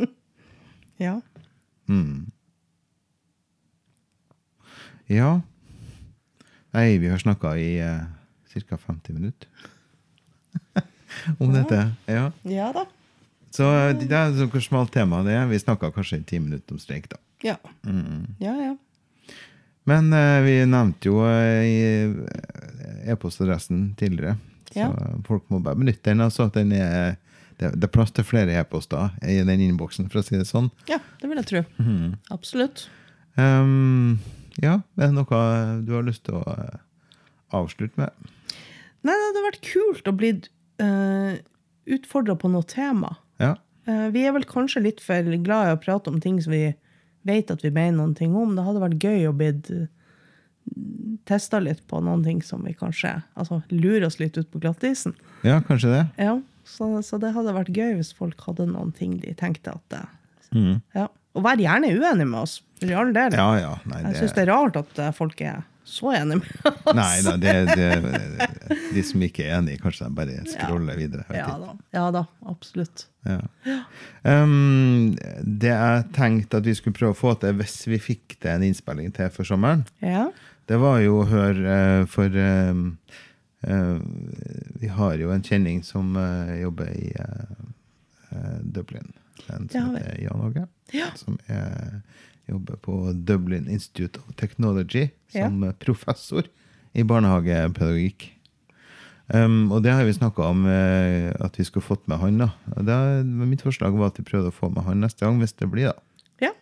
ja. 1.06 1.18
Ja. 5.12 5.32
Nei, 6.74 6.98
vi 6.98 7.10
har 7.12 7.20
snakka 7.20 7.54
i 7.60 7.76
uh, 7.84 8.02
ca. 8.48 8.76
50 8.76 9.12
minutter 9.14 9.48
om 11.38 11.52
dette. 11.52 11.90
Ja. 12.08 12.30
Ja 12.48 12.72
da. 12.74 12.86
Så 13.54 13.68
eh, 13.70 13.92
det 14.00 14.14
er 14.14 14.32
så 14.34 14.48
hvor 14.50 14.64
smalt 14.64 14.94
tema 14.94 15.22
det 15.26 15.36
er. 15.38 15.46
Vi 15.50 15.60
snakka 15.62 15.92
kanskje 15.94 16.20
i 16.20 16.26
ti 16.26 16.40
minutter 16.42 16.74
om 16.74 16.80
streik, 16.82 17.06
da. 17.12 17.20
Ja. 17.44 17.58
Ja, 18.40 18.54
ja. 18.58 18.74
Men 19.84 20.08
uh, 20.16 20.40
vi 20.40 20.56
nevnte 20.64 21.10
jo 21.10 21.20
uh, 21.20 23.10
e-postadressen 23.12 23.90
tidligere. 24.00 24.38
Ja. 24.74 24.88
Så 24.88 25.20
folk 25.28 25.44
må 25.52 25.60
bare 25.62 25.78
benytte 25.78 26.08
den. 26.08 26.24
altså 26.24 26.48
at 26.48 26.56
den 26.56 26.72
er, 26.72 27.18
det, 27.60 27.70
er 27.76 27.92
plass 27.92 28.14
til 28.16 28.26
flere 28.26 28.56
e-poster 28.58 29.12
i 29.22 29.42
den 29.44 29.62
innboksen, 29.68 30.08
for 30.10 30.22
å 30.22 30.26
si 30.26 30.40
det 30.40 30.48
sånn. 30.48 30.72
ja, 30.90 30.98
det 31.20 31.30
vil 31.30 31.42
jeg 31.42 31.50
tro. 31.52 31.64
Mm. 31.78 32.16
Absolutt. 32.34 32.88
Um, 33.36 34.18
ja, 34.62 34.80
er 34.96 35.10
det 35.10 35.14
noe 35.14 35.44
du 35.84 35.94
har 35.98 36.06
lyst 36.06 36.24
til 36.26 36.40
å 36.40 36.56
avslutte 37.54 38.00
med? 38.00 38.32
Nei, 39.04 39.12
det 39.12 39.28
hadde 39.28 39.44
vært 39.50 39.66
kult 39.68 40.08
å 40.08 40.16
bli 40.16 40.32
uh, 40.80 41.36
utfordra 41.92 42.38
på 42.40 42.50
noe 42.50 42.66
tema. 42.66 43.18
Ja. 43.42 43.54
Eh, 43.86 44.06
vi 44.14 44.24
er 44.26 44.34
vel 44.36 44.46
kanskje 44.48 44.82
litt 44.84 45.02
for 45.04 45.34
glad 45.44 45.68
i 45.68 45.74
å 45.74 45.80
prate 45.82 46.12
om 46.12 46.20
ting 46.22 46.40
som 46.42 46.54
vi 46.54 46.74
vet 47.24 47.50
at 47.52 47.64
vi 47.64 47.72
mener 47.72 47.98
noen 47.98 48.16
ting 48.16 48.34
om. 48.36 48.54
Det 48.56 48.64
hadde 48.66 48.82
vært 48.84 49.04
gøy 49.04 49.28
å 49.28 49.36
bli 49.36 49.52
testa 51.28 51.60
litt 51.60 51.82
på 51.88 52.00
noen 52.04 52.22
ting 52.24 52.40
som 52.44 52.62
vi 52.64 52.72
kanskje 52.76 53.18
altså, 53.36 53.60
lurer 53.72 54.06
oss 54.08 54.18
litt 54.20 54.38
ut 54.38 54.48
på 54.52 54.62
glattisen. 54.62 55.12
ja, 55.44 55.60
kanskje 55.64 55.92
det. 55.92 56.04
Ja, 56.24 56.38
så, 56.64 56.88
så 57.04 57.20
det 57.20 57.34
hadde 57.36 57.52
vært 57.56 57.74
gøy 57.76 57.98
hvis 57.98 58.14
folk 58.16 58.40
hadde 58.46 58.66
noen 58.70 58.92
ting 58.96 59.18
de 59.20 59.34
tenkte 59.36 59.76
at 59.76 59.84
det, 59.92 60.04
ja. 60.94 61.08
Og 61.34 61.42
vær 61.42 61.58
gjerne 61.58 61.88
uenig 61.90 62.28
med 62.30 62.38
oss, 62.44 62.60
for 62.78 62.92
all 62.94 63.08
del. 63.10 63.34
Ja, 63.34 63.48
ja. 63.58 63.72
Nei, 63.90 64.04
Jeg 64.04 64.20
syns 64.20 64.34
det 64.36 64.44
er 64.44 64.52
rart 64.52 64.76
at 64.78 65.00
eh, 65.02 65.10
folk 65.16 65.40
er 65.42 65.64
så 65.84 66.12
enig 66.16 66.38
med 66.40 66.68
oss. 66.70 66.94
Nei 66.96 67.22
da, 67.26 67.34
det, 67.40 67.52
det, 67.76 68.48
de 68.94 69.02
som 69.04 69.22
ikke 69.26 69.44
er 69.44 69.58
enig, 69.58 69.76
kanskje 69.82 70.08
de 70.08 70.16
bare 70.16 70.36
scroller 70.48 70.96
videre. 70.98 71.24
Ja 71.36 71.50
da, 71.60 71.74
ja 71.94 72.04
da 72.14 72.22
absolutt. 72.50 73.06
Ja. 73.24 73.38
Um, 74.22 75.14
det 75.40 75.70
jeg 75.72 76.06
tenkte 76.16 76.60
at 76.60 76.66
vi 76.68 76.74
skulle 76.76 76.96
prøve 76.96 77.14
å 77.16 77.18
få 77.18 77.34
til 77.40 77.56
hvis 77.60 77.78
vi 77.88 78.00
fikk 78.00 78.36
til 78.38 78.52
en 78.54 78.66
innspilling 78.66 79.12
til 79.16 79.30
for 79.32 79.48
sommeren, 79.48 79.84
Ja. 80.04 80.26
det 80.68 80.80
var 80.80 81.00
jo 81.04 81.22
å 81.22 81.28
høre 81.28 81.76
eh, 81.76 82.06
For 82.12 82.28
um, 82.36 82.86
uh, 83.68 84.00
vi 84.80 84.88
har 84.92 85.16
jo 85.20 85.32
en 85.32 85.44
kjenning 85.44 85.82
som 85.84 86.16
uh, 86.16 86.52
jobber 86.60 86.92
i 86.92 87.12
eh, 87.16 88.60
Dublin. 88.60 89.12
En 89.48 89.68
som 89.68 89.94
heter 89.96 90.20
Jan 90.22 90.40
Åge. 90.48 90.66
Ja. 90.92 91.10
Som 91.16 91.38
er, 91.48 92.00
jobber 92.50 92.76
på 92.84 93.12
Dublin 93.12 93.68
Institute 93.68 94.20
of 94.20 94.34
Technology 94.36 95.10
Ja. 95.32 95.48
som 95.48 95.72
professor 95.80 96.46
i 96.94 97.02
barnehagepedagogikk. 97.02 98.30
Um, 99.26 99.72
og 99.72 99.82
det 99.82 99.90
har 99.90 100.04
vi 100.04 100.12
snakka 100.12 100.44
om 100.52 100.66
uh, 100.68 101.32
at 101.40 101.56
vi 101.58 101.64
skulle 101.64 101.82
fått 101.82 102.04
med 102.06 102.20
han. 102.20 102.38
da. 102.38 102.50
Det, 102.76 102.96
mitt 103.48 103.64
forslag 103.64 103.96
var 103.96 104.12
at 104.12 104.18
vi 104.20 104.26
prøvde 104.28 104.52
å 104.52 104.54
få 104.54 104.68
med 104.70 104.84
han 104.84 105.00
neste 105.00 105.24
gang, 105.24 105.38
hvis 105.40 105.56
det 105.56 105.70
blir. 105.72 105.92
da. 105.94 106.26
ja. 106.44 106.52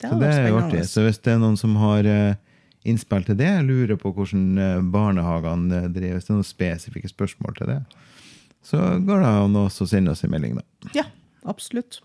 Det 0.00 0.08
Så 0.08 0.18
det 0.18 0.30
er 0.32 0.48
jo 0.48 0.62
artig. 0.62 0.86
Så 0.88 1.04
hvis 1.04 1.20
det 1.20 1.34
er 1.34 1.42
noen 1.42 1.58
som 1.60 1.76
har 1.76 2.08
uh, 2.08 2.34
innspill 2.88 3.24
til 3.26 3.36
det, 3.36 3.50
lurer 3.66 3.98
på 4.00 4.12
hvordan 4.16 4.44
eh, 4.58 4.78
barnehagene 4.92 5.82
eh, 5.82 5.90
driver, 5.92 6.16
hvis 6.16 6.28
det 6.28 6.32
er 6.32 6.38
noen 6.38 6.48
spesifikke 6.48 7.10
spørsmål 7.12 7.58
til 7.58 7.72
det, 7.74 7.80
så 8.64 8.80
går 9.04 9.20
det 9.24 9.32
an 9.42 9.58
å 9.60 9.66
sende 9.72 10.14
oss 10.14 10.24
en 10.24 10.32
melding, 10.32 10.56
da. 10.60 10.92
Ja, 10.96 11.04
absolutt. 11.48 12.00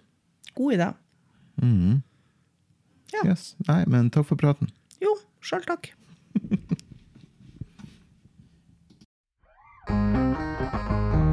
God 0.56 0.76
idé. 0.78 0.92
Ja. 3.14 3.22
Yes. 3.24 3.56
Nei, 3.68 3.84
men 3.88 4.10
takk 4.14 4.28
for 4.32 4.40
praten. 4.40 4.72
Jo, 5.04 5.14
sjøl 5.46 5.66
takk. 5.68 5.92
Thank 9.88 11.10
you. 11.14 11.25